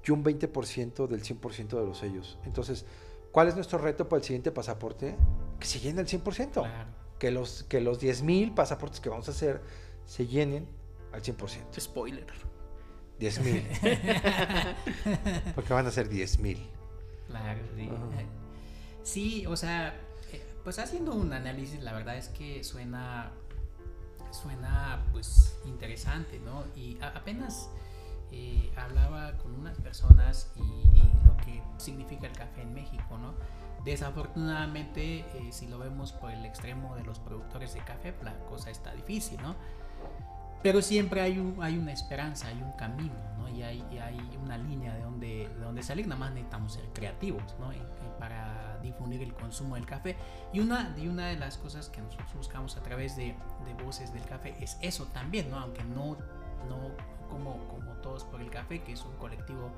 y 0.04 0.10
un 0.10 0.24
20% 0.24 1.06
del 1.06 1.22
100% 1.22 1.68
de 1.68 1.86
los 1.86 1.98
sellos. 1.98 2.38
Entonces, 2.44 2.86
¿cuál 3.30 3.48
es 3.48 3.54
nuestro 3.54 3.78
reto 3.78 4.08
para 4.08 4.18
el 4.18 4.24
siguiente 4.24 4.50
pasaporte? 4.50 5.16
Que 5.60 5.66
se 5.66 5.80
llene 5.80 6.00
el 6.00 6.06
100%. 6.06 6.52
Claro. 6.52 6.90
Que 7.18 7.30
los, 7.30 7.64
que 7.64 7.80
los 7.80 8.00
10 8.00 8.22
mil 8.22 8.52
pasaportes 8.52 9.00
que 9.00 9.08
vamos 9.08 9.28
a 9.28 9.30
hacer 9.30 9.62
se 10.06 10.26
llenen 10.26 10.68
al 11.12 11.22
100%. 11.22 11.80
Spoiler. 11.80 12.26
10 13.18 13.40
mil. 13.40 13.66
Porque 15.54 15.72
van 15.72 15.86
a 15.86 15.90
ser 15.90 16.08
10 16.08 16.38
mil. 16.40 16.68
Claro, 17.28 17.60
sí. 17.76 17.88
Uh 17.88 17.92
-huh. 17.92 18.26
Sí, 19.02 19.46
o 19.46 19.56
sea, 19.56 19.94
pues 20.64 20.78
haciendo 20.78 21.14
un 21.14 21.32
análisis, 21.32 21.80
la 21.82 21.92
verdad 21.92 22.16
es 22.16 22.28
que 22.28 22.64
suena, 22.64 23.30
suena 24.32 25.04
pues 25.12 25.58
interesante, 25.66 26.40
¿no? 26.40 26.64
Y 26.74 26.98
apenas 27.02 27.68
eh, 28.32 28.72
hablaba 28.76 29.36
con 29.38 29.54
unas 29.54 29.76
personas 29.78 30.50
y, 30.56 30.62
y, 30.98 31.02
lo 31.26 31.36
que 31.36 31.62
significa 31.76 32.26
el 32.26 32.32
café 32.32 32.62
en 32.62 32.72
México, 32.72 33.18
¿no? 33.18 33.34
Desafortunadamente, 33.84 35.18
eh, 35.18 35.48
si 35.50 35.66
lo 35.66 35.78
vemos 35.78 36.12
por 36.12 36.30
el 36.30 36.44
extremo 36.46 36.96
de 36.96 37.04
los 37.04 37.18
productores 37.18 37.74
de 37.74 37.80
café, 37.80 38.14
la 38.22 38.34
cosa 38.46 38.70
está 38.70 38.94
difícil, 38.94 39.40
¿no? 39.42 39.54
Pero 40.64 40.80
siempre 40.80 41.20
hay, 41.20 41.38
un, 41.38 41.62
hay 41.62 41.76
una 41.76 41.92
esperanza, 41.92 42.48
hay 42.48 42.56
un 42.62 42.72
camino, 42.72 43.12
¿no? 43.36 43.50
Y 43.50 43.62
hay, 43.62 43.84
y 43.92 43.98
hay 43.98 44.18
una 44.42 44.56
línea 44.56 44.94
de 44.94 45.02
donde, 45.02 45.46
de 45.46 45.60
donde 45.60 45.82
salir, 45.82 46.06
nada 46.08 46.18
más 46.18 46.30
necesitamos 46.30 46.72
ser 46.72 46.84
creativos, 46.94 47.54
¿no? 47.60 47.70
Y, 47.70 47.76
y 47.76 48.18
para 48.18 48.78
difundir 48.82 49.22
el 49.22 49.34
consumo 49.34 49.74
del 49.74 49.84
café. 49.84 50.16
Y 50.54 50.60
una, 50.60 50.94
y 50.96 51.06
una 51.06 51.26
de 51.26 51.36
las 51.36 51.58
cosas 51.58 51.90
que 51.90 52.00
nosotros 52.00 52.32
buscamos 52.34 52.78
a 52.78 52.82
través 52.82 53.14
de, 53.14 53.34
de 53.66 53.84
Voces 53.84 54.14
del 54.14 54.24
Café 54.24 54.56
es 54.58 54.78
eso 54.80 55.04
también, 55.12 55.50
¿no? 55.50 55.58
Aunque 55.58 55.84
no, 55.84 56.16
no 56.66 56.92
como, 57.28 57.68
como 57.68 57.92
Todos 58.00 58.24
por 58.24 58.40
el 58.40 58.48
Café, 58.48 58.82
que 58.82 58.94
es 58.94 59.04
un 59.04 59.14
colectivo 59.16 59.70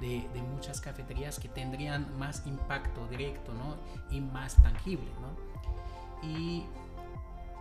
de, 0.00 0.26
de, 0.32 0.40
muchas 0.40 0.80
cafeterías 0.80 1.38
que 1.38 1.50
tendrían 1.50 2.18
más 2.18 2.46
impacto 2.46 3.06
directo, 3.08 3.52
¿no? 3.52 3.76
Y 4.10 4.22
más 4.22 4.56
tangible, 4.62 5.10
¿no? 5.20 6.26
Y 6.26 6.64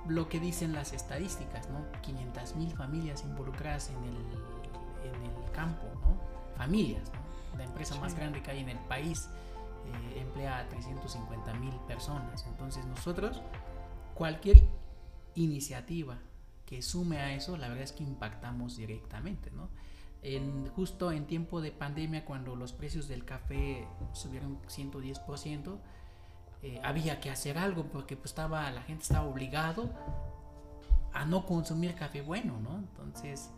lo 0.08 0.30
que 0.30 0.40
dicen 0.40 0.74
las 0.74 0.94
estadísticas, 0.94 1.70
¿no? 1.70 1.86
500 2.02 2.56
mil 2.56 2.72
familias 2.72 3.24
involucradas 3.24 3.90
en 3.90 4.04
el, 4.04 5.14
en 5.14 5.24
el 5.24 5.52
campo, 5.52 5.86
¿no? 6.02 6.20
Familias, 6.56 7.12
¿no? 7.14 7.58
La 7.58 7.66
empresa 7.66 7.96
sí. 7.96 8.00
más 8.00 8.16
grande 8.16 8.42
que 8.42 8.52
hay 8.52 8.60
en 8.60 8.70
el 8.70 8.80
país 8.80 9.30
eh, 9.86 10.22
emplea 10.22 10.60
a 10.60 10.68
350 10.68 11.54
mil 11.56 11.74
personas. 11.88 12.46
Entonces 12.48 12.86
nosotros, 12.86 13.42
cualquier 14.14 14.64
iniciativa 15.36 16.18
que 16.66 16.82
sume 16.82 17.18
a 17.18 17.34
eso, 17.34 17.58
la 17.58 17.68
verdad 17.68 17.84
es 17.84 17.92
que 17.92 18.04
impactamos 18.04 18.78
directamente, 18.78 19.52
¿no? 19.52 19.70
En, 20.22 20.68
justo 20.70 21.12
en 21.12 21.26
tiempo 21.26 21.62
de 21.62 21.72
pandemia, 21.72 22.26
cuando 22.26 22.56
los 22.56 22.74
precios 22.74 23.08
del 23.08 23.24
café 23.24 23.88
subieron 24.14 24.62
110%, 24.64 25.80
eh, 26.62 26.82
había 26.84 27.20
que 27.20 27.30
hacer 27.30 27.58
algo 27.58 27.86
porque 27.86 28.18
pues 28.18 28.32
estaba 28.32 28.70
la 28.72 28.82
gente 28.82 29.04
estaba 29.04 29.26
obligado 29.26 29.90
a 31.14 31.26
no 31.26 31.46
consumir 31.46 31.96
café 31.96 32.22
bueno, 32.22 32.60
¿no? 32.60 32.78
Entonces 32.78 33.50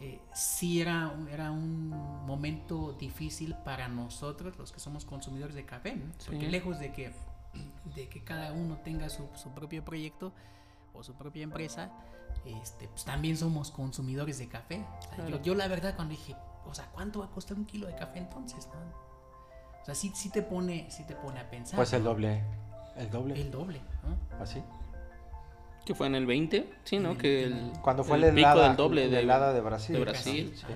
eh, 0.00 0.20
sí 0.34 0.80
era, 0.80 1.14
era 1.30 1.50
un 1.50 1.88
momento 2.26 2.92
difícil 2.94 3.54
para 3.64 3.88
nosotros, 3.88 4.56
los 4.58 4.72
que 4.72 4.80
somos 4.80 5.04
consumidores 5.04 5.54
de 5.54 5.64
café, 5.64 5.96
¿no? 5.96 6.12
porque 6.26 6.46
sí. 6.46 6.50
lejos 6.50 6.78
de 6.78 6.92
que, 6.92 7.12
de 7.94 8.08
que 8.08 8.22
cada 8.22 8.52
uno 8.52 8.78
tenga 8.84 9.08
su, 9.08 9.28
su 9.34 9.50
propio 9.52 9.84
proyecto 9.84 10.32
o 10.92 11.02
su 11.02 11.14
propia 11.14 11.44
empresa, 11.44 11.90
este, 12.44 12.88
pues 12.88 13.04
también 13.04 13.36
somos 13.36 13.70
consumidores 13.70 14.38
de 14.38 14.48
café. 14.48 14.84
O 14.98 15.02
sea, 15.02 15.14
claro. 15.14 15.30
yo, 15.30 15.42
yo, 15.42 15.54
la 15.54 15.68
verdad 15.68 15.94
cuando 15.96 16.12
dije, 16.12 16.36
o 16.66 16.74
sea, 16.74 16.86
¿cuánto 16.92 17.20
va 17.20 17.26
a 17.26 17.30
costar 17.30 17.56
un 17.56 17.64
kilo 17.64 17.86
de 17.86 17.94
café 17.94 18.18
entonces? 18.18 18.68
¿no? 18.68 19.05
O 19.86 19.88
sea, 19.88 19.94
sí, 19.94 20.10
sí, 20.16 20.30
te 20.30 20.42
pone, 20.42 20.90
sí 20.90 21.04
te 21.04 21.14
pone 21.14 21.38
a 21.38 21.48
pensar. 21.48 21.76
Pues 21.76 21.92
el 21.92 22.02
doble. 22.02 22.42
El 22.96 23.08
doble. 23.08 23.40
El 23.40 23.52
doble, 23.52 23.80
¿no? 24.02 24.42
¿Así? 24.42 24.60
Que 25.84 25.94
fue 25.94 26.08
en 26.08 26.16
el 26.16 26.26
20, 26.26 26.74
sí, 26.82 26.98
¿no? 26.98 27.16
Que 27.16 27.44
el, 27.44 27.70
Cuando 27.82 28.02
fue 28.02 28.16
el 28.16 28.22
la 28.22 28.28
helada, 28.30 28.54
pico 28.54 28.66
del 28.66 28.76
doble 28.76 29.08
de, 29.08 29.20
helada 29.20 29.52
de 29.52 29.60
Brasil. 29.60 29.94
de 29.94 30.00
Brasil. 30.00 30.52
Sí. 30.56 30.66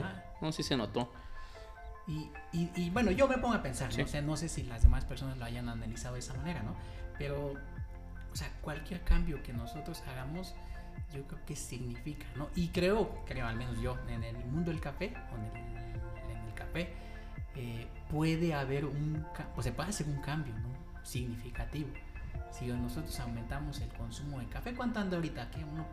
No, 0.40 0.52
sí 0.52 0.62
se 0.62 0.76
notó. 0.76 1.10
Y, 2.06 2.30
y, 2.52 2.70
y, 2.76 2.90
bueno, 2.90 3.10
yo 3.10 3.26
me 3.26 3.36
pongo 3.38 3.54
a 3.54 3.62
pensar, 3.62 3.92
sí. 3.92 3.98
¿no? 3.98 4.04
O 4.04 4.08
sea, 4.08 4.22
no 4.22 4.36
sé 4.36 4.48
si 4.48 4.62
las 4.62 4.82
demás 4.82 5.04
personas 5.04 5.38
lo 5.38 5.44
hayan 5.44 5.68
analizado 5.68 6.14
de 6.14 6.20
esa 6.20 6.34
manera, 6.34 6.62
¿no? 6.62 6.76
Pero, 7.18 7.54
o 8.32 8.36
sea, 8.36 8.48
cualquier 8.60 9.02
cambio 9.02 9.42
que 9.42 9.52
nosotros 9.52 10.04
hagamos, 10.06 10.54
yo 11.12 11.24
creo 11.24 11.44
que 11.46 11.56
significa, 11.56 12.26
¿no? 12.36 12.48
Y 12.54 12.68
creo, 12.68 13.24
creo 13.26 13.48
al 13.48 13.56
menos 13.56 13.80
yo, 13.80 13.98
en 14.08 14.22
el 14.22 14.36
mundo 14.44 14.70
del 14.70 14.80
café, 14.80 15.12
o 15.32 15.36
en 15.36 15.44
el, 15.46 16.36
en 16.36 16.46
el 16.46 16.54
café, 16.54 16.94
eh, 17.56 17.88
puede 18.10 18.54
haber 18.54 18.84
un, 18.84 19.24
o 19.56 19.62
se 19.62 19.72
puede 19.72 19.90
hacer 19.90 20.06
un 20.08 20.20
cambio, 20.20 20.54
¿no? 20.54 20.70
Significativo. 21.04 21.88
Si 22.52 22.66
nosotros 22.66 23.18
aumentamos 23.20 23.80
el 23.80 23.88
consumo 23.90 24.38
de 24.40 24.46
café, 24.46 24.74
¿cuánto 24.74 25.00
anda 25.00 25.16
ahorita? 25.16 25.50
¿Qué? 25.50 25.64
1. 25.64 25.84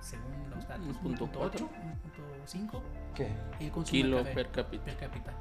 según 0.00 0.50
los 0.50 0.66
datos, 0.66 0.96
1.8, 1.02 1.68
1.5. 2.46 2.80
¿Qué? 3.14 3.28
El 3.60 3.70
consumo 3.70 3.90
Kilo 3.90 4.16
de 4.18 4.22
café 4.24 4.34
per 4.34 4.50
cápita. 4.50 4.84
Per 4.84 4.96
cápita. 4.96 5.32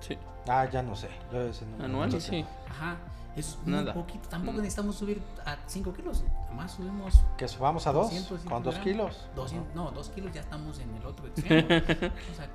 Sí. 0.00 0.18
Ah, 0.48 0.68
ya 0.70 0.82
no 0.82 0.96
sé. 0.96 1.08
Yo 1.32 1.42
ese 1.42 1.64
no, 1.66 1.84
Anual, 1.84 2.10
no 2.10 2.20
sí. 2.20 2.44
Ajá. 2.68 2.96
Es 3.36 3.58
Nada. 3.64 3.92
un 3.94 4.00
poquito. 4.04 4.28
Tampoco 4.28 4.58
Mm. 4.58 4.62
necesitamos 4.62 4.96
subir 4.96 5.22
a 5.46 5.56
5 5.66 5.92
kilos. 5.94 6.22
Además 6.48 6.72
subimos 6.72 7.22
Que 7.38 7.48
subamos 7.48 7.86
a 7.86 7.92
dos. 7.92 8.10
200 8.10 8.40
Con 8.42 8.62
dos 8.62 8.74
gramos. 8.74 8.78
kilos. 8.92 9.28
200, 9.36 9.74
no, 9.74 9.90
2 9.90 10.08
kilos 10.10 10.32
ya 10.34 10.40
estamos 10.42 10.78
en 10.80 10.94
el 10.96 11.06
otro 11.06 11.26
extremo. 11.28 11.66
o 11.68 12.34
sea, 12.36 12.48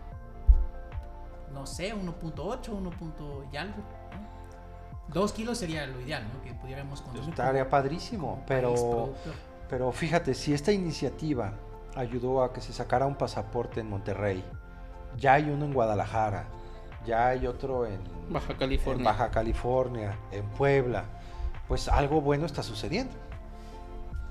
no 1.58 1.65
sé, 1.65 1.93
1.8, 1.96 2.70
1. 2.70 2.89
punto 2.91 3.43
y 3.52 3.58
algo. 3.58 3.76
2 5.10 5.34
kilos 5.34 5.58
sería 5.58 5.86
lo 5.88 6.00
ideal, 6.02 6.24
¿no? 6.34 6.41
Que 6.43 6.53
pudiéramos 6.53 7.01
consumir. 7.01 7.30
Estaría 7.30 7.62
como- 7.62 7.70
padrísimo, 7.72 8.28
como 8.28 8.45
pero, 8.45 9.14
pero 9.70 9.91
fíjate, 9.91 10.34
si 10.34 10.53
esta 10.53 10.72
iniciativa 10.72 11.53
ayudó 11.95 12.43
a 12.43 12.51
que 12.53 12.62
se 12.62 12.74
sacara 12.74 13.05
un 13.05 13.16
pasaporte 13.16 13.80
en 13.80 13.89
Monterrey, 13.89 14.43
ya 15.18 15.34
hay 15.36 15.49
uno 15.49 15.66
en 15.66 15.74
Guadalajara, 15.74 16.45
ya 17.05 17.28
hay 17.28 17.47
otro 17.47 17.86
en 17.86 17.99
Baja 18.30 18.51
en 18.51 18.58
California. 18.60 19.05
Baja 19.05 19.32
California, 19.32 20.18
en 20.32 20.45
Puebla, 20.49 21.05
pues 21.70 21.88
algo 21.88 22.20
bueno 22.22 22.45
está 22.45 22.62
sucediendo. 22.62 23.14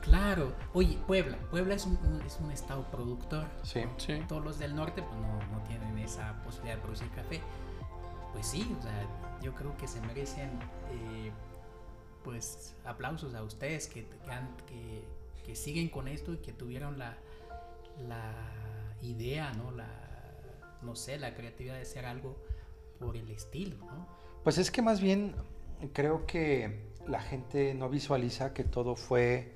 Claro. 0.06 0.52
Oye, 0.72 0.98
Puebla. 1.06 1.36
Puebla 1.50 1.74
es 1.74 1.84
un, 1.86 1.98
un- 2.06 2.22
es 2.22 2.38
un 2.40 2.50
estado 2.50 2.84
productor. 2.90 3.44
Sí. 3.62 3.82
Sí. 3.98 4.20
Todos 4.28 4.42
los 4.44 4.58
del 4.58 4.74
norte 4.74 5.02
pues 5.02 5.20
no, 5.20 5.38
no 5.52 5.62
tienen 5.68 5.98
esa 5.98 6.42
posibilidad 6.44 6.76
de 6.76 6.82
producir 6.82 7.08
café. 7.10 7.40
pues 8.32 8.46
sí, 8.46 8.74
o 8.78 8.82
sea, 8.82 8.92
yo 9.42 9.54
creo 9.54 9.76
que 9.76 9.86
se 9.88 10.00
merecen 10.02 10.50
eh, 10.92 11.30
pues 12.22 12.74
aplausos 12.84 13.34
a 13.34 13.42
ustedes 13.42 13.86
que, 13.88 14.06
que, 14.06 14.30
han- 14.30 14.56
que- 14.66 15.04
que 15.44 15.54
siguen 15.56 15.88
con 15.88 16.08
esto 16.08 16.32
y 16.32 16.38
que 16.38 16.52
tuvieron 16.52 16.98
la, 16.98 17.16
la 18.08 18.32
idea, 19.02 19.52
¿no? 19.54 19.70
La, 19.70 19.88
no 20.82 20.96
sé, 20.96 21.18
la 21.18 21.34
creatividad 21.34 21.74
de 21.76 21.82
hacer 21.82 22.04
algo 22.04 22.36
por 22.98 23.16
el 23.16 23.30
estilo, 23.30 23.76
¿no? 23.86 24.06
Pues 24.44 24.58
es 24.58 24.70
que 24.70 24.82
más 24.82 25.00
bien 25.00 25.34
creo 25.92 26.26
que 26.26 26.84
la 27.06 27.20
gente 27.20 27.74
no 27.74 27.88
visualiza 27.88 28.52
que 28.52 28.64
todo 28.64 28.96
fue 28.96 29.54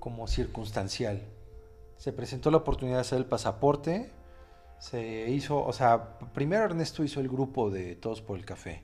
como 0.00 0.26
circunstancial. 0.26 1.22
Se 1.96 2.12
presentó 2.12 2.50
la 2.50 2.56
oportunidad 2.56 2.96
de 2.96 3.02
hacer 3.02 3.18
el 3.18 3.26
pasaporte, 3.26 4.10
se 4.78 5.30
hizo, 5.30 5.62
o 5.62 5.72
sea, 5.72 6.18
primero 6.32 6.64
Ernesto 6.64 7.04
hizo 7.04 7.20
el 7.20 7.28
grupo 7.28 7.70
de 7.70 7.94
Todos 7.94 8.22
por 8.22 8.38
el 8.38 8.46
Café, 8.46 8.82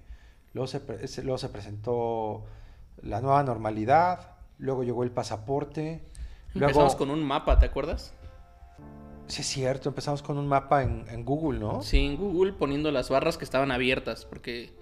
luego 0.52 0.66
se, 0.66 0.82
luego 1.22 1.38
se 1.38 1.48
presentó 1.48 2.44
la 3.02 3.22
nueva 3.22 3.42
normalidad, 3.42 4.36
luego 4.58 4.84
llegó 4.84 5.02
el 5.02 5.10
pasaporte, 5.10 6.02
luego... 6.52 6.68
Empezamos 6.68 6.96
con 6.96 7.10
un 7.10 7.24
mapa, 7.24 7.58
¿te 7.58 7.66
acuerdas? 7.66 8.12
Sí, 9.26 9.40
es 9.40 9.46
cierto, 9.48 9.88
empezamos 9.88 10.22
con 10.22 10.36
un 10.36 10.46
mapa 10.46 10.82
en, 10.82 11.06
en 11.08 11.24
Google, 11.24 11.58
¿no? 11.58 11.82
Sí, 11.82 11.98
en 11.98 12.16
Google 12.16 12.52
poniendo 12.52 12.90
las 12.90 13.08
barras 13.08 13.38
que 13.38 13.44
estaban 13.44 13.72
abiertas, 13.72 14.26
porque 14.26 14.72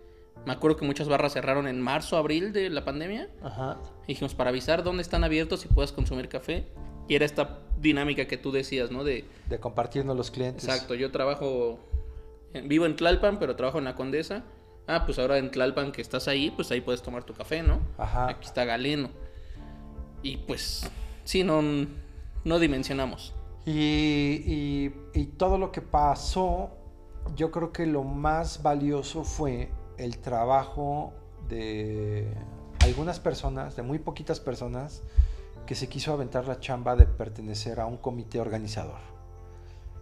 me 0.47 0.53
acuerdo 0.53 0.77
que 0.77 0.85
muchas 0.87 1.09
barras 1.09 1.33
cerraron 1.33 1.67
en 1.69 1.81
marzo, 1.81 2.17
abril 2.17 2.53
de 2.53 2.69
la 2.71 2.85
pandemia. 2.85 3.29
Ajá. 3.43 3.79
Y 4.05 4.09
dijimos, 4.09 4.35
para 4.35 4.51
avisar 4.51 4.83
dónde 4.83 5.03
están 5.03 5.25
abiertos 5.25 5.65
y 5.65 5.69
puedas 5.69 5.93
consumir 5.93 6.29
café. 6.29 6.67
Y 7.09 7.15
era 7.15 7.25
esta 7.27 7.61
dinámica 7.79 8.27
que 8.27 8.37
tú 8.39 8.51
decías, 8.53 8.91
¿no? 8.91 9.05
De, 9.05 9.25
De 9.49 9.59
compartirnos 9.61 10.17
los 10.17 10.31
clientes. 10.31 10.65
exacto, 10.65 10.95
yo 10.95 11.11
trabajo, 11.11 11.79
en- 12.55 12.69
vivo 12.69 12.87
en 12.87 12.97
Tlalpan, 12.97 13.39
pero 13.39 13.57
trabajo 13.57 13.79
en 13.79 13.85
la 13.85 13.95
Condesa. 13.95 14.43
Ah, 14.87 15.05
pues 15.07 15.19
ahora 15.19 15.39
en 15.39 15.51
Tlalpan 15.51 15.93
que 15.93 16.03
estás 16.03 16.29
ahí, 16.29 16.51
pues 16.51 16.71
ahí 16.71 16.81
puedes 16.81 17.03
tomar 17.03 17.25
tu 17.25 17.33
café, 17.35 17.63
¿no? 17.63 17.81
Ajá. 17.99 18.29
Aquí 18.29 18.47
está 18.47 18.65
Galeno. 18.65 19.11
Y 20.23 20.39
pues, 20.39 20.91
sí, 21.25 21.43
no, 21.45 21.63
no 22.45 22.59
dimensionamos. 22.59 23.35
Y, 23.67 24.43
y- 24.47 24.95
y 25.15 25.25
todo 25.39 25.59
lo 25.59 25.73
que 25.73 25.81
pasó, 25.83 26.71
yo 27.37 27.51
creo 27.51 27.73
que 27.73 27.87
lo 27.87 28.03
más 28.05 28.63
valioso 28.63 29.25
fue 29.25 29.71
el 29.99 30.19
trabajo 30.19 31.13
de 31.49 32.33
algunas 32.81 33.21
personas, 33.21 33.77
de 33.77 33.83
muy 33.83 33.99
poquitas 33.99 34.41
personas, 34.41 35.03
que 35.67 35.75
se 35.75 35.89
quiso 35.89 36.13
aventar 36.13 36.47
la 36.47 36.61
chamba 36.61 36.97
de 36.97 37.07
pertenecer 37.07 37.81
a 37.81 37.87
un 37.87 37.97
comité 37.97 38.41
organizador. 38.41 39.01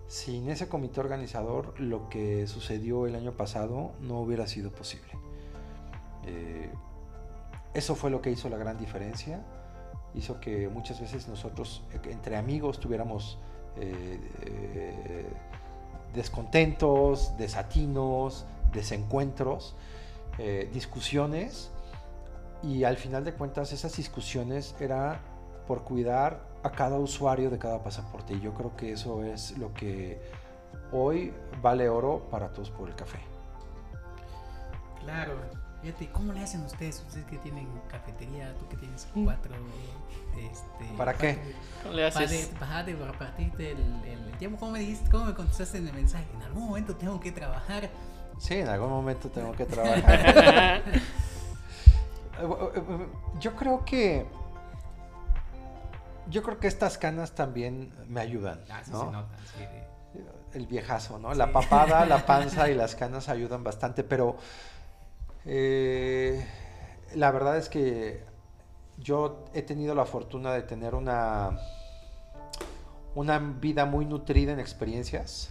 Sin 0.08 0.50
ese 0.50 0.68
comité 0.68 1.00
organizador, 1.00 1.78
lo 1.80 2.08
que 2.08 2.46
sucedió 2.46 3.06
el 3.06 3.14
año 3.14 3.32
pasado 3.32 3.92
no 4.00 4.20
hubiera 4.20 4.46
sido 4.46 4.70
posible. 4.70 5.12
Eh, 6.26 6.70
eso 7.74 7.94
fue 7.94 8.10
lo 8.10 8.20
que 8.20 8.30
hizo 8.30 8.48
la 8.48 8.58
gran 8.58 8.76
diferencia. 8.78 9.42
Hizo 10.14 10.40
que 10.40 10.68
muchas 10.68 11.00
veces 11.00 11.28
nosotros, 11.28 11.82
eh, 11.92 12.10
entre 12.10 12.36
amigos, 12.36 12.78
tuviéramos 12.78 13.38
eh, 13.76 15.26
descontentos, 16.14 17.34
desatinos, 17.38 18.44
desencuentros, 18.72 19.76
eh, 20.38 20.68
discusiones. 20.72 21.70
Y 22.62 22.84
al 22.84 22.96
final 22.96 23.24
de 23.24 23.34
cuentas, 23.34 23.72
esas 23.72 23.96
discusiones 23.96 24.74
era 24.80 25.20
por 25.66 25.82
cuidar 25.84 26.46
a 26.62 26.70
cada 26.70 26.96
usuario 26.98 27.50
de 27.50 27.58
cada 27.58 27.82
pasaporte. 27.82 28.34
Y 28.34 28.40
yo 28.40 28.54
creo 28.54 28.76
que 28.76 28.92
eso 28.92 29.24
es 29.24 29.58
lo 29.58 29.72
que 29.74 30.20
hoy 30.92 31.32
vale 31.60 31.88
oro 31.88 32.28
para 32.30 32.52
todos 32.52 32.70
por 32.70 32.88
el 32.88 32.94
café. 32.94 33.18
Claro. 35.00 35.34
Fíjate, 35.82 36.08
¿cómo 36.12 36.32
le 36.32 36.40
hacen 36.40 36.62
ustedes? 36.64 37.02
Ustedes 37.08 37.26
que 37.26 37.38
tienen 37.38 37.66
cafetería, 37.88 38.54
tú 38.54 38.68
que 38.68 38.76
tienes 38.76 39.08
Mm. 39.14 39.24
cuatro, 39.24 39.52
este... 40.38 40.96
¿Para 40.96 41.14
qué? 41.14 41.38
¿Cómo 41.82 41.94
le 41.94 42.08
Para, 42.12 42.24
haces? 42.24 42.46
para 42.58 42.84
de 42.84 42.94
repartirte 42.94 43.72
el, 43.72 43.78
el 44.04 44.38
tiempo. 44.38 44.58
¿Cómo 44.60 44.72
me 44.72 44.78
dijiste? 44.78 45.10
¿Cómo 45.10 45.24
me 45.24 45.34
contestaste 45.34 45.78
en 45.78 45.88
el 45.88 45.94
mensaje? 45.94 46.26
En 46.36 46.42
algún 46.42 46.68
momento 46.68 46.94
tengo 46.94 47.18
que 47.18 47.32
trabajar. 47.32 47.90
Sí, 48.38 48.54
en 48.54 48.68
algún 48.68 48.90
momento 48.90 49.28
tengo 49.30 49.52
que 49.52 49.64
trabajar. 49.66 50.82
Eh, 52.40 53.06
Yo 53.38 53.54
creo 53.54 53.84
que. 53.84 54.26
Yo 56.28 56.42
creo 56.42 56.58
que 56.58 56.66
estas 56.66 56.98
canas 56.98 57.32
también 57.32 57.92
me 58.08 58.20
ayudan. 58.20 58.64
Ah, 58.70 58.80
¿no? 58.90 59.00
se 59.00 59.06
nota. 59.12 59.36
sí. 59.56 59.64
El 60.54 60.66
viejazo, 60.66 61.18
¿no? 61.18 61.34
La 61.34 61.52
papada, 61.52 62.04
la 62.06 62.26
panza 62.26 62.68
y 62.68 62.74
las 62.74 62.94
canas 62.94 63.28
ayudan 63.28 63.62
bastante, 63.64 64.02
pero. 64.02 64.36
eh, 65.44 66.44
la 67.14 67.30
verdad 67.30 67.58
es 67.58 67.68
que 67.68 68.24
yo 68.98 69.44
he 69.54 69.62
tenido 69.62 69.94
la 69.94 70.04
fortuna 70.06 70.52
de 70.52 70.62
tener 70.62 70.94
una. 70.94 71.58
Una 73.14 73.38
vida 73.38 73.84
muy 73.84 74.06
nutrida 74.06 74.52
en 74.52 74.58
experiencias. 74.60 75.50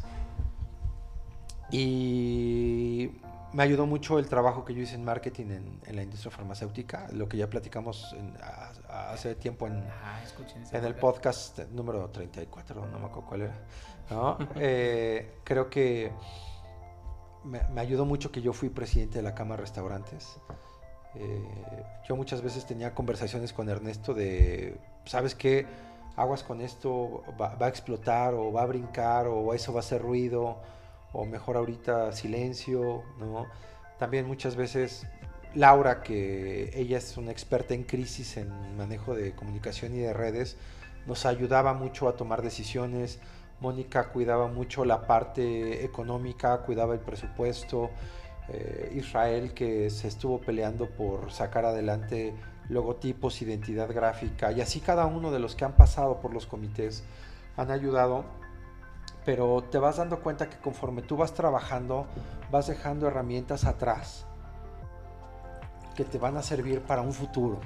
Y 1.72 3.12
me 3.54 3.64
ayudó 3.64 3.86
mucho 3.86 4.20
el 4.20 4.28
trabajo 4.28 4.64
que 4.66 4.74
yo 4.74 4.82
hice 4.82 4.96
en 4.96 5.04
marketing 5.04 5.46
en, 5.52 5.80
en 5.86 5.96
la 5.96 6.04
industria 6.04 6.32
farmacéutica, 6.32 7.08
lo 7.12 7.28
que 7.28 7.38
ya 7.38 7.50
platicamos 7.50 8.14
en- 8.14 8.38
a- 8.42 9.12
hace 9.12 9.36
tiempo 9.36 9.68
en, 9.68 9.84
Ah, 10.04 10.22
en 10.74 10.86
el 10.86 10.96
podcast 10.96 11.60
número 11.72 12.10
34, 12.10 12.86
no 12.88 13.00
me 13.00 13.06
acuerdo 13.06 13.28
cuál 13.28 13.42
era. 13.42 13.56
¿no? 14.10 14.38
Eh, 14.56 15.40
creo 15.44 15.70
que 15.70 16.12
me, 17.44 17.62
me 17.70 17.82
ayudó 17.82 18.06
mucho 18.06 18.32
que 18.32 18.42
yo 18.42 18.54
fui 18.54 18.70
presidente 18.70 19.18
de 19.18 19.24
la 19.24 19.34
Cámara 19.36 19.58
de 19.58 19.62
Restaurantes. 19.68 20.38
Eh, 21.16 21.84
yo 22.08 22.16
muchas 22.16 22.42
veces 22.42 22.66
tenía 22.66 22.94
conversaciones 22.94 23.52
con 23.54 23.68
Ernesto 23.70 24.14
de, 24.14 24.78
¿sabes 25.06 25.36
qué? 25.36 25.66
Aguas 26.16 26.44
con 26.44 26.62
esto, 26.62 27.24
va, 27.40 27.56
va 27.56 27.66
a 27.66 27.70
explotar 27.70 28.34
o 28.34 28.52
va 28.52 28.62
a 28.64 28.66
brincar 28.66 29.28
o 29.28 29.54
eso 29.54 29.74
va 29.74 29.80
a 29.80 29.82
hacer 29.82 30.02
ruido 30.02 30.58
o 31.14 31.26
mejor 31.26 31.58
ahorita 31.58 32.12
silencio, 32.12 33.04
¿no? 33.20 33.48
También 34.00 34.26
muchas 34.26 34.56
veces 34.56 35.06
Laura, 35.54 36.02
que 36.02 36.72
ella 36.74 36.98
es 36.98 37.18
una 37.18 37.32
experta 37.32 37.74
en 37.74 37.84
crisis, 37.84 38.38
en 38.38 38.78
manejo 38.78 39.16
de 39.16 39.34
comunicación 39.34 39.94
y 39.94 40.00
de 40.00 40.14
redes, 40.14 40.58
nos 41.06 41.26
ayudaba 41.26 41.74
mucho 41.74 42.08
a 42.08 42.16
tomar 42.16 42.42
decisiones. 42.42 43.20
Mónica 43.60 44.10
cuidaba 44.10 44.48
mucho 44.48 44.86
la 44.86 45.06
parte 45.06 45.84
económica, 45.84 46.62
cuidaba 46.62 46.94
el 46.94 47.02
presupuesto. 47.02 47.90
Eh, 48.48 48.94
Israel, 48.96 49.54
que 49.54 49.90
se 49.90 50.08
estuvo 50.08 50.40
peleando 50.40 50.90
por 50.90 51.32
sacar 51.32 51.66
adelante 51.66 52.34
logotipos, 52.70 53.42
identidad 53.42 53.94
gráfica, 53.94 54.52
y 54.52 54.62
así 54.62 54.80
cada 54.80 55.06
uno 55.06 55.32
de 55.32 55.40
los 55.40 55.56
que 55.56 55.66
han 55.66 55.76
pasado 55.76 56.20
por 56.22 56.34
los 56.34 56.46
comités 56.46 57.04
han 57.58 57.70
ayudado 57.70 58.24
pero 59.26 59.64
te 59.64 59.78
vas 59.78 59.98
dando 59.98 60.20
cuenta 60.22 60.50
que 60.50 60.58
conforme 60.58 61.02
tú 61.02 61.18
vas 61.18 61.34
trabajando, 61.34 62.08
vas 62.50 62.68
dejando 62.68 63.08
herramientas 63.08 63.66
atrás 63.66 64.26
que 65.96 66.06
te 66.06 66.18
van 66.18 66.38
a 66.38 66.42
servir 66.42 66.82
para 66.82 67.02
un 67.02 67.14
futuro. 67.14 67.60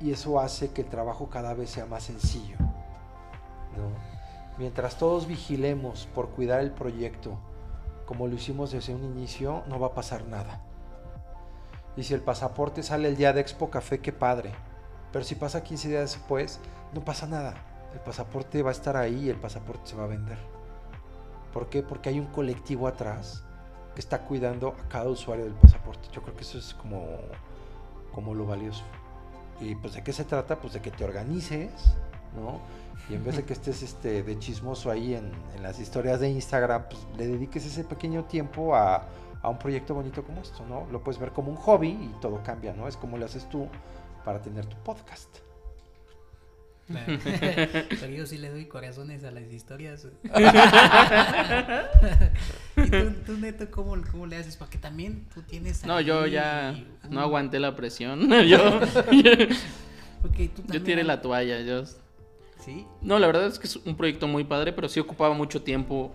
Y 0.00 0.10
eso 0.10 0.40
hace 0.40 0.72
que 0.72 0.82
el 0.82 0.88
trabajo 0.88 1.30
cada 1.30 1.54
vez 1.54 1.70
sea 1.70 1.86
más 1.86 2.02
sencillo. 2.04 2.56
¿no? 2.58 3.90
Mientras 4.58 4.96
todos 4.96 5.26
vigilemos 5.26 6.08
por 6.14 6.30
cuidar 6.30 6.60
el 6.60 6.72
proyecto, 6.72 7.38
como 8.04 8.26
lo 8.26 8.34
hicimos 8.34 8.72
desde 8.72 8.94
un 8.94 9.04
inicio, 9.04 9.62
no 9.68 9.78
va 9.78 9.88
a 9.88 9.94
pasar 9.94 10.26
nada. 10.26 10.60
Y 11.96 12.02
si 12.02 12.14
el 12.14 12.20
pasaporte 12.20 12.82
sale 12.82 13.08
el 13.08 13.16
día 13.16 13.32
de 13.32 13.40
Expo 13.40 13.70
Café, 13.70 14.00
qué 14.00 14.12
padre. 14.12 14.52
Pero 15.12 15.24
si 15.24 15.34
pasa 15.34 15.62
15 15.62 15.88
días 15.88 16.12
después, 16.12 16.58
no 16.92 17.04
pasa 17.04 17.26
nada. 17.26 17.54
El 17.92 18.00
pasaporte 18.00 18.62
va 18.62 18.70
a 18.70 18.72
estar 18.72 18.96
ahí 18.96 19.26
y 19.26 19.30
el 19.30 19.36
pasaporte 19.36 19.90
se 19.90 19.96
va 19.96 20.04
a 20.04 20.08
vender. 20.08 20.38
¿Por 21.52 21.68
qué? 21.68 21.82
Porque 21.82 22.08
hay 22.08 22.18
un 22.18 22.26
colectivo 22.26 22.88
atrás 22.88 23.44
que 23.94 24.00
está 24.00 24.22
cuidando 24.22 24.68
a 24.68 24.88
cada 24.88 25.08
usuario 25.08 25.44
del 25.44 25.54
pasaporte. 25.54 26.08
Yo 26.12 26.22
creo 26.22 26.34
que 26.34 26.42
eso 26.42 26.58
es 26.58 26.74
como, 26.74 27.06
como 28.12 28.34
lo 28.34 28.46
valioso. 28.46 28.84
Y 29.60 29.74
pues 29.74 29.94
de 29.94 30.02
qué 30.02 30.12
se 30.12 30.24
trata? 30.24 30.58
Pues 30.58 30.72
de 30.72 30.80
que 30.80 30.90
te 30.90 31.04
organices, 31.04 31.94
¿no? 32.34 32.60
Y 33.10 33.14
en 33.14 33.24
vez 33.24 33.36
de 33.36 33.44
que 33.44 33.52
estés 33.52 33.82
este, 33.82 34.22
de 34.22 34.38
chismoso 34.38 34.90
ahí 34.90 35.14
en, 35.14 35.30
las 35.62 35.78
historias 35.78 36.20
de 36.20 36.30
Instagram, 36.30 36.84
pues 36.88 37.06
le 37.16 37.26
dediques 37.26 37.64
ese 37.66 37.84
pequeño 37.84 38.24
tiempo 38.24 38.74
a, 38.74 39.06
a 39.42 39.48
un 39.48 39.58
proyecto 39.58 39.94
bonito 39.94 40.24
como 40.24 40.40
esto, 40.40 40.64
¿no? 40.66 40.86
Lo 40.90 41.02
puedes 41.02 41.20
ver 41.20 41.32
como 41.32 41.50
un 41.50 41.56
hobby 41.56 41.90
y 41.90 42.16
todo 42.20 42.42
cambia, 42.42 42.72
¿no? 42.72 42.88
Es 42.88 42.96
como 42.96 43.18
lo 43.18 43.26
haces 43.26 43.48
tú 43.48 43.68
para 44.24 44.40
tener 44.40 44.66
tu 44.66 44.76
podcast. 44.78 45.51
Claro. 46.86 47.18
Pero 47.88 48.08
yo 48.08 48.26
sí 48.26 48.38
le 48.38 48.50
doy 48.50 48.66
corazones 48.66 49.24
a 49.24 49.30
las 49.30 49.52
historias. 49.52 50.06
y 52.76 52.90
tú, 52.90 53.12
tú, 53.26 53.36
Neto, 53.38 53.70
¿cómo, 53.70 53.96
¿cómo 54.10 54.26
le 54.26 54.36
haces? 54.36 54.56
Porque 54.56 54.78
también 54.78 55.26
tú 55.32 55.42
tienes. 55.42 55.84
No, 55.84 56.00
yo 56.00 56.26
ya 56.26 56.74
no 57.08 57.20
aguanté 57.20 57.60
la 57.60 57.76
presión. 57.76 58.28
yo, 58.48 58.80
Porque 60.20 60.48
tú 60.48 60.62
yo 60.70 60.82
tiré 60.82 61.04
la 61.04 61.20
toalla. 61.22 61.60
Yo... 61.60 61.84
Sí. 62.64 62.86
No, 63.00 63.18
la 63.18 63.26
verdad 63.26 63.46
es 63.46 63.58
que 63.58 63.66
es 63.66 63.76
un 63.76 63.96
proyecto 63.96 64.28
muy 64.28 64.44
padre, 64.44 64.72
pero 64.72 64.88
sí 64.88 65.00
ocupaba 65.00 65.34
mucho 65.34 65.62
tiempo 65.62 66.14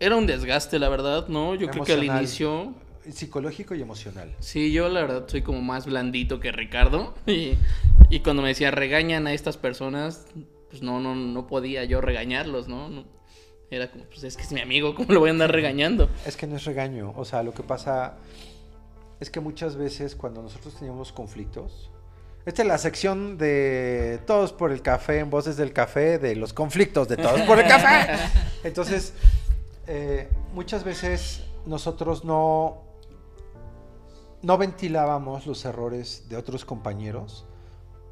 era 0.00 0.16
un 0.16 0.26
desgaste, 0.26 0.78
la 0.78 0.88
verdad, 0.88 1.28
¿no? 1.28 1.54
Yo 1.54 1.68
creo 1.68 1.84
que 1.84 1.92
al 1.92 2.04
inicio, 2.04 2.72
Psicológico 3.12 3.74
y 3.74 3.82
emocional. 3.82 4.34
sí, 4.40 4.72
yo 4.72 4.88
la 4.88 5.00
verdad 5.00 5.24
soy 5.28 5.42
como 5.42 5.60
más 5.62 5.86
blandito 5.86 6.40
que 6.40 6.52
Ricardo. 6.52 7.14
Y, 7.26 7.56
y 8.10 8.20
cuando 8.20 8.42
me 8.42 8.48
decía 8.48 8.70
regañan 8.70 9.26
a 9.26 9.32
estas 9.32 9.56
personas, 9.56 10.26
pues 10.70 10.82
no, 10.82 11.00
no, 11.00 11.14
no 11.14 11.46
podía 11.46 11.84
yo 11.84 12.00
regañarlos, 12.00 12.68
¿no? 12.68 12.88
No- 12.88 13.04
Era 13.70 13.90
como, 13.90 14.04
pues 14.04 14.24
es 14.24 14.36
que 14.36 14.42
es 14.42 14.52
mi 14.52 14.60
amigo, 14.60 14.94
¿cómo 14.94 15.12
lo 15.12 15.20
voy 15.20 15.28
a 15.28 15.32
andar 15.32 15.52
regañando? 15.52 16.08
Es 16.26 16.36
que 16.36 16.46
no 16.46 16.56
es 16.56 16.64
regaño. 16.64 17.12
O 17.16 17.24
sea, 17.24 17.42
lo 17.42 17.52
que 17.52 17.62
pasa 17.62 18.16
es 19.20 19.30
que 19.30 19.40
muchas 19.40 19.76
veces 19.76 20.14
cuando 20.14 20.40
nosotros 20.42 20.74
teníamos 20.74 21.12
conflictos. 21.12 21.90
Esta 22.46 22.62
es 22.62 22.68
la 22.68 22.78
sección 22.78 23.36
de 23.36 24.20
Todos 24.26 24.52
por 24.54 24.72
el 24.72 24.80
Café, 24.80 25.18
en 25.18 25.28
Voces 25.28 25.56
del 25.58 25.72
Café, 25.74 26.18
de 26.18 26.34
los 26.34 26.54
conflictos 26.54 27.06
de 27.08 27.16
Todos 27.18 27.40
por 27.42 27.58
el 27.58 27.66
Café. 27.66 28.12
Entonces, 28.64 29.12
eh, 29.86 30.28
muchas 30.54 30.82
veces 30.84 31.42
nosotros 31.66 32.24
no, 32.24 32.84
no 34.42 34.58
ventilábamos 34.58 35.46
los 35.46 35.64
errores 35.64 36.28
de 36.28 36.36
otros 36.36 36.64
compañeros 36.64 37.44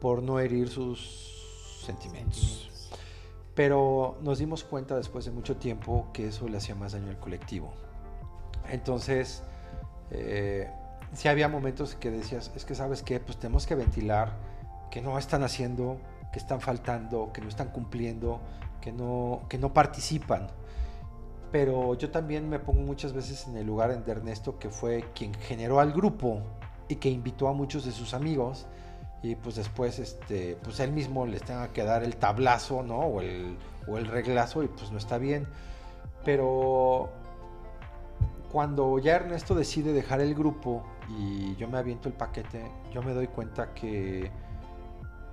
por 0.00 0.22
no 0.22 0.38
herir 0.38 0.68
sus 0.68 1.82
sentimientos. 1.84 2.70
Pero 3.54 4.18
nos 4.22 4.38
dimos 4.38 4.64
cuenta 4.64 4.96
después 4.96 5.24
de 5.24 5.30
mucho 5.30 5.56
tiempo 5.56 6.08
que 6.12 6.28
eso 6.28 6.48
le 6.48 6.58
hacía 6.58 6.74
más 6.74 6.92
daño 6.92 7.08
al 7.08 7.18
colectivo. 7.18 7.72
Entonces, 8.68 9.42
eh, 10.10 10.70
sí 11.12 11.28
había 11.28 11.48
momentos 11.48 11.94
que 11.94 12.10
decías, 12.10 12.50
es 12.54 12.64
que 12.64 12.74
sabes 12.74 13.02
qué, 13.02 13.20
pues 13.20 13.38
tenemos 13.38 13.66
que 13.66 13.74
ventilar, 13.74 14.36
que 14.90 15.00
no 15.00 15.18
están 15.18 15.42
haciendo, 15.42 15.98
que 16.32 16.38
están 16.38 16.60
faltando, 16.60 17.32
que 17.32 17.40
no 17.40 17.48
están 17.48 17.68
cumpliendo, 17.68 18.40
que 18.80 18.92
no, 18.92 19.42
que 19.48 19.58
no 19.58 19.72
participan. 19.72 20.48
Pero 21.56 21.94
yo 21.94 22.10
también 22.10 22.50
me 22.50 22.58
pongo 22.58 22.82
muchas 22.82 23.14
veces 23.14 23.46
en 23.48 23.56
el 23.56 23.66
lugar 23.66 24.04
de 24.04 24.12
Ernesto, 24.12 24.58
que 24.58 24.68
fue 24.68 25.06
quien 25.14 25.32
generó 25.32 25.80
al 25.80 25.90
grupo 25.90 26.42
y 26.86 26.96
que 26.96 27.08
invitó 27.08 27.48
a 27.48 27.54
muchos 27.54 27.86
de 27.86 27.92
sus 27.92 28.12
amigos 28.12 28.66
y 29.22 29.36
pues 29.36 29.56
después 29.56 29.98
este 29.98 30.58
pues 30.62 30.80
él 30.80 30.92
mismo 30.92 31.24
les 31.24 31.42
tenga 31.42 31.72
que 31.72 31.82
dar 31.82 32.04
el 32.04 32.16
tablazo 32.16 32.82
no 32.82 32.98
o 32.98 33.22
el, 33.22 33.56
o 33.88 33.96
el 33.96 34.06
reglazo 34.06 34.64
y 34.64 34.68
pues 34.68 34.92
no 34.92 34.98
está 34.98 35.16
bien. 35.16 35.46
Pero 36.26 37.08
cuando 38.52 38.98
ya 38.98 39.16
Ernesto 39.16 39.54
decide 39.54 39.94
dejar 39.94 40.20
el 40.20 40.34
grupo 40.34 40.82
y 41.08 41.56
yo 41.56 41.68
me 41.68 41.78
aviento 41.78 42.10
el 42.10 42.14
paquete 42.14 42.70
yo 42.92 43.02
me 43.02 43.14
doy 43.14 43.28
cuenta 43.28 43.72
que 43.72 44.30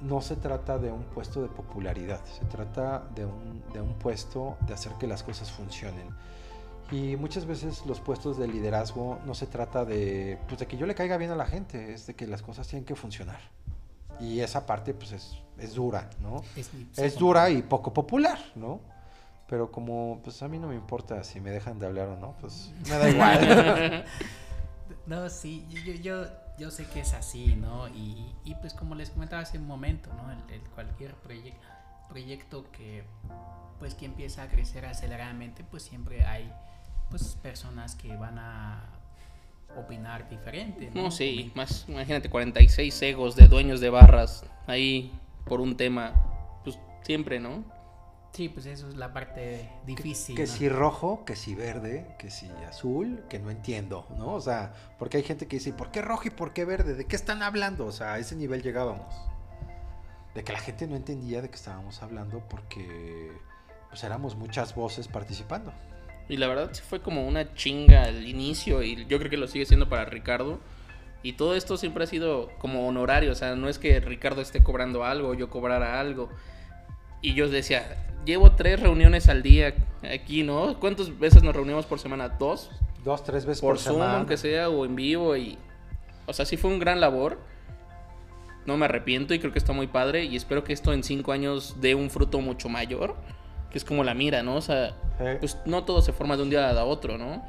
no 0.04 0.22
se 0.22 0.36
trata 0.36 0.78
de 0.78 0.91
un 0.91 1.04
puesto 1.04 1.41
de 1.41 1.47
popularidad 1.47 2.24
se 2.26 2.45
trata 2.45 3.04
de 3.16 3.26
un, 3.26 3.64
de 3.74 3.82
un 3.82 3.93
puesto 3.95 4.58
de 4.68 4.74
hacer 4.74 4.93
que 4.99 5.08
las 5.08 5.24
cosas 5.24 5.51
funcionen 5.51 6.08
y 6.91 7.16
muchas 7.16 7.45
veces 7.45 7.86
los 7.86 7.99
puestos 7.99 8.38
de 8.38 8.47
liderazgo 8.47 9.20
no 9.26 9.34
se 9.34 9.47
trata 9.47 9.84
de, 9.86 10.38
pues, 10.47 10.60
de 10.60 10.68
que 10.68 10.78
yo 10.78 10.86
le 10.86 10.93
caiga 10.93 11.18
bien 11.18 11.32
a 11.32 11.36
la 11.36 11.45
gente, 11.45 11.93
es 11.93 12.06
de 12.06 12.16
que 12.16 12.28
las 12.28 12.41
cosas 12.41 12.68
tienen 12.68 12.86
que 12.86 12.95
funcionar. 12.95 13.39
Y 14.20 14.41
esa 14.41 14.66
parte 14.66 14.93
pues 14.93 15.12
es, 15.12 15.41
es 15.58 15.74
dura, 15.74 16.10
¿no? 16.22 16.43
Es, 16.56 16.70
Es 16.97 17.18
dura 17.18 17.49
y 17.49 17.64
poco 17.64 17.93
popular, 17.93 18.38
¿no? 18.56 18.80
Pero 19.49 19.72
como 19.72 20.22
pues 20.24 20.43
a 20.43 20.47
mí 20.47 20.60
no 20.60 20.68
me 20.68 20.76
importa 20.76 21.24
si 21.24 21.41
me 21.41 21.49
dejan 21.49 21.80
de 21.80 21.88
hablar 21.88 22.10
o 22.10 22.16
no, 22.18 22.36
pues 22.39 22.72
me 22.88 22.97
da 22.97 23.10
igual. 23.10 24.06
No, 25.06 25.30
sí, 25.30 25.68
yo, 25.70 25.91
yo, 25.95 26.26
yo, 26.60 26.72
sé 26.72 26.86
que 26.88 27.01
es 27.01 27.14
así, 27.14 27.56
¿no? 27.56 27.88
Y, 27.89 28.34
y 28.45 28.56
pues 28.56 28.74
como 28.74 28.95
les 28.95 29.10
comentaba 29.10 29.41
hace 29.41 29.58
un 29.58 29.68
momento, 29.68 30.12
¿no? 30.14 30.32
El, 30.32 30.38
el 30.54 30.62
cualquier 30.70 31.16
proye- 31.22 31.56
proyecto 32.10 32.70
que 32.72 33.04
pues 33.80 33.95
que 33.95 34.06
empieza 34.06 34.43
a 34.43 34.47
crecer 34.47 34.86
aceleradamente, 34.86 35.64
pues 35.64 35.84
siempre 35.84 36.24
hay 36.26 36.51
pues 37.10 37.36
personas 37.41 37.95
que 37.95 38.16
van 38.16 38.38
a 38.39 38.82
opinar 39.78 40.30
diferente, 40.30 40.89
¿no? 40.93 41.04
No, 41.04 41.12
sí, 41.12 41.51
más, 41.56 41.86
imagínate, 41.88 42.30
46 42.30 43.01
egos 43.01 43.36
de 43.36 43.47
dueños 43.47 43.80
de 43.82 43.89
barras 43.89 44.45
ahí 44.68 45.12
por 45.45 45.60
un 45.60 45.76
tema, 45.76 46.14
pues 46.64 46.78
siempre, 47.01 47.39
¿no? 47.39 47.64
Sí, 48.34 48.50
pues 48.50 48.66
eso 48.66 48.90
es 48.90 48.96
la 48.96 49.14
parte 49.14 49.70
difícil. 49.86 50.36
que 50.36 50.48
¿no? 50.48 50.48
si 50.48 50.68
rojo, 50.68 51.24
que 51.24 51.36
si 51.36 51.54
verde, 51.54 52.16
que 52.18 52.32
si 52.32 52.50
azul, 52.68 53.24
que 53.30 53.38
no 53.38 53.52
entiendo, 53.52 54.08
¿no? 54.18 54.34
O 54.34 54.42
sea, 54.42 54.74
porque 54.98 55.18
hay 55.18 55.24
gente 55.24 55.48
que 55.48 55.58
dice, 55.58 55.72
¿por 55.72 55.92
qué 55.92 56.02
rojo 56.02 56.24
y 56.26 56.32
por 56.32 56.52
qué 56.52 56.66
verde? 56.66 56.96
¿De 56.96 57.06
qué 57.06 57.16
están 57.16 57.44
hablando? 57.44 57.86
O 57.86 57.92
sea, 57.92 58.14
a 58.14 58.20
ese 58.20 58.36
nivel 58.36 58.64
llegábamos. 58.64 59.14
De 60.34 60.44
que 60.44 60.52
la 60.52 60.60
gente 60.60 60.88
no 60.88 60.96
entendía 60.96 61.44
de 61.44 61.50
qué 61.50 61.56
estábamos 61.56 62.02
hablando 62.02 62.40
porque 62.50 63.32
pues 63.90 64.04
éramos 64.04 64.36
muchas 64.36 64.74
voces 64.74 65.08
participando. 65.08 65.72
Y 66.28 66.38
la 66.38 66.48
verdad 66.48 66.72
sí 66.74 66.82
fue 66.82 67.04
como 67.04 67.28
una 67.28 67.54
chinga 67.54 68.06
al 68.06 68.28
inicio 68.28 68.82
y 68.82 69.06
yo 69.06 69.20
creo 69.20 69.30
que 69.30 69.38
lo 69.38 69.48
sigue 69.48 69.68
siendo 69.68 69.90
para 69.90 70.06
Ricardo. 70.06 70.60
Y 71.22 71.34
todo 71.34 71.56
esto 71.56 71.78
siempre 71.78 72.06
ha 72.06 72.08
sido 72.08 72.50
como 72.58 72.88
honorario, 72.88 73.32
o 73.32 73.36
sea, 73.36 73.56
no 73.56 73.70
es 73.70 73.78
que 73.78 74.00
Ricardo 74.00 74.42
esté 74.42 74.64
cobrando 74.64 75.06
algo 75.06 75.30
o 75.30 75.34
yo 75.36 75.52
cobrara 75.52 76.00
algo. 76.00 76.30
Y 77.24 77.34
yo 77.34 77.49
decía, 77.49 78.05
llevo 78.26 78.51
tres 78.51 78.80
reuniones 78.80 79.28
al 79.30 79.41
día 79.41 79.74
aquí, 80.13 80.43
¿no? 80.43 80.80
¿Cuántas 80.80 81.17
veces 81.17 81.41
nos 81.41 81.55
reunimos 81.55 81.88
por 81.88 81.97
semana? 81.99 82.30
¿Dos? 82.30 82.69
Dos, 83.03 83.24
tres 83.24 83.45
veces 83.47 83.61
Por 83.61 83.71
por, 83.76 83.80
Zoom, 83.80 83.95
semana. 83.95 84.17
aunque 84.17 84.38
sea, 84.38 84.69
o 84.69 84.86
en 84.86 84.95
vivo. 84.95 85.36
y 85.36 85.57
O 86.28 86.34
sea, 86.34 86.45
sí 86.45 86.57
fue 86.57 86.69
un 86.69 86.78
gran 86.80 86.99
labor. 87.01 87.39
No 88.65 88.78
me 88.78 88.86
arrepiento 88.86 89.34
y 89.34 89.39
creo 89.39 89.51
que 89.51 89.59
está 89.59 89.74
muy 89.74 89.88
padre. 89.88 90.26
Y 90.26 90.36
espero 90.36 90.63
que 90.63 90.74
esto 90.74 90.93
en 90.93 91.03
cinco 91.03 91.32
años 91.32 91.78
dé 91.82 91.95
un 91.95 92.09
fruto 92.11 92.39
mucho 92.41 92.69
mayor. 92.69 93.15
Que 93.71 93.78
es 93.78 93.84
como 93.86 94.03
la 94.03 94.13
mira, 94.13 94.43
¿no? 94.43 94.55
O 94.57 94.61
sea, 94.61 94.93
Eh, 95.19 95.38
pues 95.39 95.57
no 95.65 95.84
todo 95.84 96.01
se 96.01 96.11
forma 96.13 96.38
de 96.38 96.43
un 96.43 96.49
día 96.49 96.69
a 96.69 96.84
otro, 96.86 97.17
¿no? 97.17 97.43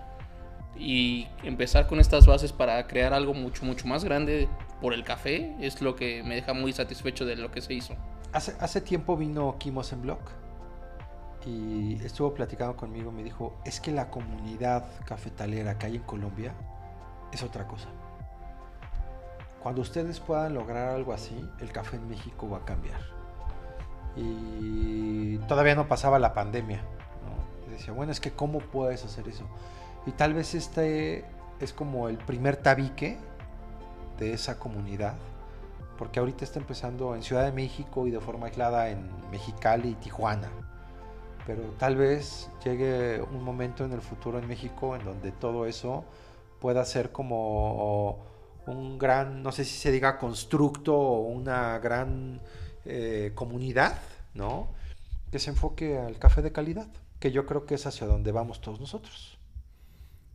Y 0.77 1.27
empezar 1.45 1.87
con 1.87 2.01
estas 2.01 2.27
bases 2.27 2.53
para 2.53 2.85
crear 2.87 3.13
algo 3.15 3.33
mucho, 3.35 3.65
mucho 3.65 3.87
más 3.87 4.05
grande 4.05 4.49
por 4.81 4.93
el 4.93 5.05
café 5.05 5.55
es 5.61 5.81
lo 5.81 5.95
que 5.95 6.23
me 6.25 6.35
deja 6.35 6.53
muy 6.53 6.73
satisfecho 6.73 7.25
de 7.25 7.37
lo 7.37 7.51
que 7.53 7.61
se 7.61 7.75
hizo. 7.75 7.95
Hace, 8.35 8.81
tiempo 8.81 9.17
vino 9.17 9.57
Kimos 9.59 9.93
en 9.93 10.03
Blog 10.03 10.19
y 11.47 11.95
estuvo 12.05 12.35
platicando 12.35 12.77
conmigo. 12.77 13.13
Me 13.13 13.23
dijo: 13.23 13.57
Es 13.65 13.81
que 13.81 13.93
la 13.93 14.11
comunidad 14.11 14.85
cafetalera 15.05 15.79
que 15.79 15.87
hay 15.87 15.97
en 15.97 16.03
Colombia 16.03 16.53
es 17.33 17.43
otra 17.43 17.67
cosa. 17.67 17.89
Cuando 19.63 19.81
ustedes 19.81 20.21
puedan 20.21 20.55
lograr 20.55 20.89
algo 20.89 21.13
así, 21.13 21.49
el 21.61 21.73
café 21.73 21.97
en 21.97 22.09
México 22.09 22.49
va 22.51 22.59
a 22.59 22.65
cambiar. 22.65 23.01
Y 24.17 25.39
todavía 25.49 25.75
no 25.75 25.89
pasaba 25.89 26.19
la 26.19 26.35
pandemia. 26.35 26.83
decía, 27.71 27.93
bueno, 27.93 28.13
es 28.13 28.21
que 28.21 28.33
¿cómo 28.33 28.59
puedes 28.59 29.05
hacer 29.05 29.27
eso? 29.27 29.45
Y 30.07 30.13
tal 30.13 30.35
vez 30.35 30.55
este 30.55 31.25
es 31.61 31.73
como 31.73 32.09
el 32.09 32.19
primer 32.19 32.57
tabique 32.57 33.19
de 34.19 34.35
esa 34.35 34.59
comunidad. 34.59 35.15
Porque 35.99 36.21
ahorita 36.21 36.45
está 36.45 36.59
empezando 36.59 37.15
en 37.15 37.23
Ciudad 37.23 37.45
de 37.45 37.53
México 37.53 38.07
y 38.07 38.11
de 38.11 38.21
forma 38.21 38.47
aislada 38.47 38.91
en 38.91 39.09
Mexicali 39.31 39.91
y 39.91 39.95
Tijuana. 39.95 40.51
Pero 41.47 41.63
tal 41.79 41.97
vez 41.97 42.51
llegue 42.65 43.21
un 43.23 43.45
momento 43.45 43.85
en 43.85 43.93
el 43.93 44.01
futuro 44.01 44.39
en 44.39 44.49
México 44.49 44.97
en 44.97 45.05
donde 45.05 45.31
todo 45.31 45.67
eso 45.67 46.05
pueda 46.59 46.85
ser 46.85 47.13
como 47.13 48.25
un 48.67 48.99
gran, 48.99 49.43
no 49.43 49.53
sé 49.53 49.65
si 49.65 49.77
se 49.77 49.93
diga 49.93 50.19
constructo 50.19 50.97
o 50.97 51.21
una 51.21 51.79
gran 51.79 52.41
eh, 52.87 53.33
comunidad, 53.35 53.99
¿no? 54.33 54.69
Que 55.31 55.39
se 55.39 55.51
enfoque 55.51 55.99
al 55.99 56.19
café 56.19 56.41
de 56.41 56.53
calidad, 56.53 56.89
que 57.21 57.31
yo 57.31 57.45
creo 57.45 57.67
que 57.67 57.75
es 57.75 57.87
hacia 57.87 58.07
donde 58.07 58.33
vamos 58.33 58.61
todos 58.61 58.81
nosotros. 58.81 59.39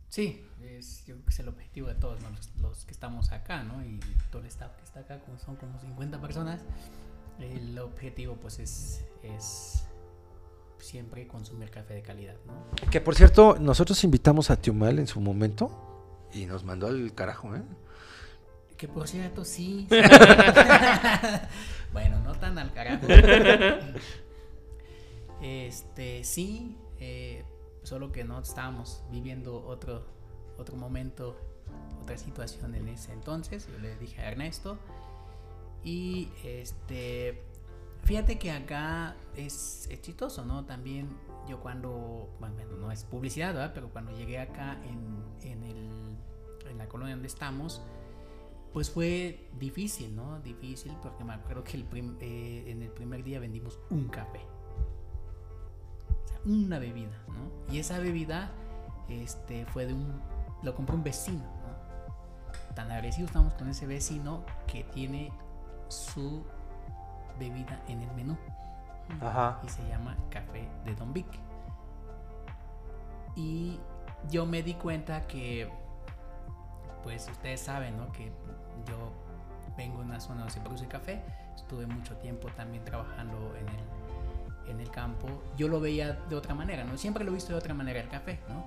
Sí, 0.08 0.44
es, 0.80 1.04
yo 1.06 1.14
creo 1.14 1.24
que 1.24 1.30
es 1.30 1.38
el 1.38 1.48
objetivo 1.48 1.88
de 1.88 1.94
todos 1.94 2.20
¿no? 2.22 2.30
los, 2.30 2.54
los 2.56 2.84
que 2.84 2.92
estamos 2.92 3.32
acá, 3.32 3.62
¿no? 3.62 3.84
Y 3.84 4.00
todo 4.30 4.42
el 4.42 4.48
staff 4.48 4.72
que 4.76 4.84
está 4.84 5.00
acá, 5.00 5.20
como 5.20 5.38
son 5.38 5.56
como 5.56 5.78
50 5.78 6.20
personas, 6.20 6.60
el 7.38 7.78
objetivo 7.78 8.36
pues 8.36 8.58
es, 8.58 9.04
es 9.22 9.84
siempre 10.78 11.26
consumir 11.26 11.70
café 11.70 11.94
de 11.94 12.02
calidad, 12.02 12.36
¿no? 12.46 12.90
Que 12.90 13.00
por 13.00 13.14
cierto, 13.14 13.56
nosotros 13.60 14.02
invitamos 14.04 14.50
a 14.50 14.56
Tiumal 14.56 14.98
en 14.98 15.06
su 15.06 15.20
momento 15.20 16.26
y 16.32 16.46
nos 16.46 16.64
mandó 16.64 16.88
al 16.88 17.14
carajo, 17.14 17.54
¿eh? 17.54 17.62
Que 18.76 18.88
por 18.88 19.06
cierto, 19.06 19.44
sí. 19.44 19.86
bueno, 21.92 22.18
no 22.20 22.34
tan 22.34 22.58
al 22.58 22.72
carajo. 22.72 23.06
Este, 25.42 26.22
sí, 26.22 26.76
eh, 26.98 27.46
solo 27.82 28.12
que 28.12 28.24
no 28.24 28.40
estábamos 28.40 29.02
viviendo 29.10 29.64
otro, 29.66 30.04
otro 30.60 30.76
momento, 30.76 31.36
otra 32.02 32.16
situación 32.18 32.74
en 32.74 32.88
ese 32.88 33.12
entonces. 33.12 33.66
Yo 33.66 33.78
le 33.78 33.96
dije 33.96 34.20
a 34.20 34.30
Ernesto. 34.30 34.78
Y 35.82 36.28
este, 36.44 37.42
fíjate 38.04 38.38
que 38.38 38.50
acá 38.50 39.16
es, 39.34 39.88
es 39.90 40.02
chistoso, 40.02 40.44
¿no? 40.44 40.66
También 40.66 41.08
yo 41.48 41.58
cuando, 41.60 42.28
bueno, 42.38 42.56
no 42.78 42.92
es 42.92 43.04
publicidad, 43.04 43.54
¿verdad? 43.54 43.72
Pero 43.74 43.88
cuando 43.88 44.12
llegué 44.12 44.38
acá 44.38 44.78
en, 44.84 45.50
en, 45.50 45.62
el, 45.64 46.16
en 46.70 46.78
la 46.78 46.86
colonia 46.86 47.14
donde 47.14 47.28
estamos, 47.28 47.80
pues 48.74 48.90
fue 48.90 49.48
difícil, 49.58 50.14
¿no? 50.14 50.38
Difícil 50.40 50.92
porque 51.02 51.24
me 51.24 51.32
acuerdo 51.32 51.64
que 51.64 51.76
el 51.78 51.84
prim- 51.84 52.16
eh, 52.20 52.64
en 52.68 52.82
el 52.82 52.90
primer 52.90 53.24
día 53.24 53.40
vendimos 53.40 53.78
un 53.88 54.08
café. 54.08 54.40
O 56.24 56.28
sea, 56.28 56.40
una 56.44 56.78
bebida, 56.78 57.24
¿no? 57.28 57.72
Y 57.74 57.78
esa 57.78 57.98
bebida 57.98 58.52
este, 59.08 59.64
fue 59.66 59.86
de 59.86 59.94
un, 59.94 60.20
lo 60.62 60.74
compró 60.74 60.96
un 60.96 61.04
vecino, 61.04 61.42
¿no? 61.42 62.74
Tan 62.74 62.90
agresivo 62.90 63.26
estamos 63.26 63.54
con 63.54 63.68
ese 63.68 63.86
vecino 63.86 64.44
que 64.66 64.84
tiene 64.84 65.32
su 65.88 66.44
bebida 67.38 67.80
en 67.88 68.02
el 68.02 68.12
menú. 68.12 68.36
Ajá. 69.20 69.60
Y 69.64 69.68
se 69.68 69.86
llama 69.88 70.16
Café 70.30 70.68
de 70.84 70.94
Don 70.94 71.12
Vic. 71.12 71.26
Y 73.34 73.80
yo 74.28 74.46
me 74.46 74.62
di 74.62 74.74
cuenta 74.74 75.26
que, 75.26 75.70
pues 77.02 77.28
ustedes 77.28 77.60
saben, 77.60 77.96
¿no? 77.96 78.12
Que 78.12 78.32
yo 78.86 79.12
vengo 79.76 79.98
de 79.98 80.04
una 80.04 80.20
zona 80.20 80.40
donde 80.40 80.54
se 80.54 80.60
produce 80.60 80.86
café. 80.86 81.22
Estuve 81.56 81.86
mucho 81.86 82.16
tiempo 82.16 82.48
también 82.56 82.84
trabajando 82.84 83.54
en 83.56 83.68
el, 83.68 84.70
en 84.70 84.80
el 84.80 84.90
campo. 84.90 85.26
Yo 85.56 85.68
lo 85.68 85.80
veía 85.80 86.12
de 86.12 86.36
otra 86.36 86.54
manera, 86.54 86.84
¿no? 86.84 86.96
Siempre 86.98 87.24
lo 87.24 87.30
he 87.30 87.34
visto 87.34 87.52
de 87.52 87.58
otra 87.58 87.74
manera 87.74 88.00
el 88.00 88.08
café, 88.08 88.40
¿no? 88.48 88.64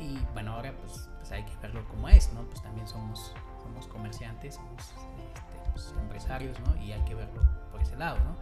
Y 0.00 0.18
bueno, 0.32 0.54
ahora 0.54 0.72
pues, 0.80 1.08
pues 1.18 1.32
hay 1.32 1.44
que 1.44 1.56
verlo 1.56 1.86
como 1.88 2.08
es, 2.08 2.32
¿no? 2.32 2.42
Pues 2.42 2.62
también 2.62 2.86
somos, 2.86 3.34
somos 3.62 3.86
comerciantes, 3.88 4.54
somos 4.54 4.80
este, 4.82 5.70
pues, 5.72 5.94
empresarios, 6.00 6.58
¿no? 6.60 6.76
Y 6.82 6.92
hay 6.92 7.04
que 7.04 7.14
verlo 7.14 7.42
por 7.72 7.80
ese 7.82 7.96
lado, 7.96 8.16
¿no? 8.24 8.36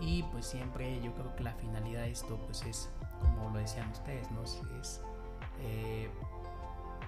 Y 0.00 0.22
pues 0.24 0.44
siempre 0.46 1.00
yo 1.02 1.14
creo 1.14 1.34
que 1.36 1.42
la 1.44 1.54
finalidad 1.54 2.02
de 2.02 2.10
esto 2.10 2.36
pues 2.46 2.62
es, 2.64 2.90
como 3.20 3.50
lo 3.50 3.58
decían 3.58 3.88
ustedes, 3.90 4.30
¿no? 4.32 4.42
Es 4.42 5.00
eh, 5.60 6.10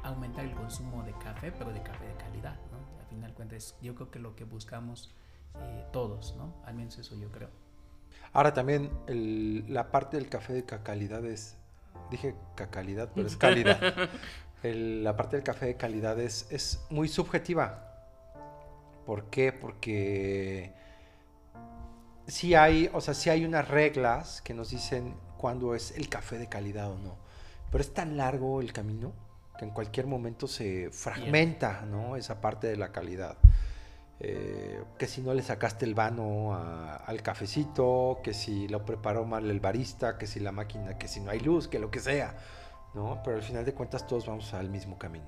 aumentar 0.05 0.45
el 0.45 0.55
consumo 0.55 1.03
de 1.03 1.13
café, 1.19 1.53
pero 1.53 1.73
de 1.73 1.83
café 1.83 2.07
de 2.07 2.15
calidad, 2.15 2.55
¿no? 2.71 2.79
Al 3.01 3.07
final 3.07 3.35
cuentas, 3.35 3.77
yo 3.83 3.95
creo 3.95 4.11
que 4.11 4.19
lo 4.21 4.37
que 4.37 4.45
buscamos 4.45 5.15
eh, 5.59 5.87
todos, 5.93 6.35
¿no? 6.37 6.55
Al 6.65 6.75
menos 6.75 6.97
eso 6.99 7.15
yo 7.17 7.31
creo. 7.33 7.51
Ahora 8.33 8.55
también 8.55 8.91
el- 9.09 9.65
la 9.73 9.91
parte 9.91 10.17
del 10.17 10.29
café 10.29 10.53
de 10.53 10.65
calidad 10.65 11.25
es, 11.25 11.57
dije 12.11 12.35
calidad, 12.71 13.11
pero 13.15 13.27
es 13.27 13.37
calidad. 13.39 13.81
El- 14.63 15.05
la 15.05 15.17
parte 15.17 15.37
del 15.37 15.45
café 15.45 15.67
de 15.67 15.77
calidad 15.77 16.19
es, 16.21 16.47
es 16.51 16.85
muy 16.91 17.09
subjetiva. 17.09 17.83
¿Por 19.05 19.25
qué? 19.31 19.53
Porque 19.53 20.73
sí 22.27 22.55
hay, 22.55 22.91
o 22.93 23.01
sea, 23.01 23.15
sí 23.15 23.31
hay 23.31 23.45
unas 23.45 23.69
reglas 23.69 24.43
que 24.43 24.55
nos 24.55 24.71
dicen 24.71 25.15
cuándo 25.37 25.75
es 25.75 25.93
el 25.97 26.09
café 26.09 26.39
de 26.39 26.49
calidad 26.49 26.91
o 26.91 26.99
no. 26.99 27.17
Pero 27.71 27.83
es 27.83 27.93
tan 27.95 28.17
largo 28.17 28.61
el 28.61 28.73
camino 28.73 29.13
que 29.59 29.65
en 29.65 29.71
cualquier 29.71 30.07
momento 30.07 30.47
se 30.49 30.91
fragmenta, 30.91 31.83
¿no? 31.83 32.17
Esa 32.17 32.41
parte 32.41 32.67
de 32.67 32.77
la 32.77 32.93
calidad. 32.93 33.37
Eh, 34.19 34.83
que 34.99 35.07
si 35.07 35.21
no 35.21 35.35
le 35.35 35.43
sacaste 35.43 35.85
el 35.85 35.95
vano 35.95 36.55
a- 36.55 36.97
al 36.97 37.21
cafecito, 37.23 38.21
que 38.25 38.33
si 38.33 38.67
lo 38.69 38.85
preparó 38.85 39.27
mal 39.27 39.51
el 39.51 39.61
barista, 39.61 40.17
que 40.17 40.27
si 40.27 40.41
la 40.41 40.53
máquina, 40.53 40.97
que 40.97 41.07
si 41.07 41.21
no 41.21 41.31
hay 41.31 41.41
luz, 41.41 41.69
que 41.69 41.79
lo 41.79 41.91
que 41.91 42.01
sea, 42.01 42.35
¿no? 42.95 43.21
Pero 43.23 43.37
al 43.37 43.43
final 43.43 43.65
de 43.67 43.75
cuentas 43.75 44.07
todos 44.07 44.27
vamos 44.27 44.55
al 44.55 44.71
mismo 44.71 44.97
camino. 44.99 45.27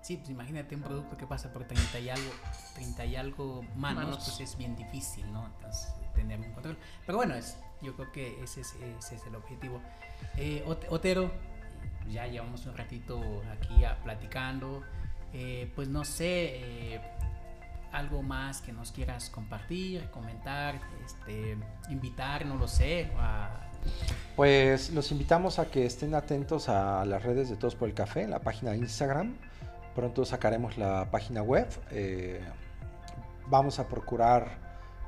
Sí, 0.00 0.16
pues 0.18 0.30
imagínate 0.30 0.74
un 0.74 0.82
producto 0.82 1.16
que 1.16 1.26
pasa 1.26 1.52
por 1.52 1.64
30 1.64 1.98
y 1.98 2.08
algo, 2.10 2.30
30 2.74 3.04
y 3.06 3.16
algo 3.16 3.62
manos, 3.76 4.04
Manos. 4.04 4.24
pues 4.24 4.40
es 4.40 4.56
bien 4.56 4.76
difícil, 4.76 5.30
¿no? 5.32 5.46
Entonces, 5.46 5.94
tener 6.14 6.40
un 6.40 6.52
control. 6.52 6.76
Pero 7.06 7.16
bueno, 7.18 7.34
es, 7.34 7.56
yo 7.82 7.94
creo 7.96 8.12
que 8.12 8.42
ese 8.42 8.62
es, 8.62 8.74
ese 8.98 9.14
es 9.16 9.26
el 9.26 9.34
objetivo. 9.34 9.80
Eh, 10.36 10.62
Ot- 10.66 10.86
Otero, 10.90 11.30
ya 12.10 12.26
llevamos 12.26 12.64
un 12.66 12.76
ratito 12.76 13.20
aquí 13.50 13.84
a- 13.84 13.96
platicando. 14.02 14.82
Eh, 15.32 15.72
pues 15.74 15.88
no 15.88 16.04
sé, 16.04 16.94
eh, 16.94 17.00
algo 17.94 18.22
más 18.22 18.60
que 18.60 18.72
nos 18.72 18.92
quieras 18.92 19.30
compartir, 19.30 20.10
comentar, 20.10 20.80
este, 21.04 21.56
invitar, 21.88 22.44
no 22.44 22.56
lo 22.56 22.66
sé, 22.66 23.10
a 23.18 23.50
Pues 24.36 24.90
los 24.90 25.12
invitamos 25.12 25.58
a 25.58 25.66
que 25.66 25.86
estén 25.86 26.14
atentos 26.14 26.68
a 26.68 27.04
las 27.04 27.22
redes 27.22 27.48
de 27.48 27.56
Todos 27.56 27.76
por 27.76 27.88
el 27.88 27.94
Café, 27.94 28.26
la 28.26 28.40
página 28.40 28.72
de 28.72 28.78
Instagram. 28.78 29.36
Pronto 29.94 30.24
sacaremos 30.24 30.76
la 30.76 31.10
página 31.10 31.42
web. 31.42 31.68
Eh, 31.92 32.40
vamos 33.46 33.78
a 33.78 33.86
procurar 33.86 34.58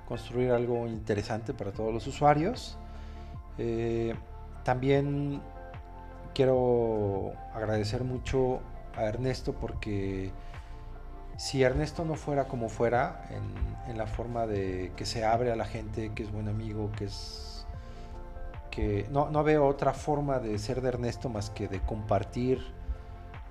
construir 0.06 0.52
algo 0.52 0.86
interesante 0.86 1.52
para 1.52 1.72
todos 1.72 1.92
los 1.92 2.06
usuarios. 2.06 2.78
Eh, 3.58 4.14
también 4.62 5.42
quiero 6.34 7.32
agradecer 7.52 8.04
mucho 8.04 8.60
a 8.94 9.04
Ernesto 9.04 9.54
porque 9.54 10.30
si 11.36 11.62
Ernesto 11.62 12.04
no 12.04 12.14
fuera 12.14 12.44
como 12.44 12.68
fuera, 12.68 13.28
en, 13.30 13.96
la 13.96 14.06
forma 14.06 14.46
de 14.46 14.92
que 14.96 15.06
se 15.06 15.24
abre 15.24 15.52
a 15.52 15.56
la 15.56 15.64
gente, 15.64 16.12
que 16.14 16.22
es 16.24 16.32
buen 16.32 16.48
amigo, 16.48 16.90
que 16.98 17.04
es 17.04 17.66
que 18.70 19.06
no, 19.10 19.30
no 19.30 19.42
veo 19.42 19.66
otra 19.66 19.94
forma 19.94 20.38
de 20.38 20.58
ser 20.58 20.82
de 20.82 20.88
Ernesto 20.88 21.30
más 21.30 21.48
que 21.48 21.66
de 21.66 21.80
compartir 21.80 22.60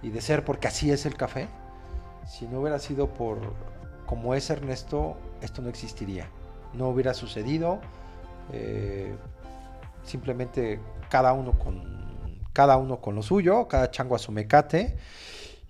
y 0.03 0.09
de 0.11 0.21
ser, 0.21 0.45
porque 0.45 0.67
así 0.67 0.91
es 0.91 1.05
el 1.05 1.15
café. 1.15 1.47
Si 2.27 2.47
no 2.47 2.59
hubiera 2.59 2.77
sido 2.77 3.13
por 3.13 3.39
como 4.05 4.35
es 4.35 4.49
Ernesto, 4.49 5.17
esto 5.41 5.61
no 5.61 5.69
existiría. 5.69 6.27
No 6.73 6.89
hubiera 6.89 7.13
sucedido. 7.13 7.79
eh, 8.51 9.15
simplemente 10.03 10.79
cada 11.09 11.33
uno 11.33 11.57
con 11.57 11.95
cada 12.53 12.77
uno 12.77 13.01
con 13.01 13.15
lo 13.15 13.23
suyo, 13.23 13.67
cada 13.67 13.91
chango 13.91 14.15
a 14.15 14.19
su 14.19 14.31
mecate. 14.31 14.97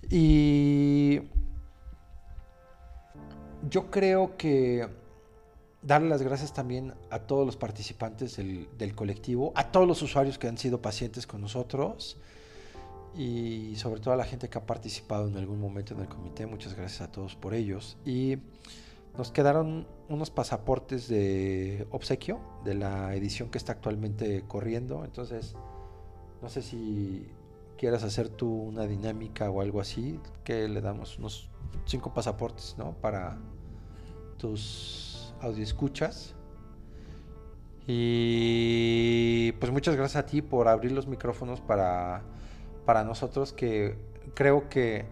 Y 0.10 1.22
yo 3.70 3.90
creo 3.92 4.38
que 4.38 4.88
darle 5.82 6.10
las 6.10 6.22
gracias 6.22 6.54
también 6.54 6.94
a 7.10 7.20
todos 7.20 7.46
los 7.46 7.58
participantes 7.58 8.38
del, 8.38 8.68
del 8.78 8.96
colectivo, 8.96 9.52
a 9.56 9.72
todos 9.72 9.88
los 9.88 10.02
usuarios 10.02 10.38
que 10.38 10.48
han 10.48 10.58
sido 10.58 10.82
pacientes 10.82 11.28
con 11.28 11.42
nosotros 11.42 12.18
y 13.16 13.76
sobre 13.78 14.02
todo 14.02 14.14
a 14.14 14.18
la 14.18 14.26
gente 14.26 14.50
que 14.50 14.58
ha 14.58 14.66
participado 14.66 15.28
en 15.28 15.38
algún 15.38 15.60
momento 15.60 15.94
en 15.94 16.02
el 16.02 16.08
comité. 16.08 16.46
Muchas 16.46 16.74
gracias 16.76 17.02
a 17.02 17.12
todos 17.12 17.36
por 17.36 17.54
ellos. 17.54 17.98
Y 18.06 18.38
nos 19.18 19.32
quedaron 19.32 19.88
unos 20.10 20.30
pasaportes 20.30 21.08
de 21.08 21.88
obsequio 21.92 22.40
de 22.66 22.76
la 22.76 23.16
edición 23.16 23.50
que 23.50 23.58
está 23.58 23.74
actualmente 23.74 24.44
corriendo. 24.48 25.06
Entonces, 25.06 25.56
no 26.42 26.50
sé 26.50 26.62
si 26.62 27.28
quieras 27.78 28.04
hacer 28.04 28.30
tú 28.30 28.50
una 28.52 28.86
dinámica 28.86 29.50
o 29.50 29.62
algo 29.62 29.80
así, 29.80 30.20
que 30.44 30.68
le 30.68 30.82
damos 30.82 31.18
unos 31.18 31.50
cinco 31.86 32.14
pasaportes, 32.14 32.76
¿no? 32.78 32.94
Para 32.94 33.38
tus 34.38 35.34
audioescuchas. 35.42 36.36
Y 37.88 39.52
pues 39.60 39.72
muchas 39.72 39.96
gracias 39.96 40.24
a 40.24 40.26
ti 40.26 40.42
por 40.42 40.68
abrir 40.68 40.92
los 40.92 41.08
micrófonos 41.08 41.62
para, 41.62 42.24
para 42.86 43.04
nosotros 43.04 43.54
que 43.54 43.98
creo 44.34 44.70
que 44.70 45.06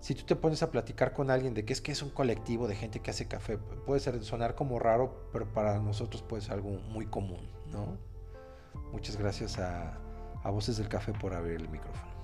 si 0.00 0.14
tú 0.14 0.24
te 0.24 0.36
pones 0.36 0.62
a 0.62 0.70
platicar 0.70 1.12
con 1.12 1.30
alguien 1.30 1.54
de 1.54 1.64
que 1.64 1.72
es 1.72 1.80
que 1.80 1.92
es 1.92 2.02
un 2.02 2.10
colectivo 2.10 2.68
de 2.68 2.74
gente 2.74 3.00
que 3.00 3.10
hace 3.10 3.26
café, 3.26 3.58
puede 3.58 4.00
ser, 4.00 4.22
sonar 4.24 4.54
como 4.54 4.78
raro, 4.78 5.28
pero 5.32 5.46
para 5.46 5.78
nosotros 5.78 6.22
puede 6.22 6.42
ser 6.42 6.54
algo 6.54 6.70
muy 6.70 7.06
común, 7.06 7.48
¿no? 7.72 7.96
Muchas 8.92 9.16
gracias 9.16 9.58
a, 9.58 9.98
a 10.42 10.50
Voces 10.50 10.76
del 10.76 10.88
Café 10.88 11.12
por 11.12 11.34
abrir 11.34 11.56
el 11.56 11.68
micrófono. 11.68 12.14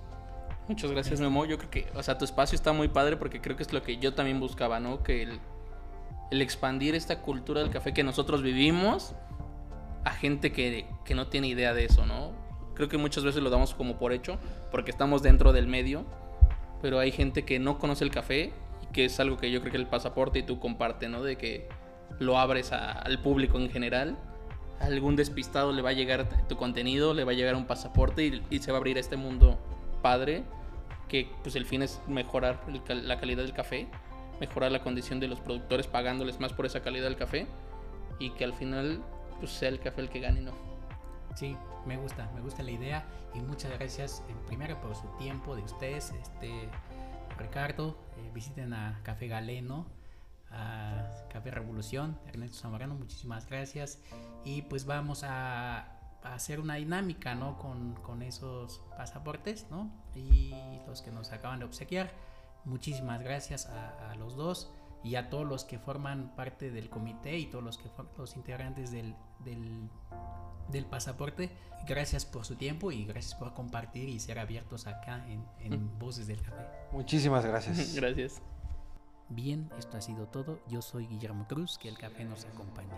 Muchas 0.68 0.90
gracias, 0.92 1.20
Memo. 1.20 1.44
Yo 1.44 1.58
creo 1.58 1.70
que, 1.70 1.88
o 1.94 2.02
sea, 2.02 2.18
tu 2.18 2.24
espacio 2.24 2.54
está 2.54 2.72
muy 2.72 2.88
padre 2.88 3.16
porque 3.16 3.40
creo 3.40 3.56
que 3.56 3.64
es 3.64 3.72
lo 3.72 3.82
que 3.82 3.98
yo 3.98 4.14
también 4.14 4.38
buscaba, 4.38 4.78
¿no? 4.78 5.02
Que 5.02 5.22
el, 5.22 5.40
el 6.32 6.40
expandir 6.40 6.94
esta 6.94 7.20
cultura 7.20 7.60
del 7.60 7.68
café 7.68 7.92
que 7.92 8.02
nosotros 8.02 8.42
vivimos 8.42 9.14
a 10.02 10.12
gente 10.12 10.50
que, 10.50 10.86
que 11.04 11.14
no 11.14 11.28
tiene 11.28 11.46
idea 11.46 11.74
de 11.74 11.84
eso, 11.84 12.06
¿no? 12.06 12.32
Creo 12.74 12.88
que 12.88 12.96
muchas 12.96 13.22
veces 13.22 13.42
lo 13.42 13.50
damos 13.50 13.74
como 13.74 13.98
por 13.98 14.14
hecho 14.14 14.38
porque 14.70 14.90
estamos 14.90 15.22
dentro 15.22 15.52
del 15.52 15.66
medio, 15.66 16.06
pero 16.80 16.98
hay 16.98 17.12
gente 17.12 17.44
que 17.44 17.58
no 17.58 17.78
conoce 17.78 18.02
el 18.04 18.10
café 18.10 18.50
y 18.82 18.86
que 18.94 19.04
es 19.04 19.20
algo 19.20 19.36
que 19.36 19.50
yo 19.50 19.60
creo 19.60 19.72
que 19.72 19.76
el 19.76 19.86
pasaporte 19.86 20.38
y 20.38 20.42
tú 20.42 20.58
comparte, 20.58 21.06
¿no? 21.06 21.22
De 21.22 21.36
que 21.36 21.68
lo 22.18 22.38
abres 22.38 22.72
al 22.72 23.20
público 23.20 23.58
en 23.58 23.68
general. 23.68 24.16
A 24.80 24.86
algún 24.86 25.16
despistado 25.16 25.70
le 25.70 25.82
va 25.82 25.90
a 25.90 25.92
llegar 25.92 26.26
tu 26.48 26.56
contenido, 26.56 27.12
le 27.12 27.24
va 27.24 27.32
a 27.32 27.34
llegar 27.34 27.56
un 27.56 27.66
pasaporte 27.66 28.42
y, 28.48 28.58
se 28.58 28.72
va 28.72 28.78
a 28.78 28.80
abrir 28.80 28.96
este 28.96 29.18
mundo 29.18 29.58
padre 30.00 30.44
que 31.08 31.30
pues 31.42 31.56
el 31.56 31.66
fin 31.66 31.82
es 31.82 32.00
mejorar 32.08 32.64
la 32.88 33.20
calidad 33.20 33.42
del 33.42 33.52
café, 33.52 33.86
mejorar 34.42 34.72
la 34.72 34.82
condición 34.82 35.20
de 35.20 35.28
los 35.28 35.38
productores 35.38 35.86
pagándoles 35.86 36.40
más 36.40 36.52
por 36.52 36.66
esa 36.66 36.82
calidad 36.82 37.04
del 37.04 37.16
café 37.16 37.46
y 38.18 38.30
que 38.30 38.42
al 38.42 38.52
final 38.52 39.00
pues 39.38 39.52
sea 39.52 39.68
el 39.68 39.78
café 39.78 40.00
el 40.00 40.08
que 40.08 40.18
gane, 40.18 40.40
¿no? 40.40 40.50
Sí, 41.36 41.56
me 41.86 41.96
gusta, 41.96 42.28
me 42.34 42.40
gusta 42.40 42.64
la 42.64 42.72
idea 42.72 43.04
y 43.34 43.38
muchas 43.38 43.70
gracias 43.78 44.20
primero 44.48 44.80
por 44.80 44.96
su 44.96 45.06
tiempo 45.16 45.54
de 45.54 45.62
ustedes, 45.62 46.10
este 46.20 46.68
Ricardo, 47.38 47.96
eh, 48.16 48.32
visiten 48.34 48.74
a 48.74 48.98
Café 49.04 49.28
Galeno, 49.28 49.86
a 50.50 51.08
Café 51.32 51.52
Revolución, 51.52 52.18
Ernesto 52.26 52.58
Zamorano, 52.58 52.96
muchísimas 52.96 53.46
gracias 53.46 54.00
y 54.44 54.62
pues 54.62 54.86
vamos 54.86 55.22
a 55.22 55.86
hacer 56.24 56.58
una 56.58 56.74
dinámica, 56.74 57.36
¿no? 57.36 57.58
Con, 57.58 57.94
con 57.94 58.22
esos 58.22 58.82
pasaportes, 58.96 59.68
¿no? 59.70 59.88
Y 60.16 60.52
los 60.88 61.00
que 61.00 61.12
nos 61.12 61.30
acaban 61.30 61.60
de 61.60 61.64
obsequiar, 61.64 62.10
muchísimas 62.64 63.22
gracias 63.22 63.66
a, 63.66 64.10
a 64.10 64.14
los 64.16 64.36
dos 64.36 64.72
y 65.04 65.16
a 65.16 65.30
todos 65.30 65.46
los 65.46 65.64
que 65.64 65.78
forman 65.78 66.34
parte 66.36 66.70
del 66.70 66.88
comité 66.88 67.38
y 67.38 67.46
todos 67.46 67.64
los 67.64 67.78
que 67.78 67.90
los 68.16 68.36
integrantes 68.36 68.92
del, 68.92 69.14
del, 69.40 69.88
del, 70.68 70.86
pasaporte, 70.86 71.50
gracias 71.86 72.24
por 72.24 72.44
su 72.44 72.54
tiempo 72.54 72.92
y 72.92 73.04
gracias 73.04 73.34
por 73.34 73.52
compartir 73.52 74.08
y 74.08 74.20
ser 74.20 74.38
abiertos 74.38 74.86
acá 74.86 75.26
en, 75.28 75.44
en 75.60 75.98
Voces 75.98 76.26
del 76.26 76.40
Café. 76.40 76.66
Muchísimas 76.92 77.44
gracias. 77.44 77.94
gracias. 77.96 78.40
Bien, 79.28 79.70
esto 79.78 79.96
ha 79.96 80.00
sido 80.00 80.26
todo. 80.28 80.60
Yo 80.68 80.82
soy 80.82 81.06
Guillermo 81.06 81.46
Cruz, 81.48 81.78
que 81.78 81.88
el 81.88 81.98
café 81.98 82.24
nos 82.24 82.44
acompaña. 82.44 82.96